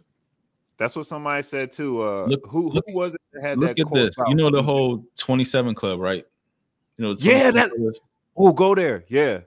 [0.78, 2.02] That's what somebody said too.
[2.04, 4.16] Uh, Look- who look- who was it that had Look that at this.
[4.30, 6.26] You know the whole 27 Club, right?
[6.98, 7.72] You know, Yeah, that-
[8.36, 9.06] Oh, go there.
[9.10, 9.42] Yeah.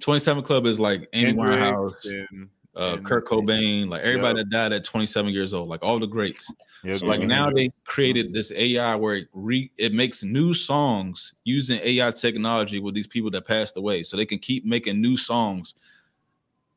[0.00, 4.72] 27 Club is like Amy Winehouse, and- uh, and- Kurt Cobain, like everybody that died
[4.72, 6.52] at 27 years old, like all the greats.
[6.84, 11.34] yeah, So like now they created this AI where it re it makes new songs
[11.44, 15.16] using AI technology with these people that passed away, so they can keep making new
[15.16, 15.74] songs.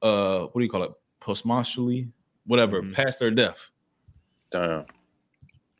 [0.01, 0.91] Uh, what do you call it?
[1.19, 2.07] Posthumously,
[2.47, 2.93] whatever, Mhm.
[2.93, 3.69] past their death.
[4.49, 4.85] Damn.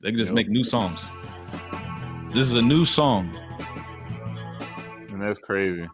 [0.02, 0.36] They can just Yep.
[0.36, 1.04] make new songs.
[2.32, 3.36] This is a new song.
[5.10, 5.88] and that's crazy.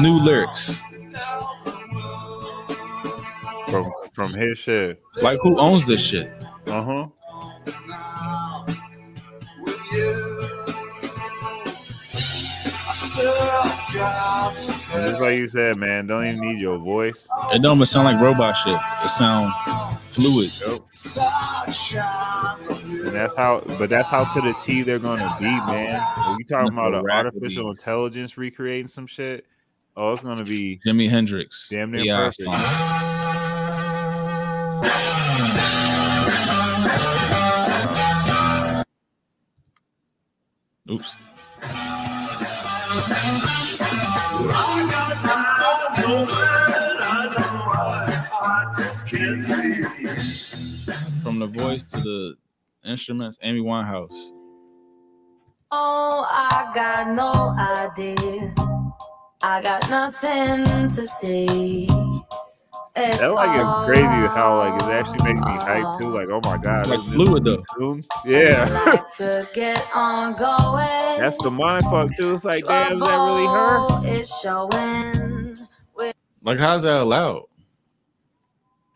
[0.00, 0.78] New lyrics.
[3.70, 5.00] From from his shit.
[5.22, 6.30] Like who owns this shit?
[6.66, 7.06] Uh huh.
[13.92, 17.28] Just like you said, man, don't even need your voice.
[17.52, 18.78] It don't even sound like robot shit.
[19.04, 19.52] It sound
[20.08, 20.50] fluid.
[23.04, 26.02] And that's how, but that's how to the T they're gonna be, man.
[26.28, 29.44] When you talking about an artificial intelligence recreating some shit,
[29.96, 31.68] oh, it's gonna be Jimi Hendrix.
[31.70, 32.48] damn near AI perfect.
[40.90, 41.14] Oops.
[51.22, 52.36] From the voice to the
[52.84, 54.30] instruments, Amy Winehouse.
[55.70, 58.54] Oh, I got no idea.
[59.42, 61.86] I got nothing to say.
[62.94, 66.10] It's That like is all crazy how like it's actually making me hype too.
[66.10, 67.62] Like, oh my god, Like fluid though.
[67.78, 68.06] tunes.
[68.26, 71.18] Yeah, like to get on going.
[71.18, 72.34] that's the mind fuck too.
[72.34, 73.86] It's like, damn, is that really her?
[73.88, 75.56] Trouble is showing.
[76.44, 77.44] Like, how's that allowed?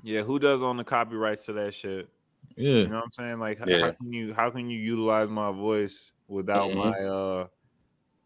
[0.02, 2.08] Yeah, who does own the copyrights to that shit?
[2.56, 2.70] Yeah.
[2.72, 3.38] You know what I'm saying?
[3.38, 3.80] Like, Yeah.
[3.86, 6.76] how can you how can you utilize my voice without Mhm.
[6.76, 7.46] my uh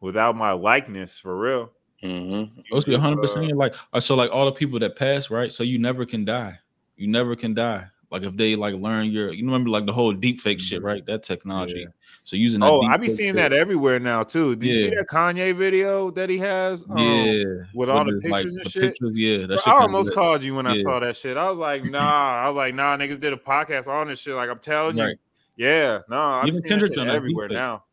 [0.00, 1.70] without my likeness for real?
[2.02, 2.60] Mm-hmm.
[2.74, 5.62] Just, 100 uh, percent like uh, so like all the people that pass right so
[5.62, 6.58] you never can die
[6.96, 10.12] you never can die like if they like learn your you remember like the whole
[10.12, 11.86] deep fake shit right that technology Yeah.
[12.24, 14.56] so using that Oh, I be seeing shit- that everywhere now too.
[14.56, 16.82] Do you see that Kanye video that he has?
[16.88, 17.44] um, yeah
[17.74, 18.82] with all the pictures and the shit?
[18.82, 21.36] pictures yeah that Bro, shit I almost called you when I saw that shit.
[21.36, 21.98] I was like, nah.
[22.42, 24.34] I was like, nah, niggas did a podcast on this shit.
[24.34, 25.14] Like I'm telling you,
[25.56, 27.84] yeah, no, I'm Even seeing that shit everywhere now.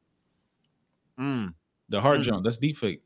[1.20, 1.54] Mm,
[1.90, 2.24] the heart Mhm.
[2.24, 3.02] jump that's deep fake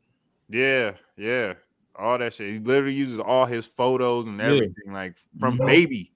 [0.52, 1.54] yeah, yeah,
[1.96, 2.50] all that shit.
[2.50, 4.46] He literally uses all his photos and Yeah.
[4.46, 5.66] everything, like from Mhm.
[5.66, 6.12] baby,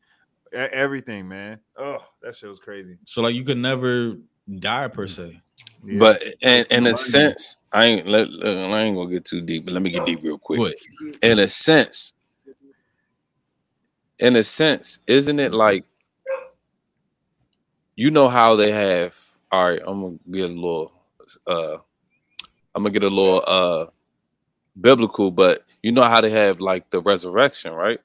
[0.53, 1.61] e- everything, man.
[1.79, 2.99] Oh, that shit was crazy.
[3.05, 4.17] so like you could never
[4.59, 5.41] die per se
[5.85, 5.99] Yeah.
[5.99, 9.65] But in, in a sense, I ain't let, let- I ain't gonna get too deep,
[9.65, 10.59] but let me get deep real quick.
[10.59, 10.75] what
[11.23, 12.13] In a sense,
[14.19, 15.85] in a sense, isn't it like
[17.97, 19.17] you know how they have?
[19.51, 20.93] All right, I'm gonna get a little,
[21.47, 21.77] uh,
[22.75, 23.87] I'm gonna get a little uh
[24.81, 28.01] biblical, but you know how they have like the resurrection, right?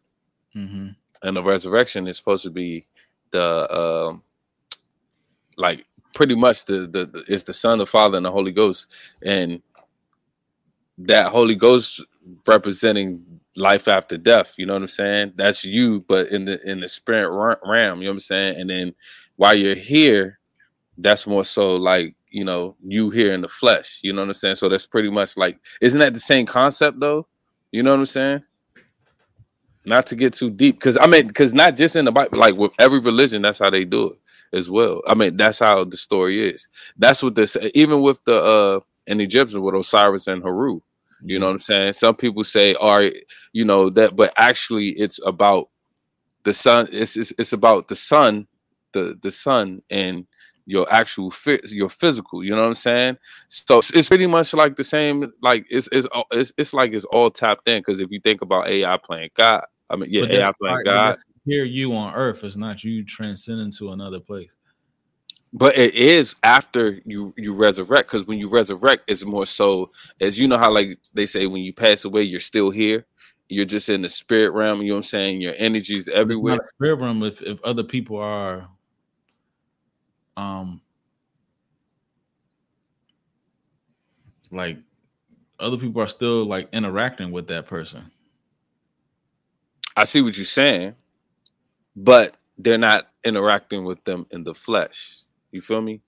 [0.55, 0.89] mm-hmm.
[1.23, 2.85] and the resurrection is supposed to be
[3.31, 4.21] the um
[5.57, 8.91] like pretty much the, the the it's the son the father and the holy ghost
[9.23, 9.61] and
[10.97, 12.03] that holy ghost
[12.47, 13.23] representing
[13.55, 16.87] life after death you know what i'm saying that's you but in the in the
[16.87, 17.29] spirit
[17.65, 18.93] realm you know what i'm saying and then
[19.37, 20.39] while you're here
[20.97, 24.33] that's more so like you know you here in the flesh you know what i'm
[24.33, 24.55] saying?
[24.55, 27.27] So that's pretty much like isn't that the same concept though?
[27.71, 28.43] You know what i'm saying?
[29.85, 32.55] Not to get too deep because i mean because not just in the bible like
[32.55, 34.17] with every religion that's how they do it
[34.53, 35.01] as well.
[35.07, 36.67] I mean that's how the story is.
[36.97, 40.79] That's what this even with the uh in egyptian with osiris and haru
[41.23, 41.93] you know what i'm saying?
[41.93, 43.15] Some people say all right
[43.53, 45.69] you know that but actually it's about
[46.43, 48.47] the sun it's it's, it's about the sun
[48.93, 50.25] the the sun and
[50.65, 53.17] your actual fit your physical you know what i'm saying?
[53.47, 57.05] So it's- pretty much like the same like it's it's uh, it's, it's like it's
[57.05, 60.51] all tapped in because if you think about ai playing god i mean yeah ai
[60.59, 61.17] playing right, god.
[61.45, 62.43] here you on earth.
[62.43, 64.55] Is not you transcending to another place.
[65.53, 70.39] But it is after you you resurrect because when you resurrect it's more so as
[70.39, 73.05] you know how like they say when you pass away you're still here.
[73.49, 75.41] You're just in the spirit realm you know what i'm saying?
[75.41, 76.59] Your it's everywhere.
[76.75, 78.69] spirit realm if, if other people are
[80.37, 80.81] um
[84.51, 84.77] like
[85.59, 88.11] other people are still like interacting with that person
[89.95, 90.95] I see what you're saying,
[91.95, 95.19] but they're not interacting with them in the flesh.
[95.51, 96.01] You feel me?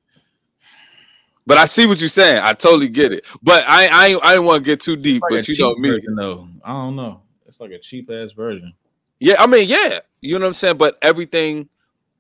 [1.46, 2.42] But I see what you're saying.
[2.44, 3.26] I totally get it.
[3.42, 5.22] But I I I didn't want to get too deep.
[5.24, 5.90] Like but you know me.
[5.90, 8.74] version, though i don't know it's like a cheap ass version
[9.20, 10.78] Yeah, I mean, yeah, you know what I'm saying.
[10.78, 11.70] But everything,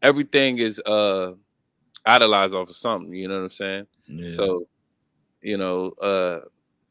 [0.01, 1.33] everything is uh
[2.05, 3.13] idolized off of something.
[3.13, 3.87] You know what I'm saying?
[4.07, 4.27] yeah.
[4.29, 4.65] So,
[5.41, 6.41] you know, uh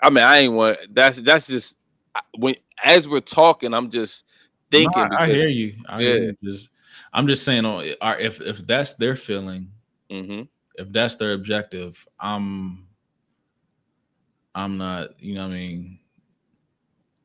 [0.02, 0.78] I mean, I ain't want.
[0.90, 1.76] That's that's just
[2.38, 4.24] when as we're talking, I'm just
[4.72, 5.02] No, thinking.
[5.02, 6.08] I, I because- hear you I Yeah.
[6.08, 6.52] hear you.
[6.52, 6.70] just
[7.14, 9.70] i'm just saying oh, if if that's their feeling
[10.10, 10.48] Mhm.
[10.76, 12.86] if that's their objective i'm
[14.54, 15.98] i'm not you know what i mean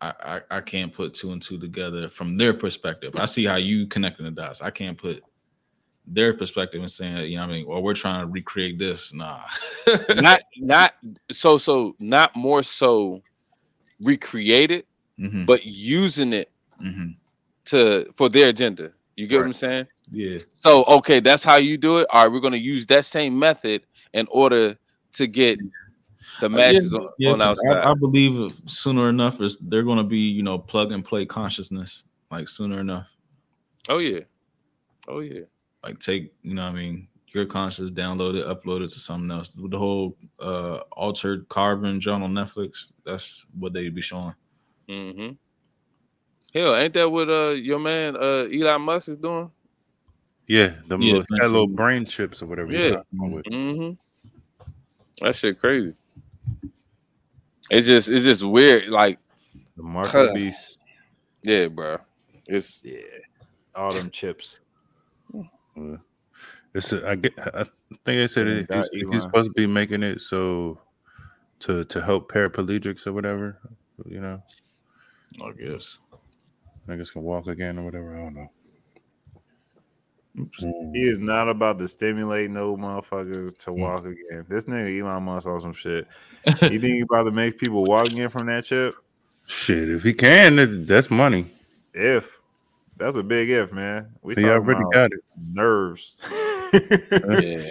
[0.02, 0.14] I,
[0.52, 3.88] I i can't put two and two together from their perspective i see how you
[3.88, 5.24] connecting the dots i can't put
[6.08, 9.14] their perspective and saying you know what i mean well we're trying to recreate this
[9.14, 9.42] nah
[10.16, 10.94] not not
[11.32, 13.22] so so not more so
[14.00, 14.86] recreated
[15.20, 15.46] Mhm.
[15.48, 16.52] but using it
[16.82, 17.16] Mhm.
[17.66, 18.94] to for their agenda.
[19.16, 19.88] You get what I'm saying?
[20.12, 20.38] Yeah.
[20.54, 22.08] So okay, that's how you do it.
[22.12, 23.82] All right, we're gonna use that same method
[24.14, 24.78] in order
[25.14, 25.60] to get
[26.40, 27.84] the masses Yeah, on, yeah, on our 'cause I, side.
[27.86, 32.04] I believe sooner enough is they're going to be you know plug and play consciousness
[32.30, 33.08] like sooner enough.
[33.90, 34.20] oh yeah,
[35.08, 35.42] oh yeah.
[35.88, 39.32] Like take you know what I mean your conscious, download it, upload it to something
[39.32, 39.56] else.
[39.58, 42.92] The whole uh altered carbon joint on Netflix.
[43.06, 44.34] That's what they'd be showing.
[44.90, 45.34] Mm-hmm.
[46.54, 49.50] Hell, ain't that what uh your man uh Elon Musk is doing?
[50.48, 52.70] Yeah, the Yeah, little, that little brain chips or whatever.
[52.70, 52.90] Yeah.
[52.90, 53.46] talking about with.
[53.46, 55.26] Mm-hmm.
[55.26, 55.96] That shit crazy.
[57.70, 58.90] It's just it's just weird.
[58.90, 59.20] Like
[59.78, 60.80] The mark of beast.
[61.44, 62.00] Yeah, bro.
[62.46, 63.00] It's yeah,
[63.74, 64.60] all them chips.
[65.78, 65.98] Yeah.
[66.74, 67.34] It's a, I get.
[67.40, 70.80] I think they said it, he's, he's supposed to be making it so
[71.60, 73.60] to to help paraplegics or whatever.
[74.06, 74.44] You know,
[75.44, 78.16] I guess I niggas can walk again or whatever.
[78.16, 78.52] I don't know.
[80.38, 80.96] Mm.
[80.96, 83.58] He is not about to stimulate no motherfucker Mm.
[83.58, 84.46] to walk again.
[84.48, 86.08] This nigga Elon Musk on some shit.
[86.46, 88.96] You think he about to make people walk again from that chip?
[89.48, 91.46] Shit, if he can, that's money.
[91.94, 92.37] If
[92.98, 94.08] that's a big if, man.
[94.22, 95.20] We He talking already about got it.
[95.54, 96.22] nerves.
[97.42, 97.70] yeah.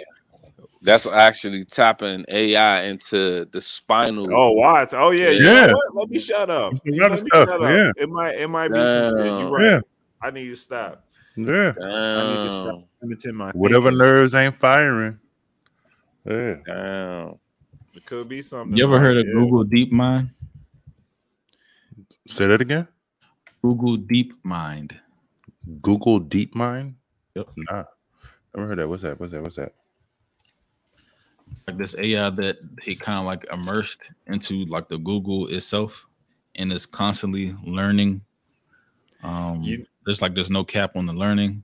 [0.83, 4.27] That's actually tapping AI into the spinal.
[4.33, 4.93] Oh, watch.
[4.93, 5.73] Oh yeah, you know Yeah.
[5.73, 5.95] what?
[5.95, 6.73] Let me shut up.
[6.73, 7.69] It's a lot Let me stuff, shut up.
[7.69, 7.91] yeah.
[7.97, 9.25] It might it might be some shit.
[9.25, 9.63] You're right.
[9.63, 9.79] Yeah.
[10.21, 11.03] I need to stop.
[11.35, 13.97] Yeah, I need to stop limiting my whatever thinking.
[13.99, 15.19] nerves ain't firing.
[16.25, 17.35] Yeah, Damn.
[17.93, 18.75] It could be something.
[18.77, 19.33] You ever like, heard of yeah.
[19.33, 20.29] Google DeepMind?
[22.27, 22.87] say that again.
[23.61, 24.93] Google DeepMind.
[25.81, 26.93] Google DeepMind.
[27.35, 27.47] Yep.
[27.69, 27.83] Nah,
[28.55, 28.87] never heard that.
[28.89, 29.19] What's that?
[29.19, 29.41] What's that?
[29.41, 29.73] What's that?
[31.67, 36.05] Like this AI that he kind of like immersed into like the Google itself,
[36.55, 38.21] and is constantly learning.
[39.23, 41.63] Um, You- there's like there's no cap on the learning.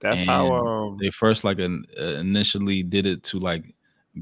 [0.00, 3.74] That's how um they first like in, uh, initially did it to like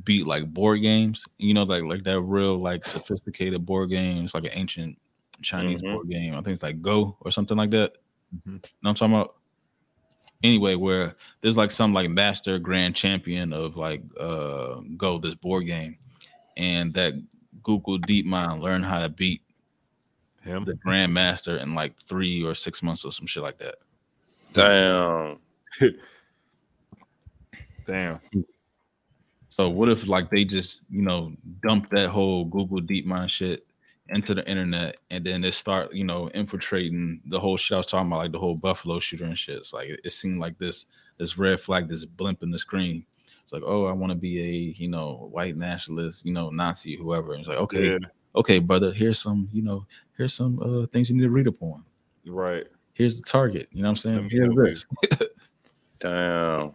[0.04, 4.44] beat like board games you know like like that real like sophisticated board games like
[4.44, 4.96] an ancient
[5.42, 5.90] chinese Mhm.
[5.92, 7.96] board game i think it's like go or something like that
[8.34, 8.62] Mhm.
[8.82, 9.36] know i'm talking about
[10.42, 15.66] anyway where there's like some like master grand champion of like uh go this board
[15.66, 15.98] game
[16.56, 17.14] and that
[17.62, 19.42] google deepmind learned how to beat
[20.42, 20.64] him.
[20.64, 23.76] the grandmaster in like three or six months or some shit like that
[24.52, 25.38] Damn.
[27.86, 28.20] Damn.
[29.50, 31.32] So what if like they just you know
[31.62, 33.66] dump that whole Google DeepMind shit
[34.10, 37.86] into the internet and then they start you know infiltrating the whole shit I was
[37.86, 39.56] talking about like the whole Buffalo shooter and shit.
[39.58, 40.86] It's like it, it seemed like this
[41.18, 43.04] this red flag, this blimp in the screen.
[43.42, 46.96] It's like oh I want to be a you know white nationalist, you know Nazi,
[46.96, 47.32] whoever.
[47.32, 47.98] And it's like okay, Yeah.
[48.36, 51.84] okay, brother, here's some you know here's some uh, things you need to read upon.
[52.26, 52.66] Right.
[52.94, 53.68] Here's the target.
[53.72, 54.16] You know what I'm saying?
[54.16, 54.24] Let
[54.54, 54.84] me Here's
[55.18, 55.28] this.
[56.00, 56.72] Damn.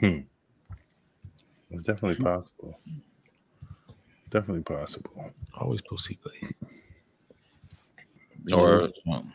[0.00, 0.18] Hmm.
[1.70, 2.78] It's definitely possible.
[4.30, 5.32] Definitely possible.
[5.58, 6.50] Always pussy play.
[8.52, 9.32] Or- Um,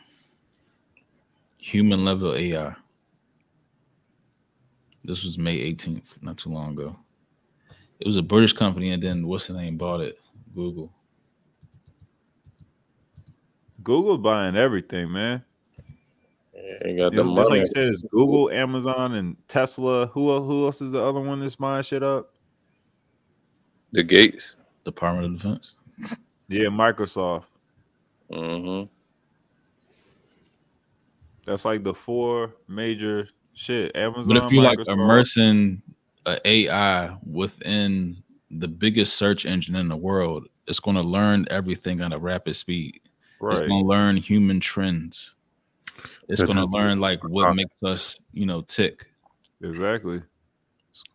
[1.58, 2.76] human level AI.
[5.04, 6.96] This was May 18th, not too long ago.
[8.00, 10.20] It was a British company, and then what's the name bought it?
[10.56, 10.92] Google.
[13.84, 15.44] Google buying everything, man.
[16.86, 20.08] Ain't got the It's just like you said, it's Google, Amazon, and Tesla.
[20.08, 22.34] Who who else is the other one that's buying shit up?
[23.92, 24.58] The gates.
[24.86, 25.76] Department of Defense.
[26.48, 27.46] Yeah, Microsoft.
[28.32, 28.90] Mm-hmm.
[31.46, 33.96] That's like the four major shit.
[33.96, 34.34] Amazon.
[34.34, 35.82] But if you like immersing
[36.26, 42.02] a AI within the biggest search engine in the world, it's going to learn everything
[42.02, 43.02] at a rapid speed.
[43.40, 43.58] Right.
[43.58, 45.36] It's going to learn human trends.
[46.30, 49.06] It's going to learn like what makes us, you know, tick.
[49.62, 50.22] exactly.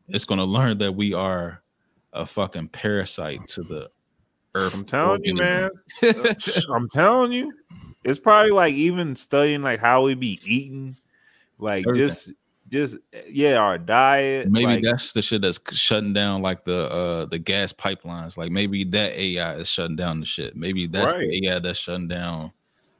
[0.08, 1.62] It's going to learn that we are
[2.12, 3.90] a fucking parasite to the
[4.54, 4.74] earth.
[4.74, 5.70] I'm telling you, man.
[6.02, 7.52] I'm telling you,
[8.04, 10.96] it's probably like even studying like how we be eating,
[11.58, 12.08] like Everything.
[12.08, 12.32] just
[12.68, 12.96] just
[13.28, 14.50] yeah, our diet.
[14.50, 18.36] maybe like, that's the shit that's shutting down like the uh the gas pipelines.
[18.36, 20.56] Like maybe that AI is shutting down the shit.
[20.56, 21.28] Maybe that's Right.
[21.28, 22.52] the AI that's shutting down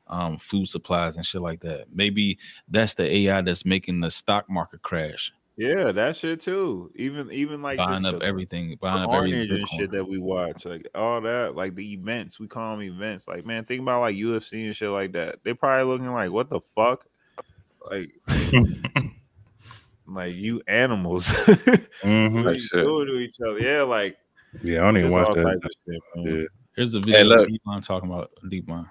[0.07, 1.87] um food supplies and shit like that.
[1.93, 6.91] Maybe that's the AI that's making the stock market crash, yeah, that shit too.
[6.95, 10.17] Even even like buying up the everything, buying up every carnage and shit that we
[10.19, 13.29] watch, like all that, like the events we call them events.
[13.29, 15.41] Like man, think about like UFC and shit like that.
[15.45, 17.05] They probably looking like what the fuck,
[17.91, 18.11] like.
[20.11, 21.27] Like you animals,
[22.03, 22.45] Mhm.
[22.45, 22.83] Like shit.
[22.83, 23.59] doing to each other?
[23.59, 24.17] Yeah, like
[24.63, 25.71] Yeah, I don't even just watch that.
[25.87, 26.03] shit.
[26.17, 26.45] Yeah.
[26.75, 27.47] Here's a video look.
[27.47, 28.89] of DeepMind talking about DeepMind.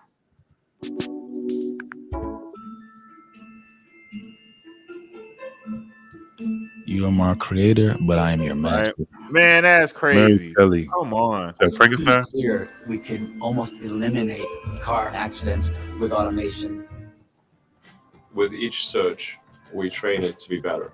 [6.87, 8.93] You are my creator, but I am your master.
[9.29, 10.53] Man, that's crazy.
[10.53, 10.87] Kelly.
[10.87, 11.49] Come on.
[11.49, 12.23] Is that Frankenstein?
[12.33, 14.45] Here, we can almost eliminate
[14.79, 15.69] car accidents
[15.99, 16.87] with automation.
[18.33, 19.37] With each search,
[19.73, 20.93] we train it to be better.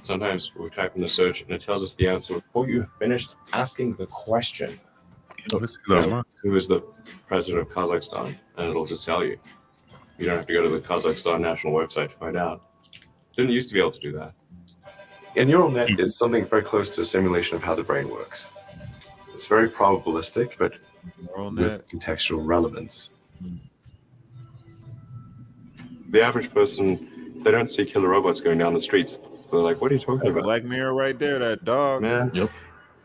[0.00, 2.92] Sometimes we type in the search and it tells us the answer before you have
[3.00, 4.78] finished asking the question.
[5.52, 6.80] Let's You know, who is the
[7.26, 8.36] president of Kazakhstan?
[8.56, 9.36] And it'll just tell you.
[10.16, 12.62] You don't have to go to the Kazakhstan national website to find out.
[13.36, 14.32] Didn't used to be able to do that.
[15.36, 16.00] A neural net hmm.
[16.00, 18.48] is something very close to a simulation of how the brain works.
[19.32, 20.74] It's very probabilistic, but
[21.52, 23.10] with contextual relevance.
[23.40, 23.56] Hmm.
[26.10, 29.18] The average person, they don't see killer robots going down the streets.
[29.50, 30.44] They're like, what are you talking That about?
[30.44, 32.02] Black Mirror right there, that dog.
[32.02, 32.50] Man, yep.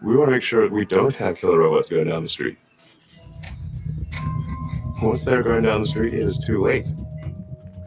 [0.04, 2.58] we want to make sure we don't have killer robots going down the street.
[5.02, 6.86] Once they're going down the street, it is too late.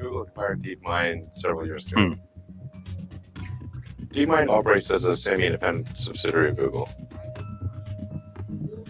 [0.00, 2.08] Google acquired DeepMind several years ago.
[2.08, 2.14] Hmm.
[4.12, 6.88] DeepMind operates as a semi-independent subsidiary of Google.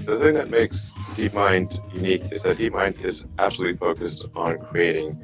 [0.04, 5.22] The thing that makes DeepMind unique is that DeepMind is absolutely focused on creating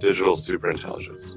[0.00, 1.34] digital superintelligence,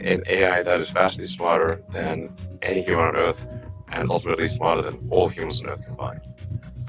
[0.00, 3.46] an AI that is vastly smarter than any human on Earth,
[3.88, 6.20] and ultimately smarter than all humans on Earth combined.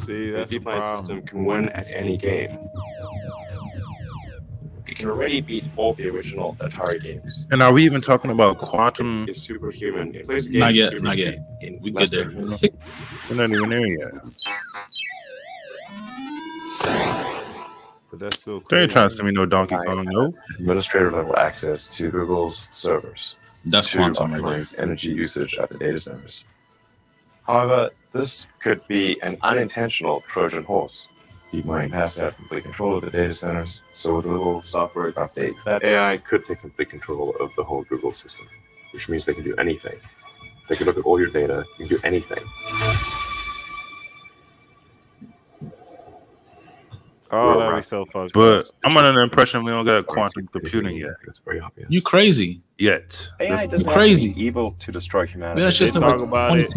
[0.06, 0.98] See, The that's the DeepMind problem.
[0.98, 2.52] system can win at any game.
[4.88, 7.48] It can already beat all the original Atari games.
[7.52, 9.26] And are we even talking about quantum?
[9.28, 10.14] It's superhuman.
[10.14, 11.40] It plays Not yet, super not yet.
[11.82, 12.32] We get there.
[12.32, 14.12] We're not even there yet.
[18.12, 20.32] But that's still They ain't trying to send me no Donkey Kong, no.
[20.60, 23.36] administrator level access to Google's servers.
[23.66, 24.52] That's to quantum right there.
[24.52, 26.46] optimize energy usage at the data centers.
[27.48, 31.08] However, this could be an unintentional Trojan horse.
[31.54, 35.12] DeepMind has to have complete control of the data centers, so with a little software
[35.14, 38.46] update, that AI could take complete control of the whole Google system,
[38.92, 39.98] which means they can do anything.
[40.68, 42.44] They can look at all your data, you can do anything.
[47.32, 48.34] Oh, that'd be so fucked.
[48.34, 51.16] But I'm under the impression we don't got quantum computing yet.
[51.28, 51.88] It's very obvious.
[51.90, 52.62] You crazy?
[52.78, 53.30] Yet.
[53.40, 54.28] AI This- doesn't crazy.
[54.28, 55.62] have to be evil to destroy humanity.
[55.62, 56.74] Yeah, that's just They talk about it.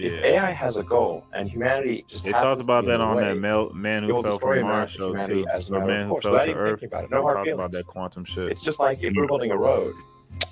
[0.00, 0.18] 2010.
[0.18, 3.00] If AI has a goal and humanity just They talked to about be that in
[3.00, 5.74] the on way, that Mel- man it who will fell from Mars show humanity too,
[5.74, 6.82] or man who fell to Earth.
[6.82, 7.10] about it.
[7.10, 8.50] No hard talked about that quantum shit.
[8.50, 9.94] It's just like if we're building a road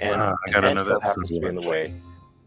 [0.01, 1.95] and I an gotta ant know that happens to be in the way.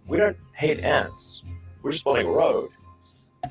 [0.08, 1.44] We don't hate ants.
[1.82, 2.70] We're just building a road.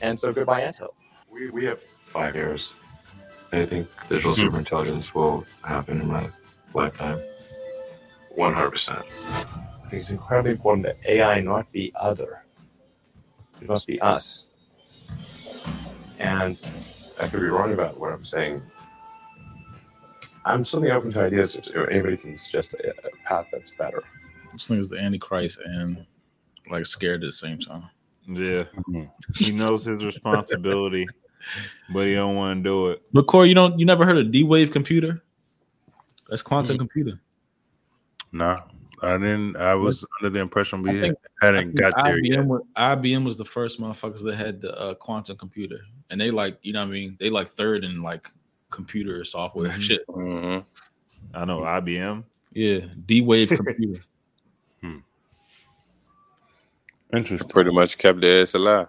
[0.03, 0.95] And so goodbye ant hill.
[1.31, 1.81] We, we have
[2.13, 2.75] five years.
[3.53, 4.43] I think digital Hmm.
[4.43, 6.29] superintelligence will happen in my
[6.75, 7.21] lifetime.
[8.37, 8.91] 100%.
[8.99, 9.03] I
[9.91, 12.45] think it's incredibly important that AI not be other.
[13.61, 14.47] It must be us.
[16.19, 16.61] And
[17.21, 18.63] I could be wrong about what I'm saying.
[20.45, 24.03] I'm certainly open to ideas if anybody can suggest a, a path that's better.
[24.53, 26.07] This thing is the Antichrist and
[26.71, 27.91] like scared at the same time.
[28.27, 29.05] Yeah, mm-hmm.
[29.37, 31.07] he knows his responsibility,
[31.93, 33.03] but he don't want to do it.
[33.13, 35.23] But Corey, you don't you never heard of D wave computer?
[36.29, 36.81] That's quantum mm-hmm.
[36.81, 37.21] computer.
[38.33, 38.61] Nah,
[39.03, 39.57] I didn't.
[39.57, 42.45] I was under the impression we I think- hadn't I think got there yet.
[42.45, 46.59] Was, IBM was the first motherfuckers that had the uh, quantum computer, and they like
[46.63, 47.17] you know what I mean.
[47.19, 48.29] They like third in like
[48.71, 49.81] computer software Mhm.
[49.81, 50.03] shit.
[51.35, 52.25] I know IBM.
[52.53, 54.03] Yeah, D wave computer.
[57.13, 57.49] Interesting.
[57.49, 58.87] Pretty much kept their ass alive.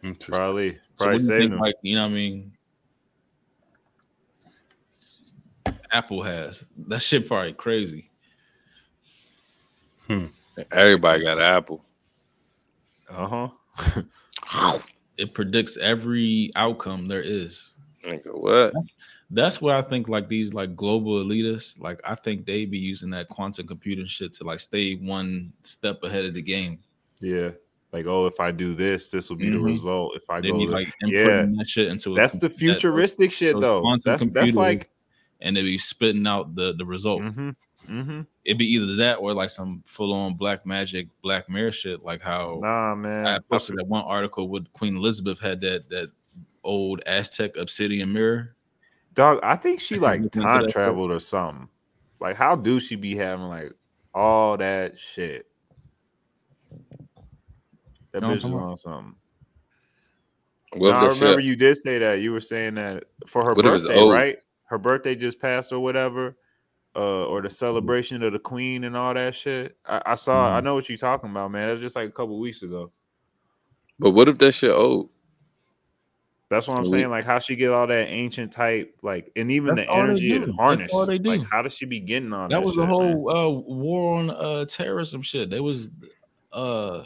[0.00, 2.52] Probably, probably what do you saved think, like you know what I mean?
[5.92, 8.10] Apple has that shit probably crazy.
[10.72, 11.84] Everybody got an Apple.
[13.10, 14.02] Uh huh.
[15.18, 17.74] It predicts every outcome there is.
[18.04, 18.72] Nigga, what?
[19.30, 20.08] That's what I think.
[20.08, 24.32] Like these like global elitists, like I think they be using that quantum computing shit
[24.34, 26.78] to like stay one step ahead of the game.
[27.20, 27.50] Yeah.
[27.92, 29.64] Like, oh, if I do this, this will be the Mhm.
[29.64, 30.12] result.
[30.14, 32.56] If I They go, need to- like yeah, that shit into that's com- the that-
[32.58, 33.96] futuristic shit though.
[34.04, 34.88] That's that's like,
[35.40, 37.22] and they be spitting out the the result.
[37.22, 37.50] mm-hmm.
[37.88, 38.20] Mm-hmm.
[38.44, 42.22] It'd be either that or like some full on black magic, black mirror shit, like
[42.22, 43.26] how nah, man.
[43.26, 46.10] I posted that one article with Queen Elizabeth had that that
[46.64, 48.54] old Aztec obsidian mirror.
[49.14, 51.68] Dog, I think she I like time traveled or something.
[52.20, 53.72] Like, how do she be having like
[54.14, 55.46] all that shit?
[58.12, 58.52] That No, bitch is on.
[58.54, 59.14] on something.
[60.74, 61.44] What Nah, I remember shit?
[61.44, 62.20] you did say that.
[62.20, 64.38] You were saying that for her What birthday, right?
[64.64, 66.36] Her birthday just passed or whatever,
[66.96, 69.76] uh, or the celebration of the queen and all that shit.
[69.86, 70.46] I, I saw.
[70.46, 70.56] Mm-hmm.
[70.56, 71.66] I know what you're talking about, man.
[71.68, 72.90] That was just like a couple weeks ago.
[73.98, 75.10] But what if that shit old?
[76.50, 77.10] That's what I'm We- saying.
[77.10, 80.36] Like, how she get all that ancient type, like, and even That's the energy do.
[80.36, 80.92] and That's harness.
[80.94, 81.28] all they do.
[81.30, 82.56] Like, how does she be getting on that?
[82.60, 85.50] That was shit, the whole uh, war on uh, terrorism shit.
[85.50, 85.88] They was
[86.52, 87.02] uh,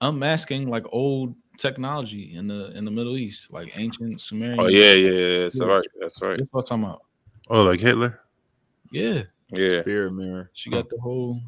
[0.00, 4.58] unmasking like old technology in the in the Middle East, like ancient Sumerian.
[4.58, 5.38] Oh yeah, yeah, yeah.
[5.40, 5.84] That's right.
[6.00, 6.38] That's right.
[6.38, 7.02] That's what I'm talking about.
[7.50, 8.20] Oh, like Hitler.
[8.90, 9.80] Yeah, Yeah.
[9.82, 10.50] Spirit mirror.
[10.54, 11.40] she got the whole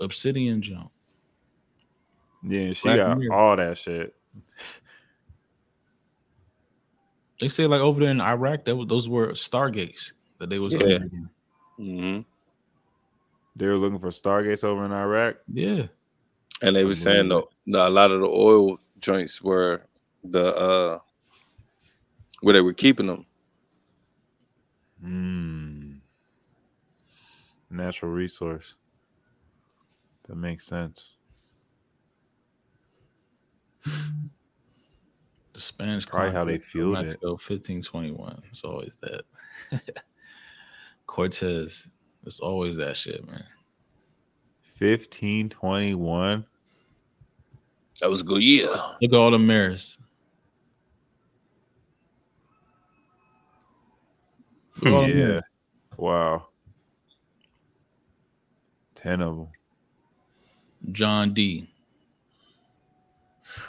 [0.00, 0.90] obsidian jump.
[2.42, 3.34] Yeah, she Black got Mirror.
[3.34, 4.14] all that shit.
[7.40, 10.72] They say like over there in Iraq, that was, those were stargates that they was.
[10.74, 10.80] Yeah.
[10.80, 11.28] upgrading.
[11.76, 12.20] hmm
[13.56, 15.36] They were looking for stargates over in Iraq.
[15.52, 15.86] Yeah,
[16.62, 19.86] And they were saying the, the, a lot of the oil joints were
[20.24, 20.98] the uh
[22.42, 23.26] where they were keeping them.
[25.02, 25.92] Hmm.
[27.70, 28.76] Natural resource.
[30.26, 31.06] That makes sense.
[33.84, 37.02] the Spanish Probably how they feel it.
[37.04, 38.42] Mexico, 1521.
[38.50, 39.22] It's always that.
[41.06, 41.88] Cortez.
[42.26, 43.44] It's always that shit, man.
[44.78, 46.44] 1521.
[48.00, 48.68] That was a good year.
[48.68, 49.98] Look at all the mirrors.
[54.82, 55.40] Look at all the Yeah.
[55.96, 56.46] Wow.
[58.94, 59.48] 10 of them.
[60.92, 61.68] John D.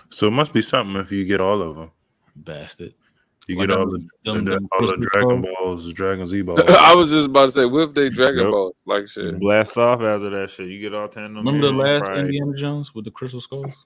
[0.10, 1.92] So it must be something if you get all of them.
[2.36, 2.94] Bastard.
[3.48, 5.56] You Like get all them- the, them- the- them all the crystal Dragon balls?
[5.84, 6.62] Balls, Dragon Z balls.
[6.68, 8.52] I was just about to say, what if they Dragon Yep.
[8.52, 9.40] Ball like shit?
[9.40, 10.68] Blast off after that shit.
[10.70, 11.46] You get all 10 of them.
[11.46, 13.86] Remember the last probably- Indiana Jones with the crystal skulls?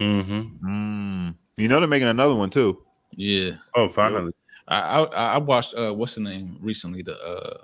[0.00, 0.66] mm-hmm.
[0.68, 1.34] Mm.
[1.56, 2.82] You know they're making another one too.
[3.12, 3.52] Yeah.
[3.76, 4.32] Oh, finally.
[4.68, 5.02] I I,
[5.34, 7.02] I watched uh what's the name recently?
[7.02, 7.58] The uh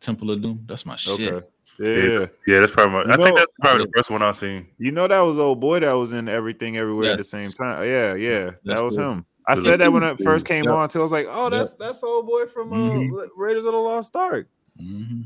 [0.00, 0.64] Temple of Doom.
[0.66, 1.20] That's my shit.
[1.32, 1.46] Okay.
[1.78, 1.88] Yeah,
[2.20, 2.26] Yeah.
[2.46, 2.92] yeah, that's probably.
[2.92, 4.66] My, You I think that's probably the first one I've seen.
[4.78, 7.84] You know that was old boy that was in everything everywhere at the same time.
[7.88, 8.44] Yeah, yeah.
[8.44, 9.26] That's that was the- him.
[9.46, 10.74] I said that when it first came Yep.
[10.74, 11.00] on too.
[11.00, 13.28] I was like, oh, that's that's old boy from uh, Mhm.
[13.36, 14.46] Raiders of the Lost Ark.
[14.78, 15.22] hmm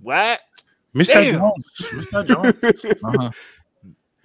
[0.00, 0.40] What?
[0.94, 1.06] Mr.
[1.14, 1.32] Damn.
[1.32, 1.88] Jones.
[1.94, 2.26] Mr.
[2.26, 2.84] Jones.
[3.04, 3.30] Uh-huh.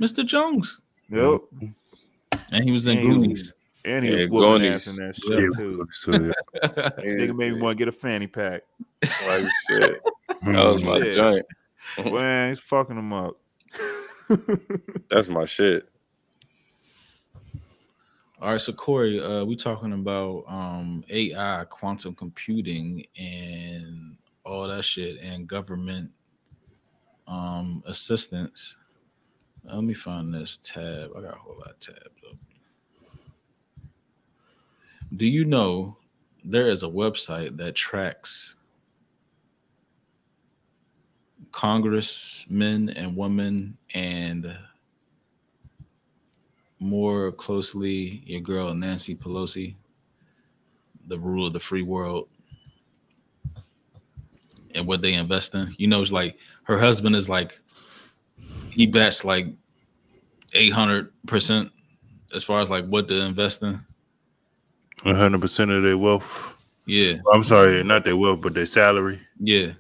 [0.02, 0.26] Mr.
[0.26, 0.82] Jones.
[1.10, 1.42] Yep.
[2.52, 3.54] And he was in And Goonies.
[3.86, 4.88] And he Yeah, was whooping Goonies.
[4.88, 5.88] ass in that shit Yeah, too.
[5.92, 6.32] so, yeah.
[7.00, 8.62] Nigga made me want to get a fanny pack.
[9.26, 10.02] Like shit.
[10.44, 11.14] That was my Shit.
[11.14, 11.46] joint.
[12.14, 13.38] Man, he's fucking him up.
[15.10, 15.90] That's my shit.
[18.40, 24.86] All right, so Corey, uh, we talking about um AI, quantum computing, and all that
[24.86, 26.12] shit, and government
[27.28, 28.78] um assistance.
[29.64, 31.12] Let me find this tab.
[31.18, 32.00] I got a whole lot of tabs
[32.30, 32.38] up.
[35.16, 35.98] Do you know
[36.44, 38.56] there is a website that tracks
[41.52, 44.56] congressmen and women and
[46.80, 49.76] more closely your girl Nancy Pelosi,
[51.08, 52.28] the rule of the free world,
[54.76, 55.74] and what they invest in.
[55.78, 57.60] You know, it's like her husband is like
[58.70, 59.48] he bets like
[60.54, 61.72] eight hundred percent
[62.36, 63.84] as far as like what to invest in.
[65.04, 66.54] One hundred percent of their wealth.
[66.86, 69.20] Yeah, I'm sorry, not their wealth, but their salary.
[69.40, 69.74] yeah.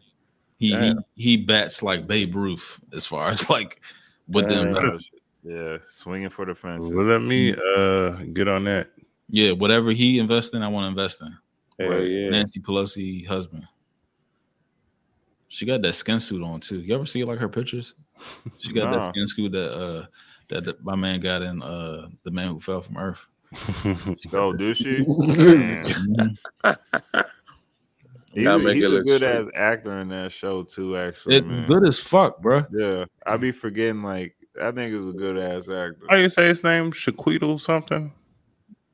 [0.59, 0.99] He he, Damn.
[1.15, 3.79] he bats like Babe Ruth as far as like
[4.25, 4.67] what the Damn.
[4.75, 5.11] invest-
[5.43, 6.93] Yeah, swinging for the fences.
[6.93, 8.89] Well, let me uh get on that.
[9.29, 11.37] yeah whatever he invests in, I want to invest in.
[11.79, 12.29] Hell yeah.
[12.31, 13.65] Nancy Pelosi husband.
[15.47, 16.79] She got that skin suit on too.
[16.81, 17.93] You ever see like her pictures?
[18.57, 18.97] She got Nah.
[19.05, 20.05] that skin suit that uh
[20.49, 23.19] that, that my man got in uh the man who fell from earth.
[24.33, 25.01] Oh, do she?
[25.07, 25.83] Man.
[28.33, 29.35] He's, a- he's a good straight.
[29.35, 30.95] ass actor in that show too.
[30.97, 31.67] Actually, It's man.
[31.67, 32.65] good as fuck, bro.
[32.71, 34.03] Yeah, I be forgetting.
[34.03, 36.01] Like, I think he's a good ass actor.
[36.09, 36.91] How you say his name?
[36.91, 38.11] Shaquito something?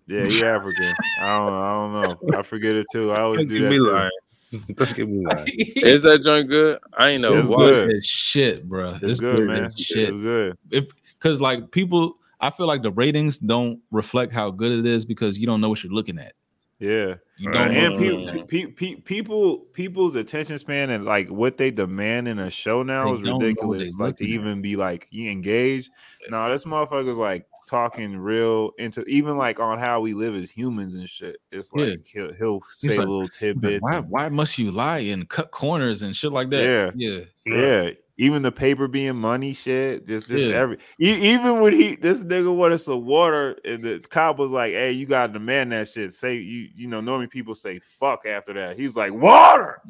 [0.07, 0.93] Yeah, he African.
[1.19, 1.53] I don't.
[1.53, 2.37] I don't know.
[2.37, 3.11] I forget it too.
[3.11, 3.91] I always Don't do that me too.
[3.91, 4.09] lying.
[4.75, 5.47] Don't give me lying.
[5.77, 6.79] Is that joint good?
[6.97, 7.37] I ain't know.
[7.37, 7.89] It's good.
[7.89, 8.05] it.
[8.05, 8.97] Shit, bro.
[9.01, 9.65] It's, good, man.
[9.65, 10.09] as It's Shit.
[10.11, 10.57] good.
[10.71, 10.85] If
[11.17, 15.37] because like people, I feel like the ratings don't reflect how good it is because
[15.37, 16.33] you don't know what you're looking at.
[16.79, 17.15] Yeah.
[17.37, 17.69] You Right.
[17.69, 17.99] don't And know.
[17.99, 22.83] people, pe- pe- people, people's attention span and like what they demand in a show
[22.83, 23.95] now They is don't know what ridiculous.
[23.97, 25.89] Like to even be like you engaged.
[26.29, 30.95] No, this motherfucker's like talking real into even like on how we live as humans
[30.95, 31.37] and shit.
[31.51, 31.85] It's Yeah.
[31.85, 33.81] like he'll he'll say like- little tidbits.
[33.81, 36.93] why, and- why must you lie and cut corners and shit like that?
[36.97, 37.19] Yeah.
[37.45, 37.55] yeah.
[37.55, 37.89] yeah.
[38.23, 40.55] Even the paper being money shit, just just Yeah.
[40.55, 44.91] every even when he this nigga wanted some water and the cop was like, "Hey,
[44.93, 48.79] you gotta demand that shit." Say you you know normally people say fuck after that.
[48.79, 49.81] He's like water,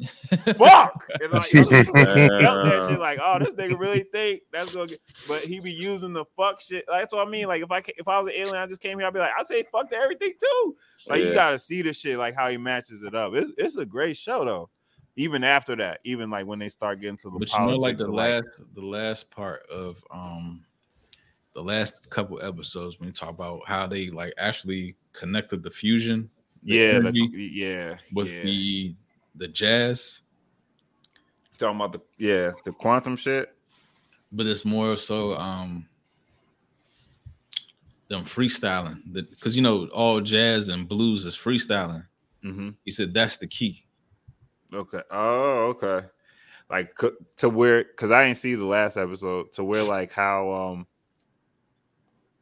[0.56, 4.98] fuck, and like that shit like, oh, this nigga really think that's gonna get,
[5.28, 6.84] but he be using the fuck shit.
[6.88, 7.46] Like, that's what I mean.
[7.46, 9.32] Like if I if I was an alien, I just came here, I'd be like,
[9.38, 10.76] I say fuck to everything too.
[11.06, 13.34] Like you gotta see the shit, like how he matches it up.
[13.34, 14.70] It's it's a great show though.
[15.16, 17.96] Even after that, even like when they start getting to the But you know, like
[17.96, 20.64] the last the last part of um
[21.54, 26.28] the last couple episodes when you talk about how they like actually connected the fusion,
[26.64, 28.42] the yeah, the, yeah, with yeah.
[28.42, 28.94] the
[29.36, 30.22] the jazz,
[31.58, 33.54] talking about the yeah the quantum shit.
[34.32, 35.86] but it's more so um
[38.08, 42.04] them freestyling because you know all jazz and blues is freestyling.
[42.44, 42.70] Mm-hmm.
[42.84, 43.84] He said that's the key.
[44.74, 45.00] Okay.
[45.10, 46.06] Oh, okay.
[46.70, 46.94] Like
[47.36, 50.86] to where because I didn't see the last episode to where like how um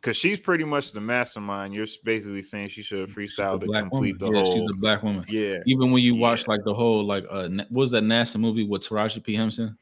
[0.01, 1.75] because she's pretty much the mastermind.
[1.75, 4.19] You're basically saying she should have freestyled to complete woman.
[4.19, 4.53] the yeah, whole.
[4.53, 5.25] she's a black woman.
[5.29, 5.59] Yeah.
[5.67, 8.83] Even when you watch like the whole like uh what was that NASA movie with
[8.89, 9.77] Taraji P Henson?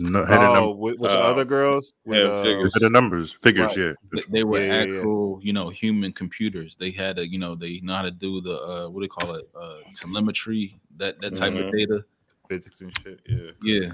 [0.00, 0.72] No, had a Oh, number.
[0.74, 1.92] with, with the other girls.
[2.04, 2.72] With, yeah, uh, figures.
[2.74, 3.86] Had the numbers, figures, Right.
[3.86, 3.92] yeah.
[4.12, 4.98] They, they were Yeah, yeah, yeah.
[4.98, 6.76] actual, you know, human computers.
[6.78, 9.08] They had a, you know, they know how to do the uh what do you
[9.08, 9.48] call it?
[9.60, 11.66] Uh telemetry, that that type Mhm.
[11.66, 12.04] of data.
[12.48, 13.20] physics and shit.
[13.28, 13.50] Yeah.
[13.62, 13.92] Yeah.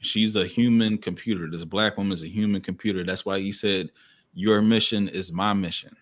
[0.00, 1.48] She's a human computer.
[1.50, 3.02] This black woman is a human computer.
[3.04, 3.90] That's why he said,
[4.34, 5.96] Your mission is my mission.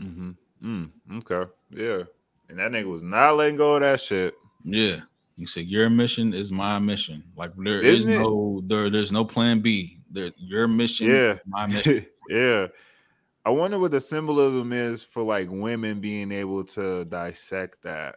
[0.00, 0.30] Mm-hmm.
[0.64, 1.50] Mm, okay.
[1.70, 2.02] Yeah.
[2.48, 4.34] And that nigga was not letting go of that shit.
[4.64, 5.00] Yeah.
[5.36, 7.22] You said your mission is my mission.
[7.36, 8.18] Like there is Isn't it?
[8.20, 9.98] no there, there's no plan B.
[10.10, 11.32] There your mission Yeah.
[11.34, 12.06] is my mission.
[12.30, 12.68] yeah.
[13.44, 18.16] I wonder what the symbolism is for like women being able to dissect that.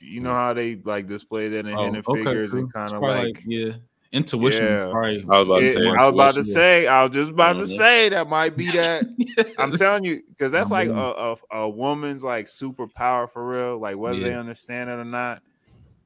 [0.00, 2.60] You know how they like display that in Oh, hidden okay, figures cool.
[2.60, 3.72] and kind of probably like, yeah.
[4.12, 4.64] Intuition.
[4.64, 4.90] is Yeah.
[4.90, 5.80] probably- I was about to Yeah, say.
[5.86, 6.44] I was about to intuition.
[6.44, 9.04] say, I was just about to say that might be that.
[9.58, 13.78] I'm telling you, because that's like a, a a woman's like superpower for real.
[13.78, 15.42] Like whether they understand it or not,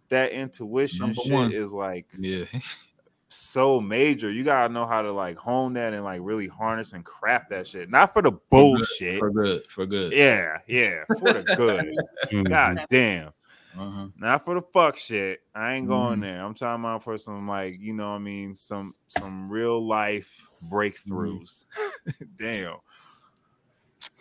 [0.08, 1.52] that intuition Number shit one.
[1.52, 2.44] is like yeah.
[3.28, 4.30] so major.
[4.32, 7.66] You gotta know how to like hone that and like really harness and craft that
[7.66, 7.88] shit.
[7.88, 9.20] Not for the bullshit.
[9.20, 9.62] For good.
[9.70, 10.12] For good.
[10.12, 11.94] Yeah, yeah, for the good.
[12.32, 12.48] Mhm.
[12.48, 13.30] God damn.
[13.78, 14.08] Uh-huh.
[14.18, 15.40] Not for the fuck shit.
[15.54, 16.22] I ain't going Mhm.
[16.22, 16.44] there.
[16.44, 20.48] I'm talking about for some like, you know what I mean, some some real life
[20.70, 21.66] breakthroughs.
[22.38, 22.76] Damn.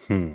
[0.07, 0.34] Hmm.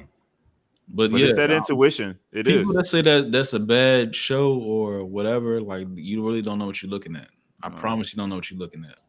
[0.89, 2.19] But, But yeah, it's that um, intuition.
[2.33, 2.59] It is.
[2.61, 6.67] people that say that that's a bad show or whatever, like you really don't know
[6.67, 7.29] what you're looking at.
[7.63, 7.77] I No.
[7.77, 9.01] promise you don't know what you're looking at.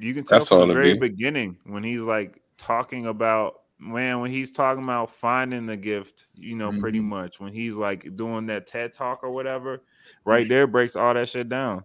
[0.00, 1.00] You can tell That's from all the very be.
[1.00, 6.54] beginning when he's like talking about man, when he's talking about finding the gift, you
[6.54, 7.04] know, pretty Mhm.
[7.04, 9.82] much when he's like doing that TED talk or whatever,
[10.24, 11.84] right there breaks all that shit down.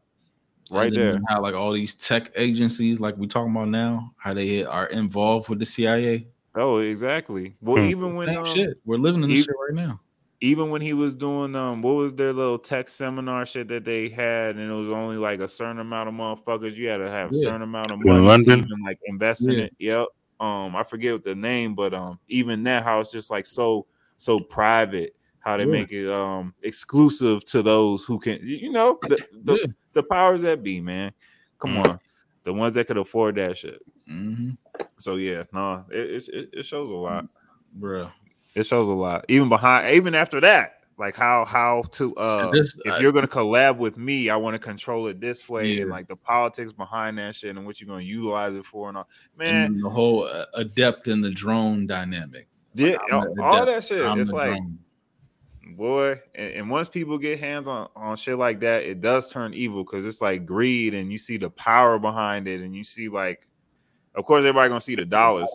[0.71, 1.21] Right there.
[1.27, 5.47] How like all these tech agencies, like we talking about now, how they are involved
[5.49, 6.27] with the CIA.
[6.55, 7.55] Oh, exactly.
[7.61, 7.89] Well, Hmm.
[7.89, 8.77] even when Same um, shit.
[8.85, 10.01] We're living in this shit right now.
[10.41, 14.09] even when he was doing um what was their little tech seminar shit that they
[14.09, 17.31] had and it was only like a certain amount of motherfuckers you had to have
[17.31, 18.59] a certain amount of In money London?
[18.59, 19.63] to even like invest in Yeah.
[19.63, 20.07] it yep
[20.39, 23.85] um i forget what the name but um even that how it's just like so
[24.17, 25.71] so private how they Yeah.
[25.71, 29.67] make it um exclusive to those who can you know the the, Yeah.
[29.93, 31.11] the powers that be man
[31.59, 31.87] come Mm.
[31.89, 31.99] on
[32.43, 34.51] the ones that could afford that shit hmm
[34.99, 37.25] so yeah no it, it, it shows a lot
[37.79, 38.11] Bruh.
[38.55, 39.25] it shows a lot.
[39.27, 43.27] Even behind, even after that, like how how to uh this- if I- you're gonna
[43.27, 47.17] collab with me, I want to control it this way, and like the politics behind
[47.17, 49.09] that shit and what you're gonna utilize it for and all.
[49.37, 52.47] Man, And the whole uh, adept in the drone dynamic.
[52.73, 54.05] yeah, I'm all, that shit.
[54.05, 54.79] I'm it's like drone.
[55.75, 59.53] boy, and, and once people get hands on on shit like that, it does turn
[59.53, 63.09] evil because it's like greed, and you see the power behind it, and you see
[63.09, 63.47] like,
[64.15, 65.53] of course, everybody gonna see the dollars,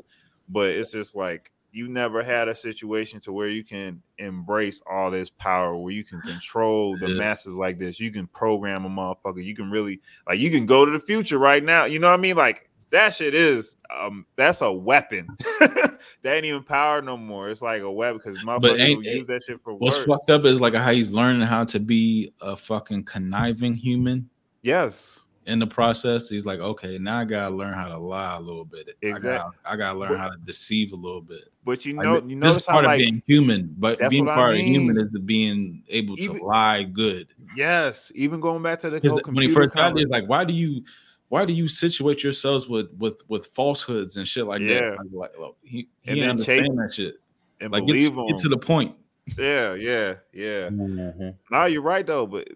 [0.48, 5.10] but it's just like you never had a situation to where you can embrace all
[5.10, 7.14] this power, where you can control the Yeah.
[7.18, 8.00] masses like this.
[8.00, 9.44] You can program a motherfucker.
[9.44, 11.84] You can really like you can go to the future right now.
[11.84, 12.36] You know what I mean?
[12.36, 15.28] Like that shit is um that's a weapon.
[15.60, 17.48] that ain't even power no more.
[17.50, 20.06] It's like a weapon because motherfuckers will use that shit for What's work.
[20.08, 24.28] fucked up is like how he's learning how to be a fucking conniving human
[24.62, 25.20] Yes.
[25.50, 26.28] In the process.
[26.28, 28.96] He's like, okay, now I gotta learn how to lie a little bit.
[29.04, 31.44] I gotta, I gotta learn But- how to deceive a little bit.
[31.64, 33.98] But you know, th- you this notice is how part like of being human, but
[34.08, 37.28] being what I part of human is being able to lie good.
[37.54, 40.26] yes, even going back to the Because whole when he first got there, he's like,
[40.28, 40.82] why do you,
[41.28, 44.80] why do you situate yourselves with with with falsehoods and shit like Yeah.
[44.80, 44.96] that?
[44.98, 47.14] Like, like, like, he And he then understand take- that shit.
[47.60, 48.96] and Like, get, believe get to the point.
[49.38, 50.70] Yeah, yeah, yeah.
[50.70, 51.34] Mhm.
[51.50, 52.48] No, you're right though, but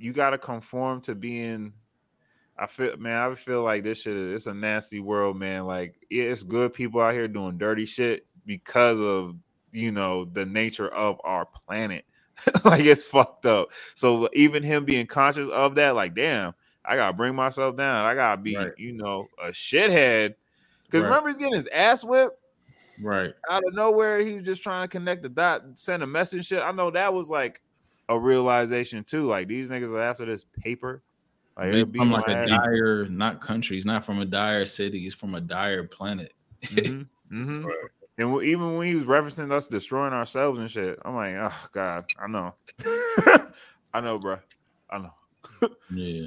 [0.00, 1.72] you got to conform to being.
[2.58, 5.66] I feel man, I feel like this shit is it's a nasty world, man.
[5.66, 9.36] Like it's good people out here doing dirty shit because of
[9.72, 12.04] you know the nature of our planet.
[12.64, 13.68] like it's fucked up.
[13.94, 16.54] So even him being conscious of that, like damn,
[16.84, 18.04] I gotta bring myself down.
[18.04, 18.72] I gotta be, Right.
[18.76, 20.34] you know, a shithead.
[20.84, 21.08] Because Right.
[21.08, 22.36] remember he's getting his ass whipped
[22.98, 23.32] Right.
[23.48, 24.18] out of nowhere.
[24.18, 26.46] He was just trying to connect the dot, send a message.
[26.46, 26.62] Shit.
[26.62, 27.62] I know that was like
[28.10, 29.26] a realization too.
[29.26, 31.02] Like these niggas are after this paper.
[31.56, 33.76] Like He's they'll from like a dire, not country.
[33.76, 35.00] He's not from a dire city.
[35.00, 36.34] He's from a dire planet.
[36.62, 37.64] Mhm, mhm.
[38.18, 41.68] And w- even when he was referencing us destroying ourselves and shit, I'm like, oh
[41.72, 42.54] god, I know,
[43.94, 44.38] I know, bro,
[44.90, 45.14] I know.
[45.90, 46.26] Yeah.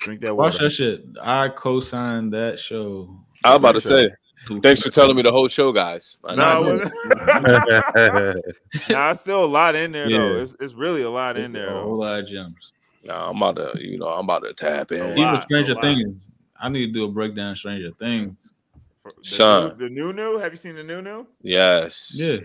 [0.00, 0.64] Drink that Watch water.
[0.64, 1.04] that shit.
[1.20, 3.10] I co-signed that show.
[3.44, 4.08] I was about to say, Who-
[4.62, 6.18] thanks for telling me the whole show, guys.
[6.24, 6.84] I No, know.
[8.90, 10.38] nah, it's still a lot in there though.
[10.42, 11.70] It's, it's really a lot in there.
[11.70, 11.82] A Though.
[11.82, 12.72] whole lot of gems.
[13.04, 14.98] Nah, I'm about to, you know, I'm about to tap in.
[15.12, 15.74] Even lot, Stranger.
[15.80, 16.30] Things.
[16.60, 18.54] I need to do a breakdown of Stranger Things.
[19.04, 19.78] The Son.
[19.78, 20.38] new, the new new.
[20.38, 21.26] Have you seen the new new?
[21.40, 22.12] Yes.
[22.14, 22.36] Yeah.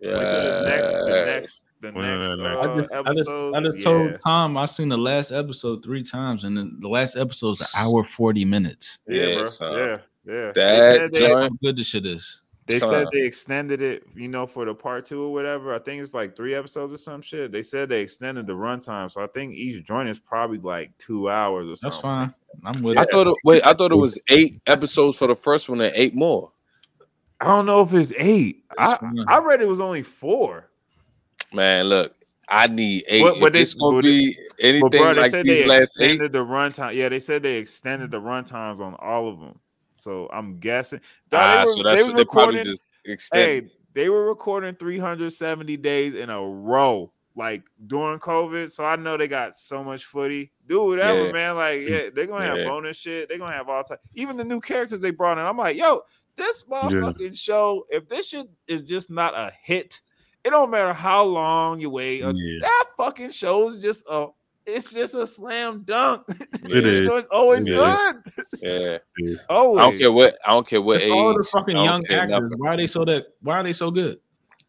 [0.00, 0.18] Yeah.
[0.18, 3.14] Wait till this next, the next, the When next the uh, next- I just, I
[3.14, 3.30] just.
[3.56, 4.20] I just told.
[4.24, 8.04] Tom I seen the last episode three times, and then the last episode's an hour
[8.04, 9.00] forty minutes.
[9.08, 9.48] Yeah, Yeah, bro.
[9.48, 9.72] son.
[9.76, 9.96] Yeah,
[10.26, 10.52] yeah.
[10.54, 11.34] That they- joint.
[11.34, 12.42] how good this shit is.
[12.66, 12.90] They Son.
[12.90, 15.72] said they extended it, you know, for the part two or whatever.
[15.72, 17.52] I think it's like three episodes or some shit.
[17.52, 21.30] They said they extended the runtime, so I think each joint is probably like two
[21.30, 21.90] hours or something.
[21.96, 22.34] That's fine.
[22.64, 23.10] I'm with I it.
[23.12, 23.28] thought.
[23.28, 26.50] It, wait, I thought it was eight episodes for the first one and eight more.
[27.40, 28.64] I don't know if it's eight.
[28.76, 29.24] That's I, fine.
[29.28, 30.68] I read it was only four.
[31.52, 32.16] Man, look,
[32.48, 33.22] I need eight.
[33.22, 35.66] But- but if they- gonna but- be anything But bro, they like said these they
[35.66, 36.04] last eight.
[36.12, 36.96] extended the runtime.
[36.96, 39.60] Yeah, they said they extended the runtimes on all of them.
[39.96, 41.00] So I'm guessing.
[41.32, 43.64] Ah, they were- so that's they what were they probably recording- just extended.
[43.64, 48.70] Hey, they were recording 370 days in a row, like during COVID.
[48.70, 50.52] So I know they got so much footy.
[50.68, 51.32] Do whatever, Yeah.
[51.32, 51.56] man.
[51.56, 52.64] Like, yeah, they're gonna have Yeah.
[52.64, 53.28] bonus shit.
[53.28, 53.98] They're gonna have all time.
[54.14, 55.44] Even the new characters they brought in.
[55.44, 56.02] I'm like, yo,
[56.36, 57.86] this motherfucking show.
[57.90, 60.00] If this shit is just not a hit,
[60.44, 62.22] it don't matter how long you wait.
[62.22, 62.58] uh, Yeah.
[62.60, 64.26] That fucking show is just a.
[64.66, 66.22] It's just a slam dunk.
[66.68, 67.08] It is.
[67.08, 68.12] it's always Yeah.
[68.60, 69.00] good.
[69.16, 69.36] Yeah.
[69.48, 69.80] Always.
[69.84, 70.36] I don't care what.
[70.44, 71.10] I don't care what age.
[71.10, 72.28] all the fucking young actors.
[72.50, 72.58] nothing.
[72.58, 73.26] Why are they so that?
[73.40, 74.18] Why are they so good?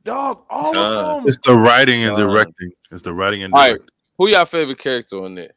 [0.03, 0.93] Dog, all Son.
[0.93, 1.27] of them.
[1.27, 2.71] It's the writing and Uh, directing.
[2.91, 3.73] It's the writing and directing.
[3.73, 5.51] All right, who y'all favorite character on there?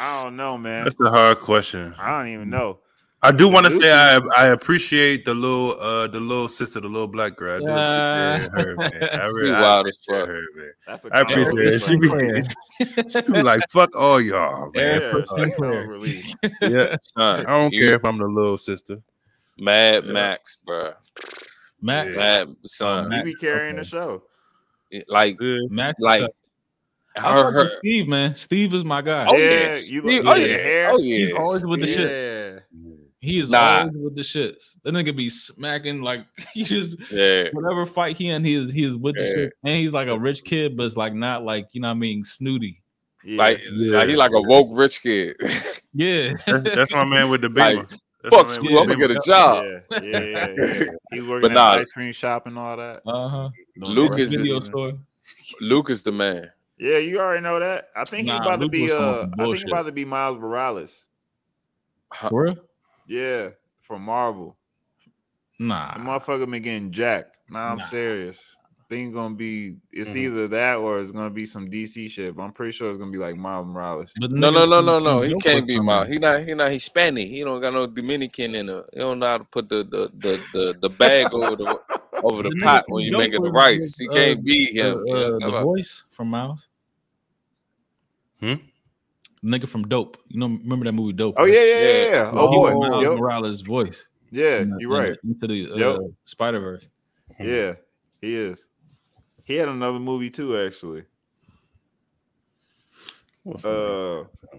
[0.00, 0.84] I don't know, man.
[0.84, 1.94] That's the hard question.
[1.98, 2.78] I don't even know.
[3.20, 6.88] I do want to say I I appreciate the little uh the little sister, the
[6.88, 7.56] little black girl.
[7.56, 8.44] I do Yeah.
[8.46, 8.92] appreciate her, man.
[9.20, 10.28] I She really I wild as appreciate fuck.
[10.28, 10.72] her, man.
[10.86, 11.82] That's a I appreciate comic it.
[11.82, 15.00] She be, she be like, fuck all y'all, man.
[15.02, 15.72] Yeah, Christian that's Claire.
[15.84, 16.32] comic relief.
[16.62, 16.96] Yeah.
[17.02, 18.98] Son, I don't you- care if I'm the little sister.
[19.58, 20.12] Mad Yeah.
[20.12, 20.92] Max, bro.
[21.82, 23.10] Max, Mad son.
[23.10, 24.22] He be carrying the show.
[25.08, 25.58] Like, Yeah.
[25.70, 26.30] Max, like like
[27.24, 27.78] I her, fuck her.
[27.80, 28.36] Steve, man.
[28.36, 29.26] Steve is my guy.
[29.28, 31.16] Oh Yeah, yeah, you Steve- oh yeah, yeah, oh yeah.
[31.18, 32.62] He's always with the shit.
[33.20, 33.28] Yeah.
[33.30, 33.78] He is Nah.
[33.80, 34.76] always with the shits.
[34.84, 38.84] That nigga be smacking like he just Yeah, whatever fight he in, he is he
[38.84, 39.32] is with the Yeah.
[39.34, 39.52] shit.
[39.64, 41.98] And he's like a rich kid, but it's like not like you know what I
[41.98, 42.82] mean, snooty.
[43.24, 43.36] Yeah.
[43.38, 45.36] like, like he like a woke rich kid.
[45.94, 46.34] Yeah.
[46.46, 47.86] That's, that's my man with the Like, beamer.
[48.22, 49.64] That's Fuck school, with I'm gonna get a job.
[49.64, 50.84] yeah, yeah, yeah, yeah.
[51.12, 51.74] He's working But at nah.
[51.76, 53.00] the ice cream shop and all that.
[53.06, 53.48] uh-huh.
[53.80, 54.94] Doing Lucas the is- Video rest of it.
[55.46, 55.58] store.
[55.60, 56.50] Luke is the man.
[56.78, 57.88] Yeah, you already know that.
[57.96, 60.38] I think he's Nah, about to be uh I think he's about to be Miles
[60.38, 61.06] Morales.
[62.30, 62.56] For real?
[63.08, 63.50] Yeah,
[63.82, 64.56] from Marvel.
[65.58, 65.94] The Nah.
[65.96, 67.36] motherfucker been getting jacked.
[67.50, 67.84] Nah, I'm Nah.
[67.86, 68.38] serious.
[68.90, 70.16] Thing gonna be it's Mhm.
[70.16, 72.36] either that or it's gonna be some DC shit.
[72.36, 74.12] But I'm pretty sure it's gonna be like Miles Morales.
[74.20, 75.20] But No, no, no, no, no.
[75.22, 75.86] He can't be Miles.
[75.86, 76.04] my.
[76.04, 76.12] there.
[76.12, 76.42] He not.
[76.42, 77.28] He not Hispanic.
[77.28, 78.84] He don't got no Dominican in it.
[78.92, 81.78] He don't know how to put the the the the, the bag over the
[82.22, 83.98] over the The pot when you Dope making the rice.
[83.98, 84.96] He uh, can't be him.
[84.98, 86.68] Uh, You know what uh, the voice from Miles.
[88.40, 88.54] Hmm?
[89.44, 90.18] Nigga from Dope.
[90.28, 91.34] You know, remember that movie Dope?
[91.38, 91.52] Oh right?
[91.52, 91.86] yeah, yeah, yeah.
[91.86, 92.04] Yeah.
[92.04, 92.30] yeah.
[92.30, 92.88] He Oh was boy.
[92.88, 93.12] Miles Yep.
[93.18, 94.06] Morales' voice.
[94.30, 95.18] Yeah, in the- you're in right.
[95.22, 96.00] the- Into the uh, Yep.
[96.24, 96.88] Spider Verse.
[97.40, 97.74] Yeah,
[98.20, 98.68] he is.
[99.44, 101.04] He had another movie too, actually.
[103.44, 104.58] What's the Uh,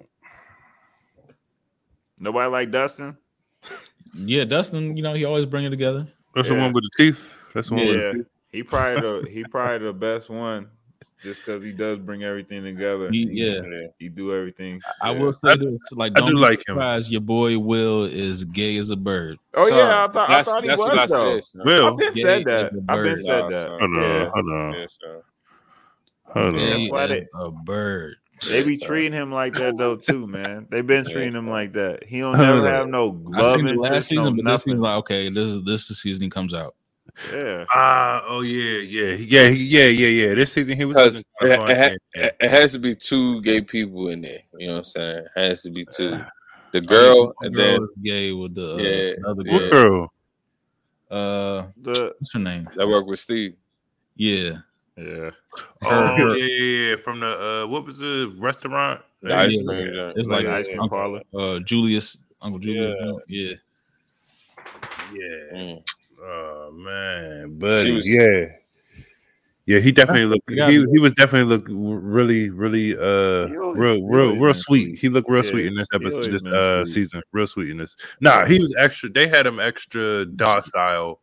[2.20, 3.18] nobody like Dustin.
[4.16, 4.96] Yeah, Dustin.
[4.98, 6.08] You know, he always bring it together.
[6.34, 7.34] That's the one with the teeth.
[7.54, 8.28] That's the one with Yeah, the teeth.
[8.52, 10.70] he probably the he probably the best one,
[11.22, 13.10] just because he does bring everything together.
[13.12, 13.62] He- yeah.
[13.98, 14.82] he do everything.
[15.02, 15.20] I Yeah.
[15.20, 16.78] will say this: like, I don't do be like him.
[17.12, 19.38] Your boy Will is gay as a bird.
[19.56, 21.34] Oh Son, yeah, I thought I thought he that's was what I though.
[21.36, 21.62] said, son.
[21.66, 22.72] Will, I've been Gay said that.
[22.88, 23.68] I've been said Nah, that.
[23.70, 23.84] I know.
[23.84, 24.30] on, Yeah.
[24.34, 25.22] hold on, Yeah, son.
[26.26, 26.52] hold on.
[26.54, 28.16] Gay That's why as they- a bird.
[28.48, 28.88] They be son.
[28.88, 30.66] treating him like that though too, man.
[30.72, 32.06] They've been treating him like that.
[32.06, 34.66] He don't Hold never have no I seen the last interest, no season, but this
[34.68, 34.80] nothing.
[34.80, 35.30] like okay.
[35.30, 36.76] This is this is the season he comes out.
[37.34, 37.66] Yeah.
[37.74, 40.34] Ah, oh yeah, yeah, yeah, yeah, yeah, yeah.
[40.36, 40.98] This season he was.
[40.98, 44.40] Because in- it, it, ha- it- it has to be two gay people in there.
[44.58, 45.26] You know what I'm saying?
[45.36, 46.24] It has to be two.
[46.72, 49.70] The girl and girl then gay with the uh, Yeah, other yeah.
[49.70, 49.70] girl.
[49.72, 50.14] girl?
[51.10, 52.70] Uh, The what's her name?
[52.76, 53.56] that work with Steve.
[54.16, 54.58] Yeah.
[54.96, 55.32] Yeah.
[55.84, 56.96] Oh yeah, yeah, yeah.
[56.98, 59.02] From the uh, what was the restaurant?
[59.22, 59.64] The ice Yeah.
[59.66, 60.18] cream joint.
[60.18, 61.22] It's like, Like ice cream Uncle- parlor.
[61.34, 62.96] uh, Julius, Uncle Julius.
[63.28, 63.54] Yeah.
[65.12, 65.58] Yeah.
[65.58, 65.84] Mm.
[66.22, 68.46] Oh man, but was- yeah,
[69.66, 69.80] yeah.
[69.80, 70.50] He definitely looked.
[70.50, 74.98] He he was definitely look really, really, uh, real, real, real sweet.
[74.98, 75.00] sweet.
[75.00, 76.94] He looked real Yeah, sweet in this episode, this uh sweet.
[76.94, 77.22] season.
[77.32, 77.96] Real sweet in this.
[78.20, 79.10] Nah, he was extra.
[79.10, 81.22] They had him extra docile,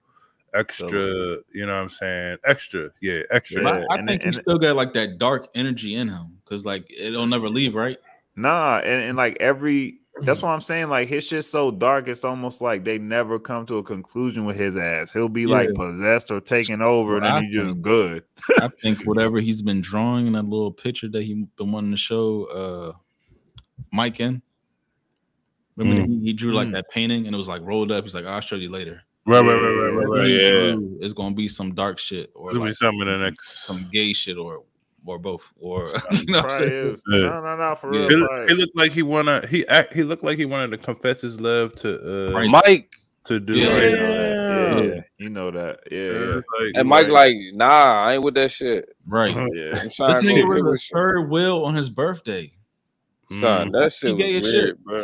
[0.54, 0.90] extra.
[1.00, 2.38] You know what I'm saying?
[2.46, 3.62] Extra, yeah, extra.
[3.62, 6.38] But I- I and- think he and- still got like that dark energy in him
[6.44, 7.98] because like it'll never leave, right?
[8.36, 10.88] Nah, and, and like every that's what I'm saying.
[10.88, 14.56] Like his shit's so dark, it's almost like they never come to a conclusion with
[14.56, 15.12] his ass.
[15.12, 18.24] He'll be like possessed or taken over, and Well, then I he just good.
[18.60, 21.96] I think whatever he's been drawing in that little picture that he been wanting to
[21.96, 22.92] show uh
[23.92, 24.42] Mike in.
[25.76, 26.20] Remember Mm.
[26.20, 26.72] he, he drew like Mm.
[26.72, 28.04] that painting and it was like rolled up.
[28.04, 29.02] He's like, I'll show you later.
[29.26, 30.28] Right, right, right, right, right, right.
[30.28, 30.48] Yeah.
[30.72, 33.66] drew is gonna be some dark shit or There'll be like something in the next.
[33.66, 34.62] some gay shit or
[35.04, 35.52] or both.
[35.60, 36.72] Or you know what I'm saying?
[36.72, 37.02] is.
[37.10, 37.18] Yeah.
[37.18, 38.06] No, no, no, for Yeah.
[38.06, 38.46] real.
[38.46, 39.46] He, he looked like he wanna.
[39.46, 39.92] He act.
[39.92, 42.48] He looked like he wanted to confess his love to uh Right.
[42.50, 42.90] Mike
[43.24, 43.58] to do.
[43.58, 43.68] Yeah.
[43.72, 43.82] right.
[43.90, 44.80] yeah, Yeah.
[44.94, 45.80] yeah, you know that.
[45.90, 46.34] Yeah, Yeah, yeah.
[46.34, 48.94] like- and Mike like, nah, I ain't with that shit.
[49.08, 49.34] Right.
[49.34, 49.40] Yeah.
[49.74, 50.94] I'm This trying to nigga go was with shit.
[50.94, 52.52] third will on his birthday.
[53.40, 53.72] Son, Mm.
[53.72, 54.84] that shit gay was as weird, shit.
[54.84, 55.02] bro.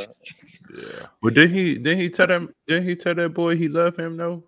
[0.78, 1.06] yeah.
[1.20, 1.76] But did he?
[1.76, 2.54] Did he tell them?
[2.68, 4.16] Did he tell that boy he loved him?
[4.16, 4.44] though?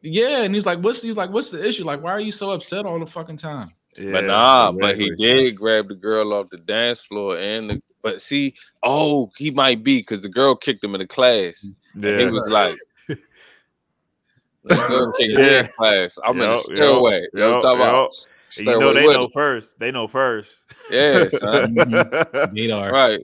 [0.00, 1.84] Yeah, and he's like, "What's?" He's like, "What's the issue?
[1.84, 5.10] Like, why are you so upset all the fucking time?" Yeah, But nah, but he
[5.16, 9.82] did grab the girl off the dance floor and the, but see, oh, he might
[9.82, 11.72] be because the girl kicked him in the class.
[11.94, 12.74] And he was like,
[13.08, 15.36] the girl kicked Yeah.
[15.36, 16.18] me in class.
[16.24, 17.20] I'm in Yup, the stairway.
[17.20, 18.02] yup, You know what I'm yup, talking about?
[18.02, 18.10] yup.
[18.56, 19.30] You know they with know him.
[19.30, 19.78] first.
[19.78, 20.50] They know first.
[20.90, 21.74] Yeah, son.
[21.74, 22.54] Mm-hmm.
[22.54, 22.92] Gator.
[22.92, 23.20] right.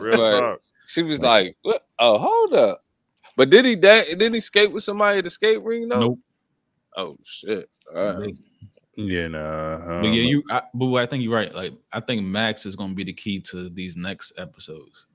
[0.00, 0.30] Real Right.
[0.40, 0.60] talk.
[0.86, 1.82] She was like, what?
[1.98, 2.82] Oh, hold up.
[3.36, 6.00] But did he that did he skate with somebody at the skate ring though?
[6.00, 6.18] Nope.
[6.96, 7.68] Oh shit.
[7.94, 8.34] All right.
[8.96, 9.98] Yeah, nah.
[9.98, 10.28] I But yeah, know.
[10.30, 10.42] you.
[10.50, 11.54] I, but I think you're right.
[11.54, 15.06] Like, I think Max is gonna be the key to these next episodes.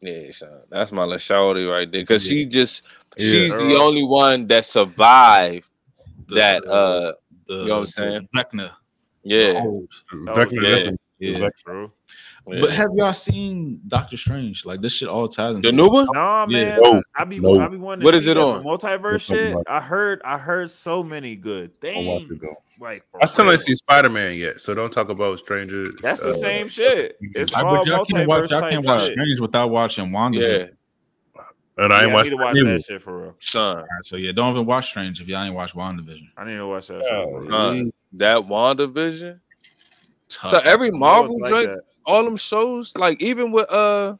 [0.00, 0.60] Yeah, son.
[0.70, 2.04] That's my little shorty right there.
[2.04, 2.84] Cause she just
[3.16, 3.30] Yeah.
[3.30, 5.68] she's the only one that survived
[6.28, 7.12] The, that uh
[7.46, 8.28] the, you know what I'm saying?
[8.36, 8.72] Vecna.
[9.24, 9.60] yeah.
[10.12, 11.38] Vecna, yeah.
[11.38, 11.90] that's a-
[12.50, 12.60] Yeah.
[12.60, 14.64] But have y'all seen Doctor Strange?
[14.64, 16.06] Like this shit all ties into The new one?
[16.12, 16.64] No Yeah.
[16.64, 17.60] man, No, I be no.
[17.60, 18.00] I be wanting.
[18.00, 18.64] To What is see it on?
[18.64, 19.54] Multiverse shit.
[19.54, 19.62] Multiverse.
[19.68, 20.22] I heard.
[20.24, 22.30] I heard so many good things.
[22.30, 22.38] it.
[22.80, 23.52] Like I still real.
[23.52, 25.90] ain't seen Spider Man yet, so don't talk about strangers.
[26.00, 27.16] That's the uh, same shit.
[27.20, 28.44] It's I, all y'all can't watch.
[28.44, 29.12] multiverse Y'all can't watch shit.
[29.12, 30.38] Strange without watching Wanda.
[30.38, 30.66] Yeah.
[31.76, 33.34] And I Yeah, ain't I watched need watch the new that shit for real.
[33.40, 33.84] Son.
[34.02, 36.28] So yeah, don't even watch Strange if y'all ain't watch WandaVision.
[36.36, 37.04] I need to watch that.
[37.04, 37.52] shit for.
[37.52, 37.82] Uh,
[38.14, 39.40] that WandaVision.
[40.28, 40.50] Tough.
[40.50, 41.80] So every I know it's Marvel like joint, that.
[42.08, 44.16] All them shows, like even with uh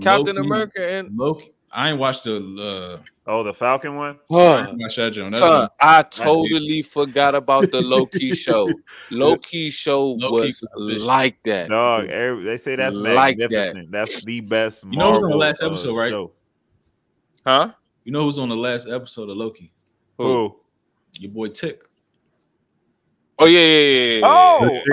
[0.00, 1.52] Captain Loki- America and Loki.
[1.74, 2.36] I ain't watched the.
[2.36, 4.18] Uh, oh, the Falcon one.
[4.30, 4.66] Uh, I Huh.
[4.68, 4.84] ain't that.
[4.84, 5.12] That Son,
[5.60, 8.68] joint- I totally forgot about the Loki show.
[9.10, 11.02] Loki show Loki was was vicious.
[11.04, 11.70] like that.
[11.70, 13.50] Dog, every, they say that's Like that.
[13.50, 13.90] magnificent.
[13.90, 14.84] That's the best.
[14.84, 16.10] You know who's on the last uh, episode, right?
[16.10, 16.32] show.
[17.46, 17.72] Huh?
[18.04, 19.72] You know who's on the last episode of Loki?
[20.18, 20.54] Who?
[21.18, 21.84] Your boy Tick.
[23.38, 24.20] Oh yeah, yeah, yeah.
[24.20, 24.20] yeah,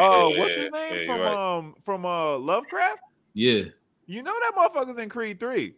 [0.01, 1.57] Oh, uh, what's his name yeah, from right.
[1.57, 2.99] um from uh Lovecraft?
[3.33, 3.63] Yeah,
[4.07, 5.75] You know that motherfucker's in Creed three.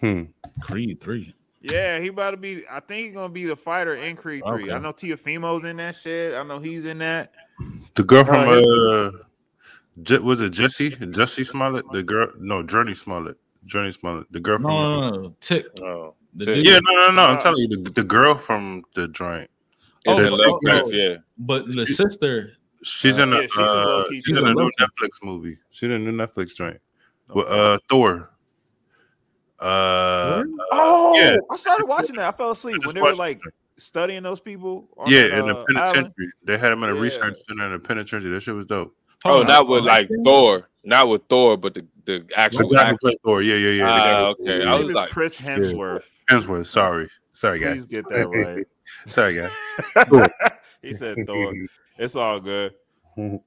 [0.00, 0.24] Hmm.
[0.60, 1.34] Creed three.
[1.62, 2.64] Yeah, he about to be.
[2.70, 4.70] I think he's gonna be the fighter in Creed three.
[4.70, 4.82] I Okay.
[4.82, 6.34] know Tiafimo's in that shit.
[6.34, 7.32] I know he's in that.
[7.94, 9.10] The girl from Uh, uh,
[10.02, 10.90] Je- was it Jesse?
[10.90, 11.86] Jesse Smollett?
[11.90, 12.28] The girl?
[12.38, 13.38] No, Jurnee Smollett.
[13.66, 14.30] Jurnee Smollett.
[14.30, 14.68] The girl from.
[14.70, 15.36] no, no, no.
[15.40, 15.66] Tick.
[15.82, 16.64] Oh, The Tick.
[16.64, 17.22] Yeah, no, no, no.
[17.24, 19.50] I'm Uh, telling you, the, the girl from the joint.
[20.08, 20.90] It's Oh, in oh, Lovecraft, oh.
[20.92, 21.16] yeah.
[21.38, 22.52] But the sister.
[22.82, 23.36] She's Uh, in a.
[23.40, 24.84] yeah, she's uh, low-key she's She's in a a new low-key.
[24.84, 25.58] Netflix movie.
[25.70, 26.78] She's in a new Netflix joint.
[27.34, 28.30] With uh, Thor.
[29.58, 31.38] Uh, Oh, yeah.
[31.50, 32.34] I started watching that.
[32.34, 33.54] I fell asleep just when they were like it.
[33.78, 34.88] studying those people.
[34.98, 35.96] on yeah, that, in the uh, penitentiary.
[35.98, 36.14] island.
[36.44, 37.00] They had him in a Yeah.
[37.00, 38.30] research center in the penitentiary.
[38.30, 38.94] That shit was dope.
[39.24, 39.46] Oh, Hold on.
[39.48, 43.10] not with like Thor, not with Thor, but the the The actual guy who actor.
[43.24, 43.42] Thor.
[43.42, 43.86] Yeah, yeah, yeah.
[43.86, 44.66] the guy Ah, who- okay.
[44.66, 46.04] I was like, Chris Hemsworth.
[46.30, 46.66] Hemsworth.
[46.66, 47.86] Sorry, sorry, guys.
[47.86, 48.66] Please get that right.
[49.06, 49.50] Sorry, guys.
[50.82, 51.52] he said Thor.
[51.98, 52.74] It's all good.
[53.16, 53.40] Hey, you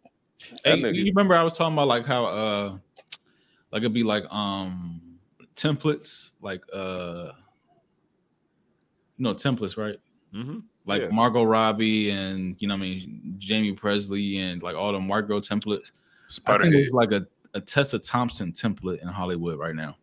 [0.65, 2.77] nigga- you remember I was talking about like how uh
[3.71, 5.19] like it'd be like um
[5.55, 7.31] templates like uh
[9.17, 9.97] you know templates right
[10.33, 10.59] Mm-hmm.
[10.85, 11.09] like Yeah.
[11.11, 15.39] Margot Robbie and you know what I mean Jaime Pressly and like all the Margot
[15.41, 15.91] templates
[16.45, 17.25] I think it's like a,
[17.55, 19.97] a Tessa Thompson template in Hollywood right now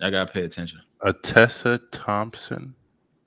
[0.00, 2.74] I gotta pay attention A Tessa Thompson.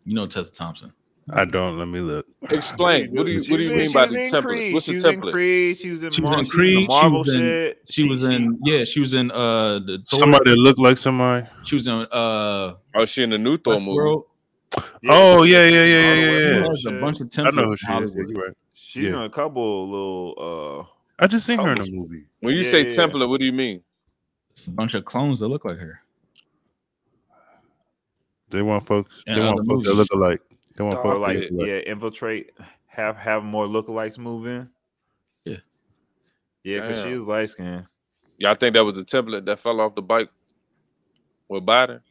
[0.06, 0.94] You know Tessa Thompson.
[1.32, 1.80] I don't.
[1.80, 2.28] Let me look.
[2.52, 3.10] Explain.
[3.16, 4.44] What do you what do you mean by the in templates?
[4.44, 4.74] Creed.
[4.76, 5.32] What's the template?
[5.32, 5.78] Creed.
[5.78, 6.88] She was in She was in she was in Creed.
[6.88, 7.82] Marvel she was in, shit.
[7.90, 8.84] She, was in yeah.
[8.84, 10.20] She was in uh the Thor.
[10.20, 11.48] Somebody that looked like somebody.
[11.64, 13.88] She was in uh Oh, she in the new Thor movie.
[13.88, 14.24] Westworld.
[15.10, 16.64] Oh yeah, yeah, yeah, yeah, yeah.
[16.84, 16.98] from yeah.
[17.00, 17.48] A bunch of templates.
[17.48, 17.88] I know who she is.
[17.88, 18.30] Yeah, Hollywood.
[18.30, 18.54] you're right.
[18.74, 19.10] She's Yeah.
[19.10, 20.88] in a couple little.
[21.20, 22.26] uh I just seen her in a movie.
[22.42, 22.96] When you Yeah, say yeah, yeah.
[23.08, 23.82] template, what do you mean?
[24.52, 26.02] It's a bunch of clones that look like her.
[28.50, 29.24] They want folks.
[29.28, 30.42] And They want other folks that look alike.
[30.76, 31.68] They want Or folks like that look alike.
[31.86, 32.52] yeah, infiltrate.
[32.88, 34.70] Have have more lookalikes move in.
[35.44, 35.58] Yeah.
[36.64, 37.18] Yeah, because she Damn.
[37.18, 37.88] was light skinned.
[38.38, 40.30] Y'all think that was the template that fell off the bike
[41.48, 42.02] with Biden?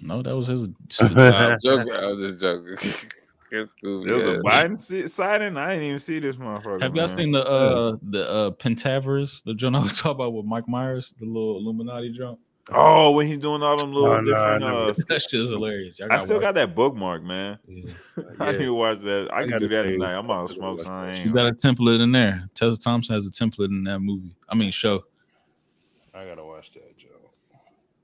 [0.00, 0.68] No, that was his.
[1.00, 1.92] Nah, I'm joking.
[1.92, 2.72] I was just joking.
[3.52, 4.04] it's cool.
[4.04, 4.32] There was yeah.
[4.34, 5.56] a Biden si- signing.
[5.56, 6.80] I didn't even see this motherfucker.
[6.82, 7.16] Have y'all man.
[7.16, 11.14] seen the uh the uh Pentaverate, the joint I was talking about with Mike Myers,
[11.18, 12.38] the little Illuminati jump?
[12.70, 14.22] Oh, when he's doing all them little Oh, nah, I
[14.54, 14.60] different.
[14.64, 15.98] never- uh, that shit is hilarious.
[15.98, 17.58] Y'all I still watch got that bookmark, man.
[17.66, 17.94] it.
[18.40, 19.28] I need to watch that.
[19.32, 20.14] I, I can do that say- tonight.
[20.16, 21.14] I'm out to smoke some.
[21.16, 22.44] You got a template in there.
[22.54, 24.34] Tessa Thompson has a template in that movie.
[24.48, 25.04] I mean show.
[26.14, 27.08] I gotta watch that, Joe.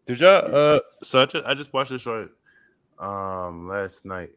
[0.07, 0.55] Did y'all?
[0.55, 2.29] Uh, so I just, I just watched this show
[2.99, 4.31] um last night.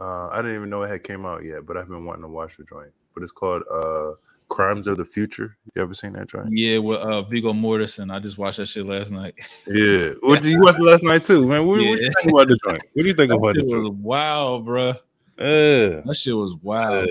[0.00, 2.28] Uh, I didn't even know it had came out yet, but I've been wanting to
[2.28, 2.90] watch the joint.
[3.14, 4.12] But it's called uh
[4.48, 5.56] Crimes of the Future.
[5.74, 6.48] You ever seen that joint?
[6.52, 8.12] Yeah, with uh Viggo Mortensen.
[8.12, 9.34] I just watched that shit last night.
[9.66, 10.12] Yeah.
[10.22, 11.66] What did you watch last night too, man?
[11.66, 12.82] What, what do you think about the joint?
[12.94, 14.88] What do you think That about the shit was wild, bro.
[14.90, 14.94] Uh,
[15.38, 17.08] That shit was wild.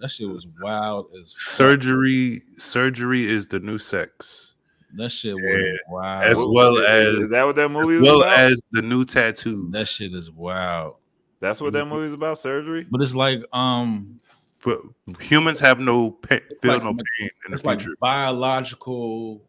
[0.00, 1.40] That shit was wild as fuck.
[1.40, 2.42] surgery.
[2.58, 4.54] Surgery is the new sex,
[4.96, 5.72] That shit was Yeah.
[5.88, 6.24] wild.
[6.24, 8.38] as well as is that what that as movie was well about?
[8.38, 9.72] as the new tattoos.
[9.72, 10.96] that shit is wild.
[11.40, 12.38] That's what that movie's about.
[12.38, 12.86] Surgery.
[12.90, 14.20] But it's like um
[14.64, 14.80] But
[15.20, 19.42] humans have no pain, feel like no me- pain in the it's like biological,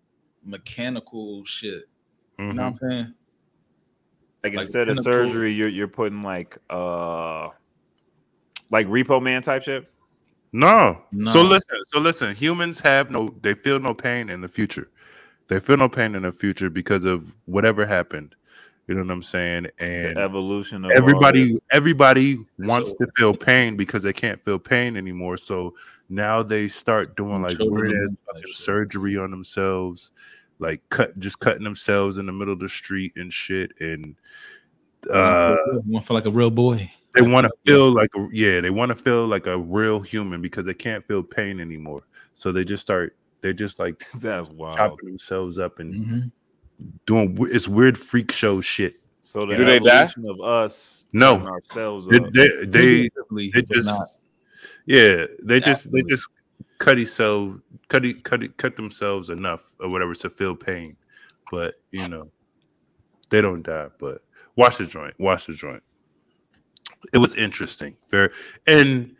[0.43, 1.87] mechanical shit.
[2.37, 3.13] You know what I'm saying?
[4.43, 7.47] Like, Like, instead of the surgery, you're you're putting like uh
[8.69, 9.89] like Repo Man type shit.
[10.51, 11.01] No.
[11.31, 11.77] So listen.
[11.87, 12.35] So listen.
[12.35, 13.33] Humans have no.
[13.41, 14.89] They feel no pain in the future.
[15.47, 18.35] They feel no pain in the future because of whatever happened.
[18.87, 19.67] You know what I'm saying?
[19.79, 21.61] And the evolution of everybody, this.
[21.71, 25.37] everybody wants to feel pain because they can't feel pain anymore.
[25.37, 25.73] So
[26.09, 28.55] now they start doing like weird ass type fucking shit.
[28.55, 30.11] surgery on themselves,
[30.59, 33.71] like cut, just cutting themselves in the middle of the street and shit.
[33.79, 34.15] And
[35.11, 35.55] uh,
[35.85, 36.91] want to feel like a real boy.
[37.15, 40.41] they want to feel like a yeah they want to feel like a real human
[40.41, 42.01] because they can't feel pain anymore
[42.33, 44.75] so they just start they're just like That's wild.
[44.75, 46.19] chopping themselves up and hmm
[47.05, 50.09] doing it's weird freak show shit So the Do they die?
[50.27, 51.39] of us No.
[51.41, 52.31] ourselves they up.
[52.33, 54.07] they, they, they but just not.
[54.85, 56.27] yeah they just they just
[56.77, 60.95] cut themselves cut cut cut themselves enough or whatever to feel pain
[61.51, 62.29] but you know
[63.29, 64.21] they don't die but
[64.57, 65.81] watch the joint watch the joint
[67.13, 68.29] it was interesting very
[68.67, 69.15] and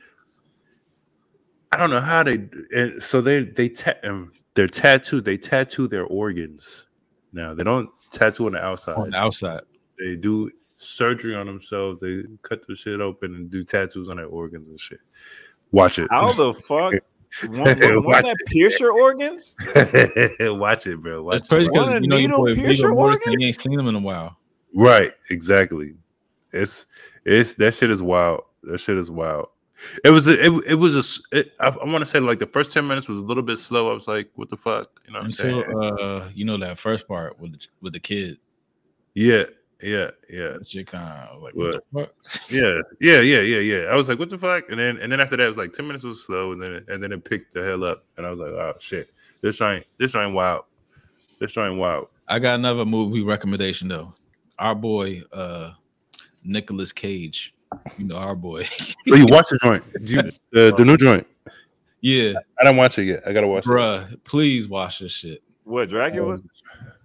[1.71, 5.87] i don't know how they and so they they ta- um, they're tattooed they tattoo
[5.87, 6.85] their organs
[7.35, 9.61] now they don't tattoo on the outside on the outside.
[9.99, 14.25] they do surgery on themselves they cut the shit open and do tattoos on their
[14.27, 14.99] organs and shit
[15.71, 16.93] watch it How the fuck?
[17.49, 19.57] Won't, won't that pierce your organs?
[20.39, 21.73] watch it bro watch It's crazy it.
[21.73, 23.35] because you know your needle boy pierce your Mortensen, organs?
[23.39, 24.37] you ain't seen them in a while.
[24.73, 25.95] Right, exactly.
[26.53, 26.85] It's
[27.25, 28.43] it's that shit is wild.
[28.63, 29.47] That shit is wild.
[30.03, 30.95] It was a, it, it was
[31.31, 33.43] a it, I, I want to say like the first ten minutes was a little
[33.43, 33.91] bit slow.
[33.91, 35.99] I was like, what the fuck, you know what I'm Until saying?
[35.99, 38.39] uh, you know that first part with the, with the kid.
[39.13, 39.43] yeah,
[39.81, 41.83] yeah, yeah, shit kind of like What?
[41.91, 42.15] what
[42.49, 43.81] yeah, yeah, yeah, yeah, yeah.
[43.89, 44.69] I was like, what the fuck?
[44.69, 46.71] And then and then after that, it was like ten minutes was slow, and then
[46.73, 49.11] it, and then it picked the hell up, and I was like, oh shit,
[49.41, 50.63] this ain't this ain't wild.
[51.39, 52.07] This ain't wild.
[52.27, 54.13] I got another movie recommendation though.
[54.57, 55.71] Our boy uh
[56.43, 57.54] Nicolas Cage.
[57.97, 58.63] You know our boy.
[59.07, 59.83] So you watch the joint?
[59.93, 60.21] Did you,
[60.51, 61.25] the the new joint?
[62.01, 63.23] yeah, I didn't watch it yet.
[63.25, 63.69] I gotta watch it.
[63.69, 64.23] bruh.
[64.23, 65.41] Please watch this shit.
[65.63, 66.33] What Dracula?
[66.35, 66.49] Um,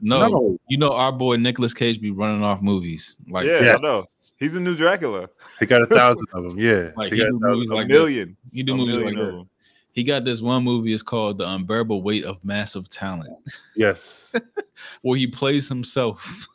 [0.01, 0.59] no, No.
[0.69, 3.17] you know our boy Nicolas Cage be running off movies.
[3.29, 3.81] Like yeah, Yes.
[3.81, 4.07] I know.
[4.39, 5.29] He's a new Dracula.
[5.59, 6.59] He got a thousand of them.
[6.59, 7.51] Yeah, Like he he got a do thousand.
[7.51, 7.93] movies A like that.
[7.95, 8.37] million.
[8.53, 9.47] He do A movies like million that.
[9.91, 9.95] Them.
[9.95, 10.93] He got this one movie.
[10.93, 13.37] It's called The Unbearable Weight of Massive Talent,
[13.75, 14.35] Yes,
[15.03, 16.47] where he plays himself.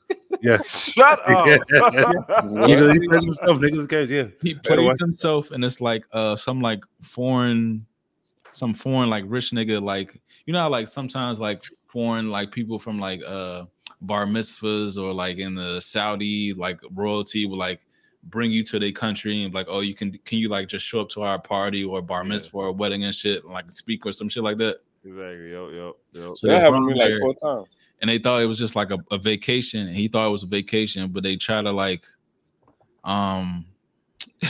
[0.42, 0.90] yes.
[0.94, 1.46] Shut up.
[1.48, 2.68] Yeah.
[2.68, 4.10] He's he plays himself, Nicolas Cage.
[4.10, 7.86] Yeah, He plays himself, and it's like uh some like foreign,
[8.52, 12.80] some foreign like rich nigga like you know how like sometimes like foreign like people
[12.80, 13.66] from like uh
[14.02, 17.82] bar mitzvahs or like in the Saudi like royalty will like
[18.26, 21.00] bring you to their country and like oh you can can you like just show
[21.02, 22.30] up to our party or bar Yeah.
[22.30, 24.78] mitzvah or wedding and shit and, like speak or some shit like that.
[25.04, 25.52] Exactly.
[25.52, 26.34] Yo, yo, yo.
[26.36, 27.68] So That they happened to me like four times.
[28.02, 30.44] and they thought it was just like a, a vacation and he thought it was
[30.44, 32.04] a vacation but they try to like
[33.04, 33.66] um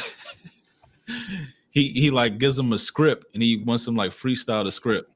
[1.72, 5.12] he he like gives him a script and he wants him like freestyle the script.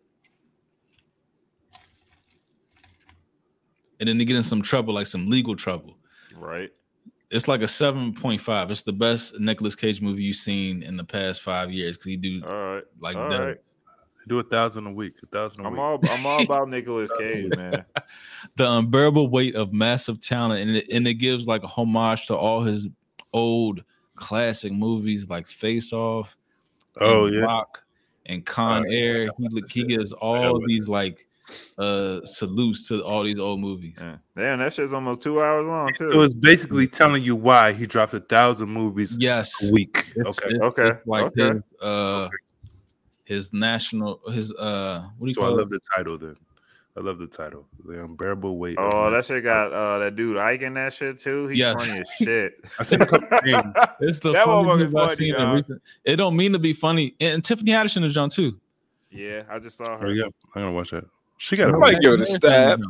[4.01, 5.97] And then they get in some trouble, like some legal trouble.
[6.37, 6.71] Right.
[7.31, 8.71] It's like a 7.5.
[8.71, 12.17] It's the best Nicolas Cage movie you've seen in the past five years because he
[12.17, 12.83] do All right.
[12.99, 13.59] like All that.
[14.27, 15.13] Do a thousand a week.
[15.23, 15.79] A thousand a I'm week.
[15.81, 17.83] all I'm all about Nicolas Cage, man.
[18.57, 22.35] the unbearable weight of massive talent, and it, and it gives like a homage to
[22.35, 22.87] all his
[23.33, 23.83] old
[24.15, 26.35] classic movies like Face Off,
[26.99, 27.41] Oh, and yeah.
[27.41, 27.81] Rock,
[28.25, 29.29] and Con yeah, Air.
[29.37, 31.27] He, he gives all these like
[31.77, 33.97] uh salutes to all these old movies.
[34.35, 36.11] Damn, that shit's almost two hours long too.
[36.11, 40.11] So it's basically telling you why he dropped a thousand movies Yes, a week.
[40.15, 40.47] It's- okay.
[40.55, 41.53] it's- Okay, it's like okay.
[41.53, 42.29] his uh
[43.25, 45.69] his national his uh what do you So I call love it?
[45.69, 46.35] the title then.
[46.97, 47.65] I love the title.
[47.85, 48.75] The unbearable weight.
[48.77, 51.47] Oh, that shit got uh that dude Ike in that shit too.
[51.47, 51.85] He's Yes.
[51.85, 52.53] funny as shit.
[52.79, 53.63] I seen a couple names.
[54.01, 55.81] It's the that funniest motherfucker's I've funny, seen in recent.
[56.03, 57.15] It don't mean to be funny.
[57.21, 58.59] And, and Tiffany Haddish is John too.
[59.11, 60.07] Yeah, I just saw her.
[60.07, 60.31] Oh yeah, I'm
[60.61, 61.05] gonna watch that.
[61.41, 62.81] She got I a might give it a stab.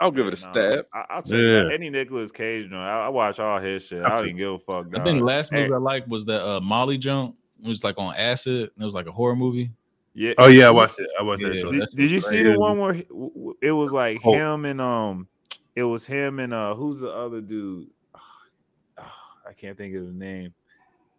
[0.00, 0.86] I'll give it a Nah, stab.
[0.92, 1.60] I, I'll check Yeah.
[1.66, 2.68] out any Nicolas Cage.
[2.70, 4.02] No, I, I watch all his shit.
[4.02, 4.86] I don't even give a fuck.
[4.98, 5.26] I think dog.
[5.28, 7.36] last Hey, movie I liked was that uh, Molly jump.
[7.62, 8.70] It was like on acid.
[8.74, 9.70] And it was like a horror movie.
[10.14, 10.32] yeah.
[10.38, 11.08] Oh yeah, I watched it.
[11.18, 11.54] I watched that.
[11.54, 11.72] Yeah, joint.
[11.80, 14.32] Did, did you just see the one where he- w- w- it was like Oh.
[14.34, 15.28] him and um,
[15.76, 17.88] it was him and uh, who's the other dude?
[18.98, 20.54] I can't think of his name.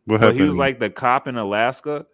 [0.06, 0.40] What But happened?
[0.42, 2.06] he was like the cop in Alaska,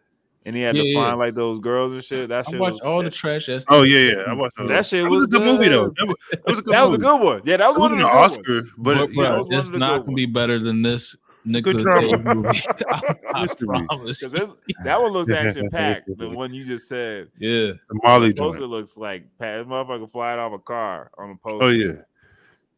[0.45, 0.99] and he had Yeah, to yeah.
[1.01, 2.29] find like those girls and shit.
[2.29, 3.65] That I shit watched was, all the trash ass.
[3.69, 4.21] Oh yeah, yeah.
[4.27, 4.85] I watched that that.
[4.85, 5.93] shit That was, was a good movie though.
[5.97, 7.41] That was, that was a good That was a good one.
[7.45, 8.31] Yeah, that was It one of the an ones.
[8.37, 11.15] Oscar, but But, it, bro, yeah, was one it's not gonna be better than this
[11.45, 12.17] It's a good drama.
[12.17, 12.61] Cage movie.
[12.89, 13.01] I,
[13.33, 13.47] I
[13.87, 14.19] promise.
[14.19, 14.49] This
[14.83, 16.09] that one looks action packed.
[16.17, 17.29] the one you just said.
[17.37, 18.51] Yeah, the Molly The joint.
[18.53, 19.59] poster looks like Pat.
[19.59, 21.65] This motherfucker flying off a car on a oh, poster.
[21.65, 21.93] Oh yeah,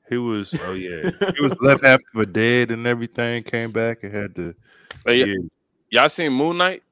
[0.09, 0.53] he was.
[0.65, 3.43] Oh yeah, he was left half for dead and everything.
[3.43, 4.53] Came back and had to.
[5.05, 5.35] Hey, Yeah,
[5.89, 6.83] y'all seen Moon Knight?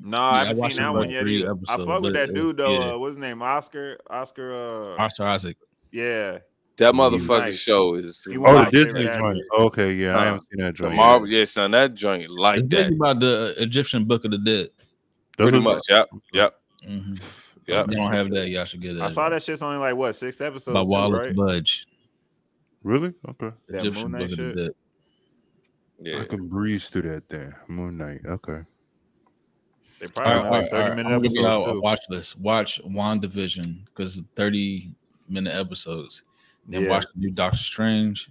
[0.00, 1.20] No, Yeah, I I haven't watched seen that one yet.
[1.22, 1.48] three either.
[1.48, 2.70] I episodes, fuck with that dude though.
[2.72, 2.92] yeah.
[2.92, 3.42] Uh, what's his name?
[3.42, 3.98] Oscar.
[4.10, 4.52] Oscar.
[4.52, 5.56] Uh, Oscar Isaac.
[5.90, 6.38] yeah.
[6.78, 7.58] That motherfucking Nice.
[7.58, 9.38] show is Oh, the Disney favorite joint.
[9.52, 9.62] actor.
[9.64, 10.96] Okay, yeah, I Uh, haven't seen that the joint.
[10.96, 11.28] Marvel.
[11.28, 12.68] Yeah, son, that joint It's like that.
[12.70, 14.70] basically about the Egyptian Book of the Dead.
[15.36, 15.82] Those Pretty much.
[15.90, 16.08] Yep.
[16.32, 16.54] yep,
[16.88, 17.14] Mm-hmm.
[17.68, 17.84] Yep.
[17.86, 19.02] If you don't have that, y'all should get it.
[19.02, 20.74] I saw that shit's only like what six episodes.
[20.74, 21.36] by too, Wallis right?
[21.36, 21.86] Budge.
[22.82, 23.12] Really?
[23.28, 23.54] Okay.
[23.68, 24.54] That Egyptian Moon Book Knight of the?
[24.62, 24.70] Dead.
[26.00, 26.20] Yeah.
[26.20, 27.54] I can breeze through that then.
[27.68, 28.20] Moon Knight.
[28.26, 28.62] Okay.
[30.02, 30.96] They All probably right, only like right, thirty all right.
[30.96, 31.80] minute I'm episodes y'all a too.
[31.80, 32.40] watch list.
[32.40, 34.90] Watch WandaVision because 30
[35.28, 36.24] minute episodes.
[36.66, 36.90] Then Yeah.
[36.90, 38.28] watch the new Doctor Strange.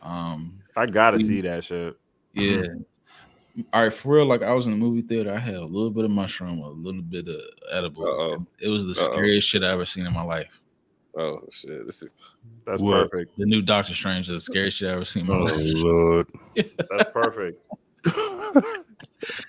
[0.00, 1.96] Um, I gotta we- see that shit.
[2.34, 2.62] yeah.
[3.72, 4.26] All right, for real.
[4.26, 5.32] Like I was in the movie theater.
[5.32, 7.40] I had a little bit of mushroom, a little bit of
[7.72, 8.04] edible.
[8.04, 8.46] Uh-oh.
[8.60, 9.10] It was the Uh-oh.
[9.12, 10.60] scariest shit I ever seen in my life.
[11.18, 11.84] Oh shit.
[11.84, 12.10] This is
[12.64, 13.10] That's What?
[13.10, 13.36] perfect.
[13.38, 15.72] The new Doctor Strange is the scariest shit I ever seen in my Oh life.
[15.74, 16.26] Lord.
[16.56, 17.60] That's perfect.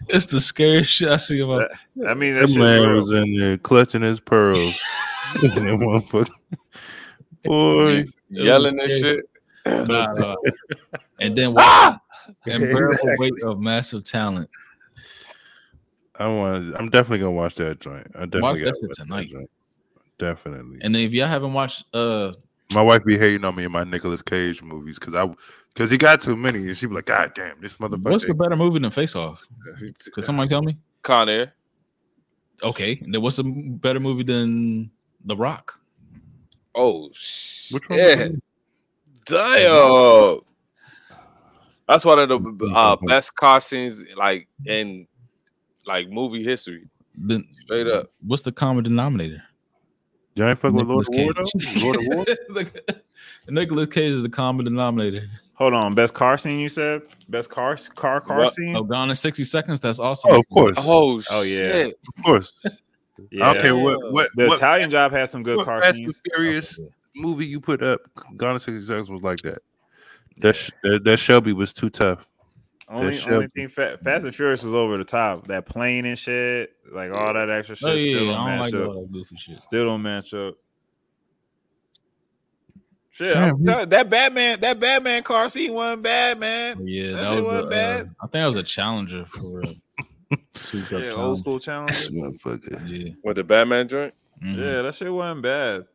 [0.10, 2.96] It's the scariest shit I see About my I mean, that That man real.
[2.98, 4.80] was in there clutching his pearls.
[5.42, 6.30] that motherfucker.
[7.44, 8.06] Boy.
[8.30, 9.26] yelling and shit.
[9.66, 10.36] Nah, nah.
[11.20, 11.98] And then watch
[12.46, 14.50] unbearable weight of massive talent.
[16.16, 16.76] I want.
[16.76, 18.08] I'm definitely gonna watch that joint.
[18.16, 19.28] I definitely Watch gotta that watch tonight.
[19.30, 19.50] joint.
[20.20, 20.80] Definitely.
[20.82, 22.34] And if y'all haven't watched uh
[22.74, 25.28] My wife be hating on me in my Nicolas Cage movies because I
[25.74, 28.34] because he got too many, and she'd be like, "God damn, this motherfucker." what's the
[28.34, 29.44] better movie than Face Off?
[30.14, 30.78] Could somebody tell me?
[31.02, 31.54] Con Air.
[32.62, 33.00] Okay.
[33.02, 34.92] And then what's a m- better movie than
[35.26, 35.80] The Rock?
[36.76, 37.74] Oh shit.
[37.74, 38.00] Which one?
[38.00, 38.28] Yeah.
[39.26, 40.40] Damn.
[41.88, 45.08] That's one of the uh, best car scenes like in
[45.86, 46.88] like movie history.
[47.16, 48.12] Then Straight up.
[48.26, 49.44] what's the common denominator?
[50.36, 51.52] You ain't fuck with Lord of War Cage.
[51.54, 51.86] though.
[51.86, 52.76] Lord of War.
[53.50, 55.28] Nicolas Cage is the common denominator.
[55.64, 57.04] Hold on, best car scene you said?
[57.30, 58.54] Best car car car What?
[58.54, 58.76] scene?
[58.76, 59.80] Oh, Gone in 60 Seconds.
[59.80, 60.76] That's also Oh, of course.
[60.78, 61.72] Oh, Oh, yeah.
[61.72, 61.96] shit.
[62.18, 62.52] Of course.
[63.32, 63.52] Yeah.
[63.52, 66.16] I what what, The what, Italian job has some good car Fast scenes.
[66.16, 66.82] and Furious
[67.16, 68.02] movie you put up.
[68.36, 69.60] Gone in sixty seconds was like that.
[70.40, 72.28] That, sh- that that Shelby was too tough.
[72.90, 75.48] Only, only thing Fa- Fast and Furious was over the top.
[75.48, 78.46] That plane and shit, like all that extra oh, shit, Oh, still don't I don't
[78.46, 78.88] match like up.
[78.90, 79.58] all that goofy shit.
[79.60, 80.56] Still don't match up.
[83.14, 86.86] Shit, Damn, you- telling- that Batman, that Batman car scene wasn't bad, man.
[86.86, 88.02] Yeah, That that, was wasn't a, bad.
[88.02, 91.92] uh, I think that was a challenger for a souped up Yeah, old school challenge.
[91.92, 92.10] This.
[92.12, 94.14] Yeah, With the Batman joint?
[94.44, 94.58] mhm.
[94.58, 95.86] Yeah, that shit wasn't bad.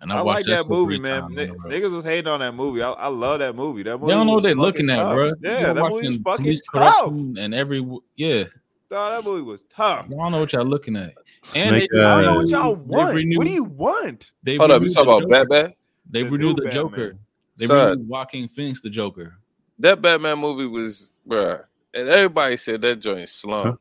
[0.00, 1.22] and I, I, like watched that movie, man.
[1.22, 1.70] times Ni- in a row.
[1.70, 2.82] Niggas was hating on that movie.
[2.82, 3.84] I, I love that movie.
[3.84, 4.12] That movie.
[4.12, 5.14] They don't know what they're fucking looking at, tough.
[5.14, 5.32] bro.
[5.42, 7.06] Yeah, that movie was fucking tough.
[7.10, 8.44] and every yeah.
[8.90, 10.06] Dog, that movie was tough.
[10.08, 11.14] Y'all don't know what y'all looking at.
[11.42, 13.14] Snake they, I don't know what y'all want.
[13.14, 14.32] renewed- What do you want?
[14.42, 15.74] They Hold up, you talking about Batman?
[16.10, 17.18] They The renewed new the Joker.
[17.56, 17.90] They Son.
[17.90, 19.38] renewed Joaquin Phoenix the Joker.
[19.78, 21.64] That Batman movie was bruh.
[21.94, 23.80] and everybody said that joint slump.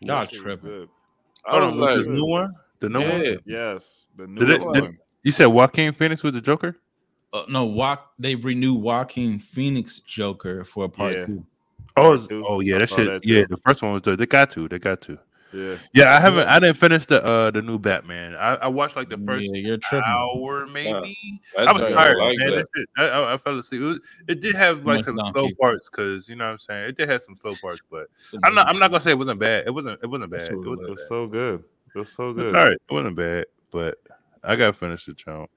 [0.00, 0.68] Y'all That shit tripping.
[0.70, 0.88] good.
[1.46, 3.12] I Hold was on, like, the new one, the new Yeah.
[3.30, 3.38] one.
[3.46, 4.72] Yes, the new Did it, one.
[4.74, 6.76] did- you said Joaquin Phoenix was the Joker?
[7.32, 8.12] Uh, no, walk.
[8.18, 11.26] They renewed Joaquin Phoenix Joker for a part Yeah.
[11.26, 11.46] two.
[11.96, 13.06] Oh, oh yeah, I that shit.
[13.06, 15.18] that yeah, the first one was the, they got to, they got to.
[15.52, 16.48] Yeah, Yeah, I haven't.
[16.48, 18.34] I didn't finish the uh the new Batman.
[18.34, 21.16] I, I watched like the first Yeah, hour maybe.
[21.56, 22.50] that I was tired, like man.
[22.50, 22.66] that.
[22.74, 23.82] That I, I, I fell asleep.
[23.82, 25.58] It, was, it did have like some slow keep.
[25.58, 26.88] parts because you know what I'm saying.
[26.88, 28.06] It did have some slow parts, but
[28.44, 28.68] I'm not.
[28.68, 29.66] I'm not gonna say it wasn't bad.
[29.66, 30.00] It wasn't.
[30.02, 30.48] It wasn't bad.
[30.48, 31.08] It it wasn't was bad.
[31.08, 31.64] so good.
[31.94, 32.54] It was so It's good.
[32.54, 32.72] all right.
[32.72, 33.98] It wasn't bad, but
[34.42, 35.50] I gotta finish the chunk.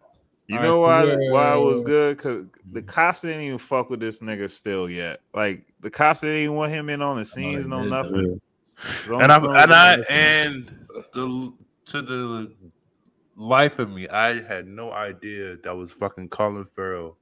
[0.48, 2.18] You All know right, why so why it was good?
[2.20, 5.22] Cause the cops didn't even fuck with this nigga still yet.
[5.34, 8.42] Like the cops didn't even want him in on the scenes, no did, nothing.
[8.84, 11.54] As And I and I and the
[11.86, 12.52] to the
[13.36, 17.18] life of me, I had no idea that was fucking Colin Farrell,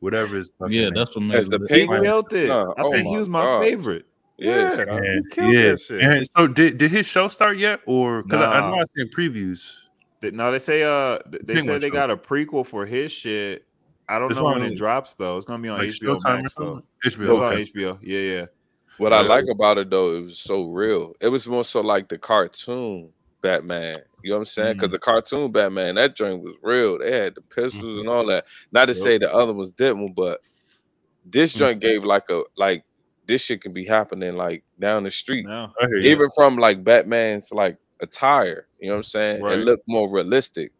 [0.00, 0.94] whatever his fucking Yeah, name.
[0.94, 1.62] that's what As makes the it.
[1.70, 2.02] he penguin?
[2.02, 2.48] killed it.
[2.48, 3.62] No, I oh think he was my God.
[3.62, 4.06] favorite.
[4.38, 4.82] Yeah, Yeah.
[4.96, 5.70] And, he yeah.
[5.70, 6.00] that shit.
[6.00, 8.80] And so did did his show start yet, or because I, I know Nah.
[8.80, 9.70] I seen previews.
[10.20, 11.92] They- No, they say uh they Penguin said they show.
[11.94, 13.66] got a prequel for his shit.
[14.08, 15.36] I don't It's know when it drops though.
[15.36, 16.64] It's gonna be on Like HBO Showtime or Max though.
[16.64, 16.86] something?
[17.04, 17.42] It's HBO.
[17.42, 17.98] on HBO.
[18.02, 18.46] Yeah, yeah.
[19.00, 21.14] What I like about it though, it was so real.
[21.20, 23.98] It was more so like the cartoon Batman.
[24.22, 24.74] You know what I'm saying?
[24.74, 24.78] Mm.
[24.78, 26.98] Because the cartoon Batman, that joint was real.
[26.98, 28.00] They had the pistols Mm-hmm.
[28.00, 28.44] and all that.
[28.72, 30.40] Not to say the other ones didn't, but
[31.24, 31.58] this Mm.
[31.58, 32.84] joint gave like a like
[33.26, 35.46] this shit can be happening like down the street.
[35.46, 35.72] No.
[35.80, 36.10] I hear you.
[36.10, 38.66] Even from like Batman's like attire.
[38.80, 39.42] You know what I'm saying?
[39.42, 39.58] Right.
[39.58, 40.72] It looked more realistic.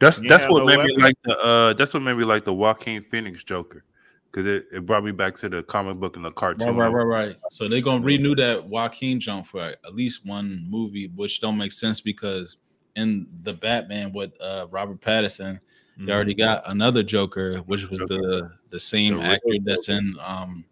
[0.00, 2.44] That's You that's what no made me like the uh that's what made me like
[2.44, 3.84] the Joaquin Phoenix Joker
[4.32, 6.74] because it, it brought me back to the comic book and the cartoon.
[6.74, 7.36] right, right, right.
[7.50, 11.72] So they're gonna renew that Joaquin jump for at least one movie, which don't make
[11.72, 12.56] sense because
[12.96, 15.60] in the Batman with uh, Robert Pattinson,
[15.98, 20.64] they already got another Joker, which was the the same The actor that's in um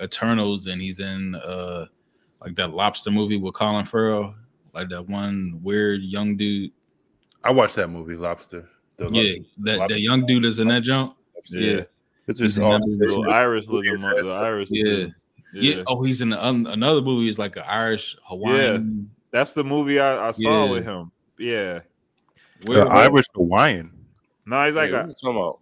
[0.00, 1.86] Eternals, and he's in uh
[2.40, 4.34] like that lobster movie with Colin Farrell,
[4.72, 6.72] like that one weird young dude.
[7.44, 8.68] I watched that movie Lobster.
[8.96, 11.16] The Yeah, that that young dude is in that jump.
[11.50, 11.84] Yeah.
[12.28, 12.78] It's just all
[13.30, 14.84] Irish looking the Irish Yeah.
[14.84, 15.14] dude.
[15.54, 15.82] Yeah.
[15.86, 17.28] Oh, he's in the, un- another movie.
[17.28, 19.08] Is like an Irish Hawaiian.
[19.10, 19.14] Yeah.
[19.30, 20.70] That's the movie I, I saw Yeah.
[20.70, 21.10] with him.
[21.38, 21.80] Yeah.
[22.66, 23.90] the Where- Irish Hawaiian.
[24.46, 25.58] No, he's like Yeah, a, what about?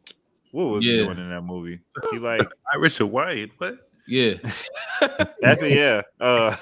[0.52, 1.80] what was he doing in that movie?
[2.10, 2.42] He like
[2.74, 3.50] Irish Hawaiian.
[3.58, 3.78] What?
[4.08, 4.34] Yeah,
[5.40, 6.02] that's it, yeah.
[6.20, 6.54] Uh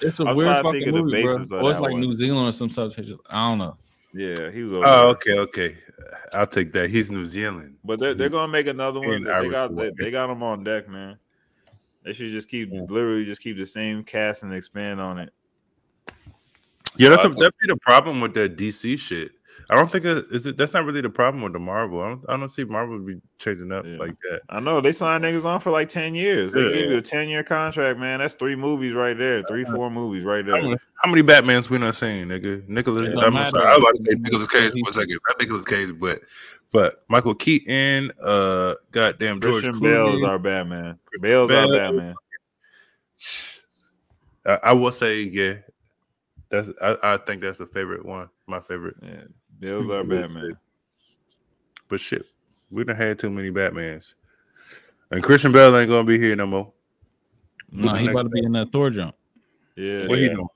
[0.00, 1.34] it's a I'm weird fucking the movie, bro.
[1.34, 2.00] Or it's like one.
[2.00, 2.96] New Zealand or some such.
[3.28, 3.76] I don't know.
[4.14, 5.76] Yeah, he was over Oh, okay, okay.
[6.32, 6.90] I'll take that.
[6.90, 7.76] He's New Zealand.
[7.84, 9.24] But they're, they're gonna make another one.
[9.24, 11.18] They got they, they got them on deck, man.
[12.02, 15.32] They should just keep literally just keep the same cast and expand on it.
[16.96, 19.32] Yeah, that's a, Uh, that'd be the problem with that DC shit.
[19.70, 20.56] I don't think it, is it.
[20.56, 22.00] That's not really the problem with the Marvel.
[22.02, 22.24] I don't.
[22.28, 23.98] I don't see Marvel be changing up Yeah.
[23.98, 24.40] like that.
[24.48, 26.52] I know they signed niggas on for like ten years.
[26.52, 26.72] They Yeah.
[26.72, 28.18] give you a ten year contract, man.
[28.18, 29.42] That's three movies right there.
[29.44, 30.62] Three, four movies right How there.
[30.62, 32.66] many, how many Batmans we not seen, nigga?
[32.68, 33.12] Nicolas.
[33.12, 33.50] It I'm matter.
[33.50, 35.18] sorry, I was about to say Nicolas Cage for a second.
[35.28, 36.20] Not Nicolas Cage, but
[36.72, 38.12] but Michael Keaton.
[38.20, 39.82] Uh, goddamn George Christian Clooney.
[39.82, 40.98] Bale is our Batman.
[41.20, 42.14] Bale's our Batman.
[44.46, 45.54] I, I will say, yeah.
[46.50, 46.68] That's.
[46.82, 48.28] I, I think that's the favorite one.
[48.46, 48.96] My favorite.
[49.02, 49.22] Yeah,
[49.60, 50.56] Bale's our Batman.
[51.88, 52.24] But shit,
[52.70, 54.14] we done had too many Batmans.
[55.10, 56.72] And Christian Bale ain't gonna be here no more.
[57.72, 59.14] No, he about to be in that Thor jump.
[59.76, 60.46] Yeah, What he doing?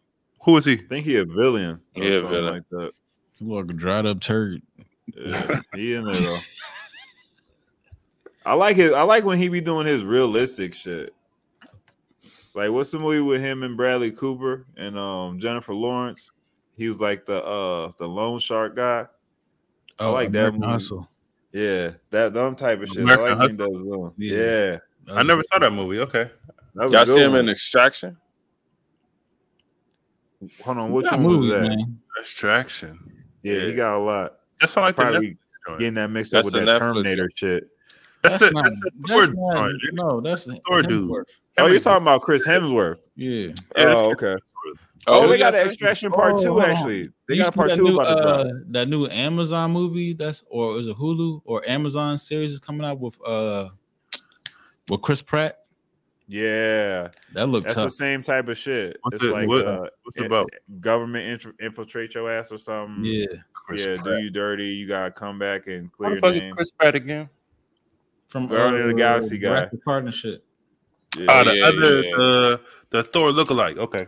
[0.45, 0.75] Who is he?
[0.75, 1.81] I think he a villain.
[1.97, 2.53] Or Yeah, something villain.
[2.55, 2.91] like that.
[3.39, 4.63] He look like a dried up turd.
[5.17, 6.39] Yeah, he in there though.
[8.47, 8.93] I like his.
[8.93, 11.15] I like when he be doing his realistic shit.
[12.55, 16.31] Like, what's the movie with him and Bradley Cooper and um Jennifer Lawrence?
[16.77, 19.07] He was like the uh the loan shark guy.
[19.99, 20.73] I like that Oh, American movie.
[20.73, 21.09] Hustle.
[21.53, 22.99] Yeah, that dumb type of shit.
[22.99, 24.13] American I like when he does them.
[24.19, 24.79] Yeah.
[25.07, 26.01] Yeah, I never saw that movie.
[26.01, 26.31] Okay.
[26.75, 27.41] that Y'all see him one.
[27.41, 28.17] in Extraction?
[30.65, 31.63] Hold on, which Got one was that?
[31.69, 31.99] man.
[32.19, 32.99] Extraction.
[33.43, 34.35] Yeah, he got a lot.
[34.61, 35.37] That sound like the Probably
[35.69, 37.69] Netflix getting that mixed up with that Netflix Terminator shit.
[38.23, 41.11] That's, That's a, not- that's a that's not- No, that's the Thor dude.
[41.11, 41.25] Hemsworth.
[41.59, 42.99] Oh, you're talking about Chris Hemsworth.
[43.17, 43.49] Yeah.
[43.77, 44.37] Yeah, oh, okay.
[45.07, 45.61] Oh, what they you got say?
[45.65, 46.61] the Extraction Part Oh, Two.
[46.63, 50.45] Actually, they got Part that Two new, about to uh, that new Amazon movie that's
[50.49, 53.69] or is it Hulu or Amazon series is coming out with uh
[54.89, 55.59] with Chris Pratt.
[56.27, 58.97] Yeah, That looked that's the same type of shit.
[59.03, 60.49] What's it's it- like what- uh, what's it about?
[60.81, 63.05] government inf- infiltrate your ass or something.
[63.05, 63.27] Yeah.
[63.53, 64.69] Chris yeah, do you dirty.
[64.69, 66.55] You gotta come back and What clear the your fuck is.
[66.55, 67.29] Chris Pratt again?
[68.29, 69.69] From Guardian of the Galaxy guy.
[69.85, 70.43] Partnership.
[71.19, 72.17] Yeah, Oh, the yeah, other yeah.
[72.17, 72.61] the
[72.91, 73.77] the Thor lookalike.
[73.77, 74.07] Okay.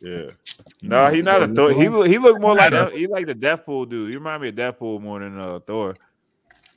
[0.00, 0.30] Yeah.
[0.82, 1.72] No, he's not a Thor.
[1.72, 4.10] He look, he look more like a, he like the Deadpool dude.
[4.12, 5.96] You remind me of Deadpool more than uh, Thor.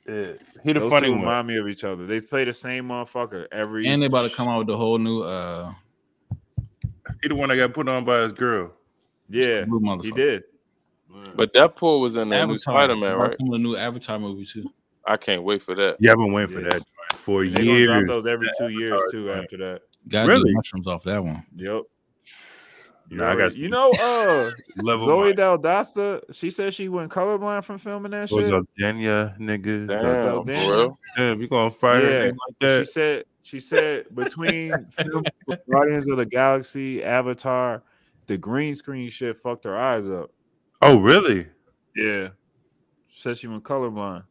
[0.08, 0.32] Yeah.
[0.64, 1.20] He the Those funny two one.
[1.20, 2.06] remind me of each other.
[2.06, 3.86] They play the same motherfucker every.
[3.86, 5.72] And they about to come out with the whole new uh
[7.22, 8.72] He the one that got put on by his girl.
[9.28, 10.44] Yeah, Blue he did.
[11.36, 13.28] But Deadpool was in the new Spider Man, right?
[13.30, 14.68] Welcome to the new Avatar movie too.
[15.06, 15.96] I can't wait for that.
[16.00, 16.82] Yeah, I've been waiting for that
[17.14, 17.86] for They gonna years.
[17.86, 19.26] drop those every two years too.
[19.26, 19.44] joint.
[19.44, 20.52] After that, Got Really?
[20.54, 21.44] mushrooms off that one.
[21.54, 21.82] yep.
[23.10, 27.64] You, Nah, I got you know, uh, level Zoe Saldana, she said she went colorblind
[27.64, 28.54] from filming that What's shit.
[28.54, 29.88] up, Danya, nigga?
[29.88, 30.90] Damn, so for damn.
[31.16, 35.24] Damn, you gonna fire Yeah, a nigga like She said she said between film
[35.70, 37.82] Guardians of the Galaxy, Avatar,
[38.28, 40.30] the green screen shit fucked her eyes up.
[40.80, 41.48] Oh, really?
[41.96, 42.28] Yeah.
[43.08, 44.24] She said she went colorblind.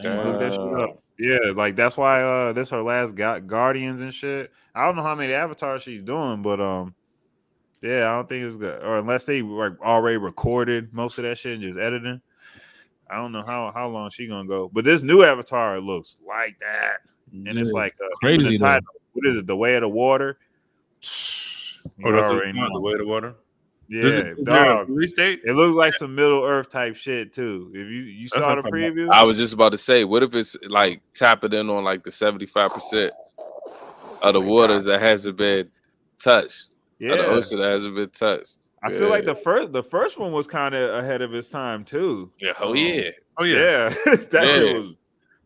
[0.00, 0.24] Damn.
[0.26, 1.00] Look that shit up.
[1.18, 4.50] Yeah, like that's why uh this her last Gu- Guardians and shit.
[4.74, 6.94] I don't know how many avatars she's doing, but um
[7.84, 8.82] yeah, I don't think it's good.
[8.82, 12.20] Or unless they like already recorded most of that shit and just editing.
[13.10, 14.70] I don't know how how long she gonna go.
[14.72, 16.98] But this new avatar looks like that.
[17.32, 18.86] And it's like uh, Crazy, the title.
[19.12, 19.46] What is it?
[19.46, 20.38] The way of the water.
[21.98, 22.74] You Oh, that's already what, know.
[22.74, 23.34] the way of the water.
[23.88, 24.88] Yeah, Is it- is there a dog.
[24.88, 25.12] release?
[25.18, 27.70] It looks like some Middle Earth type shit too.
[27.74, 30.34] If you you That's saw the preview, I was just about to say, what if
[30.34, 33.10] it's like tapping in on like the 75%
[34.22, 35.70] of the waters that hasn't been
[36.18, 36.70] touched?
[37.12, 37.28] Of the Yeah.
[37.30, 38.58] ocean that hasn't been touched.
[38.82, 41.84] I feel like the first the first one was kind of ahead of its time
[41.84, 42.30] too.
[42.38, 43.10] Yeah, oh Um, yeah.
[43.38, 43.56] Oh yeah.
[43.56, 44.44] Yeah, that Yeah.
[44.46, 44.90] shit was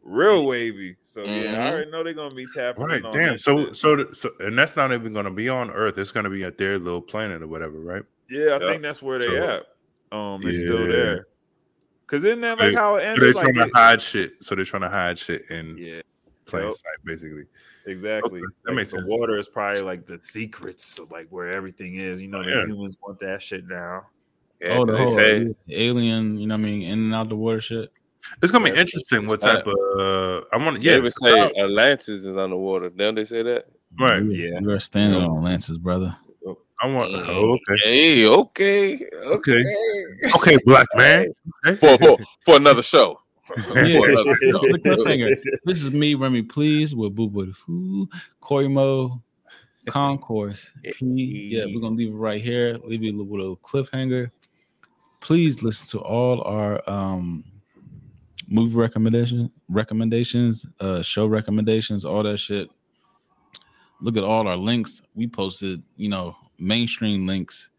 [0.03, 0.97] real wavy.
[1.03, 1.59] So yeah, Mhm.
[1.61, 2.85] I already know they're gonna be tapping.
[2.85, 3.05] Right.
[3.05, 3.39] on Damn.
[3.39, 3.77] So shit.
[3.77, 5.99] so th- so and that's not even gonna be on Earth.
[5.99, 8.03] It's gonna be at their little planet or whatever, right?
[8.29, 8.71] yeah, I Yeah.
[8.71, 9.67] think that's where they So- at.
[10.11, 11.27] Um, it's still there.
[12.09, 13.23] Cause isn't that like They- how it So ended?
[13.23, 14.43] they're Like trying to hide shit.
[14.43, 16.01] So they're trying to hide shit and yeah,
[16.49, 16.73] plain Yup.
[16.73, 17.45] sight, basically.
[17.87, 18.41] exactly.
[18.41, 19.11] Okay, that Like, makes the sense.
[19.11, 22.21] water is probably like the secrets of like where everything is.
[22.21, 22.65] You know, the Yeah.
[22.67, 24.07] humans want that shit now.
[24.61, 27.15] Yeah, oh, the 'cause whole they say alien, you know what I mean, in and
[27.15, 27.91] out the water shit.
[28.43, 30.97] It's gonna be Yeah, interesting what it's type of uh I want to they yeah,
[30.99, 32.91] even say Atlantis is on underwater.
[32.91, 33.67] Don't they say that?
[34.01, 34.23] right.
[34.23, 34.59] Yeah.
[34.61, 36.17] You're standing on Lance's brother.
[36.81, 37.81] I want oh, okay.
[37.83, 39.65] Hey, okay, Okay.
[39.65, 39.65] okay.
[40.37, 41.27] Okay, black man.
[41.67, 41.75] Okay.
[41.81, 43.19] For, for, for another show.
[43.57, 45.31] Yeah, For another show.
[45.65, 48.09] This is me, Remy Please, with Boo Boo the Foo,
[48.41, 49.23] Corey Mo,
[49.87, 50.71] Concourse.
[50.93, 51.51] P.
[51.53, 52.79] Yeah, we're gonna leave it right here.
[52.85, 54.31] Leave you a little cliffhanger.
[55.21, 57.45] Please listen to all our um
[58.49, 62.69] movie recommendation recommendations, uh show recommendations, all that shit.
[64.01, 65.03] Look at all our links.
[65.15, 67.71] We posted, you know, mainstream links,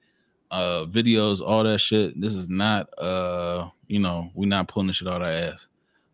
[0.51, 2.19] uh videos, all that shit.
[2.19, 5.67] This is not uh, you know, we're not pulling this shit out our ass.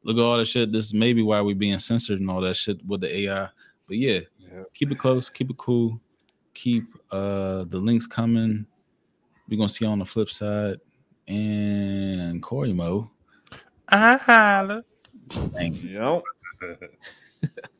[0.03, 0.71] Look at all that shit.
[0.71, 3.49] This is maybe why we being censored and all that shit with the AI.
[3.87, 4.21] But yeah,
[4.73, 5.99] keep it close, keep it cool,
[6.53, 8.65] keep uh the links coming.
[9.49, 10.77] We're gonna see you on the flip side.
[11.27, 13.09] And Corey Mo.
[13.89, 14.83] I holla.
[15.29, 16.23] Thank you.
[16.61, 16.79] Yep.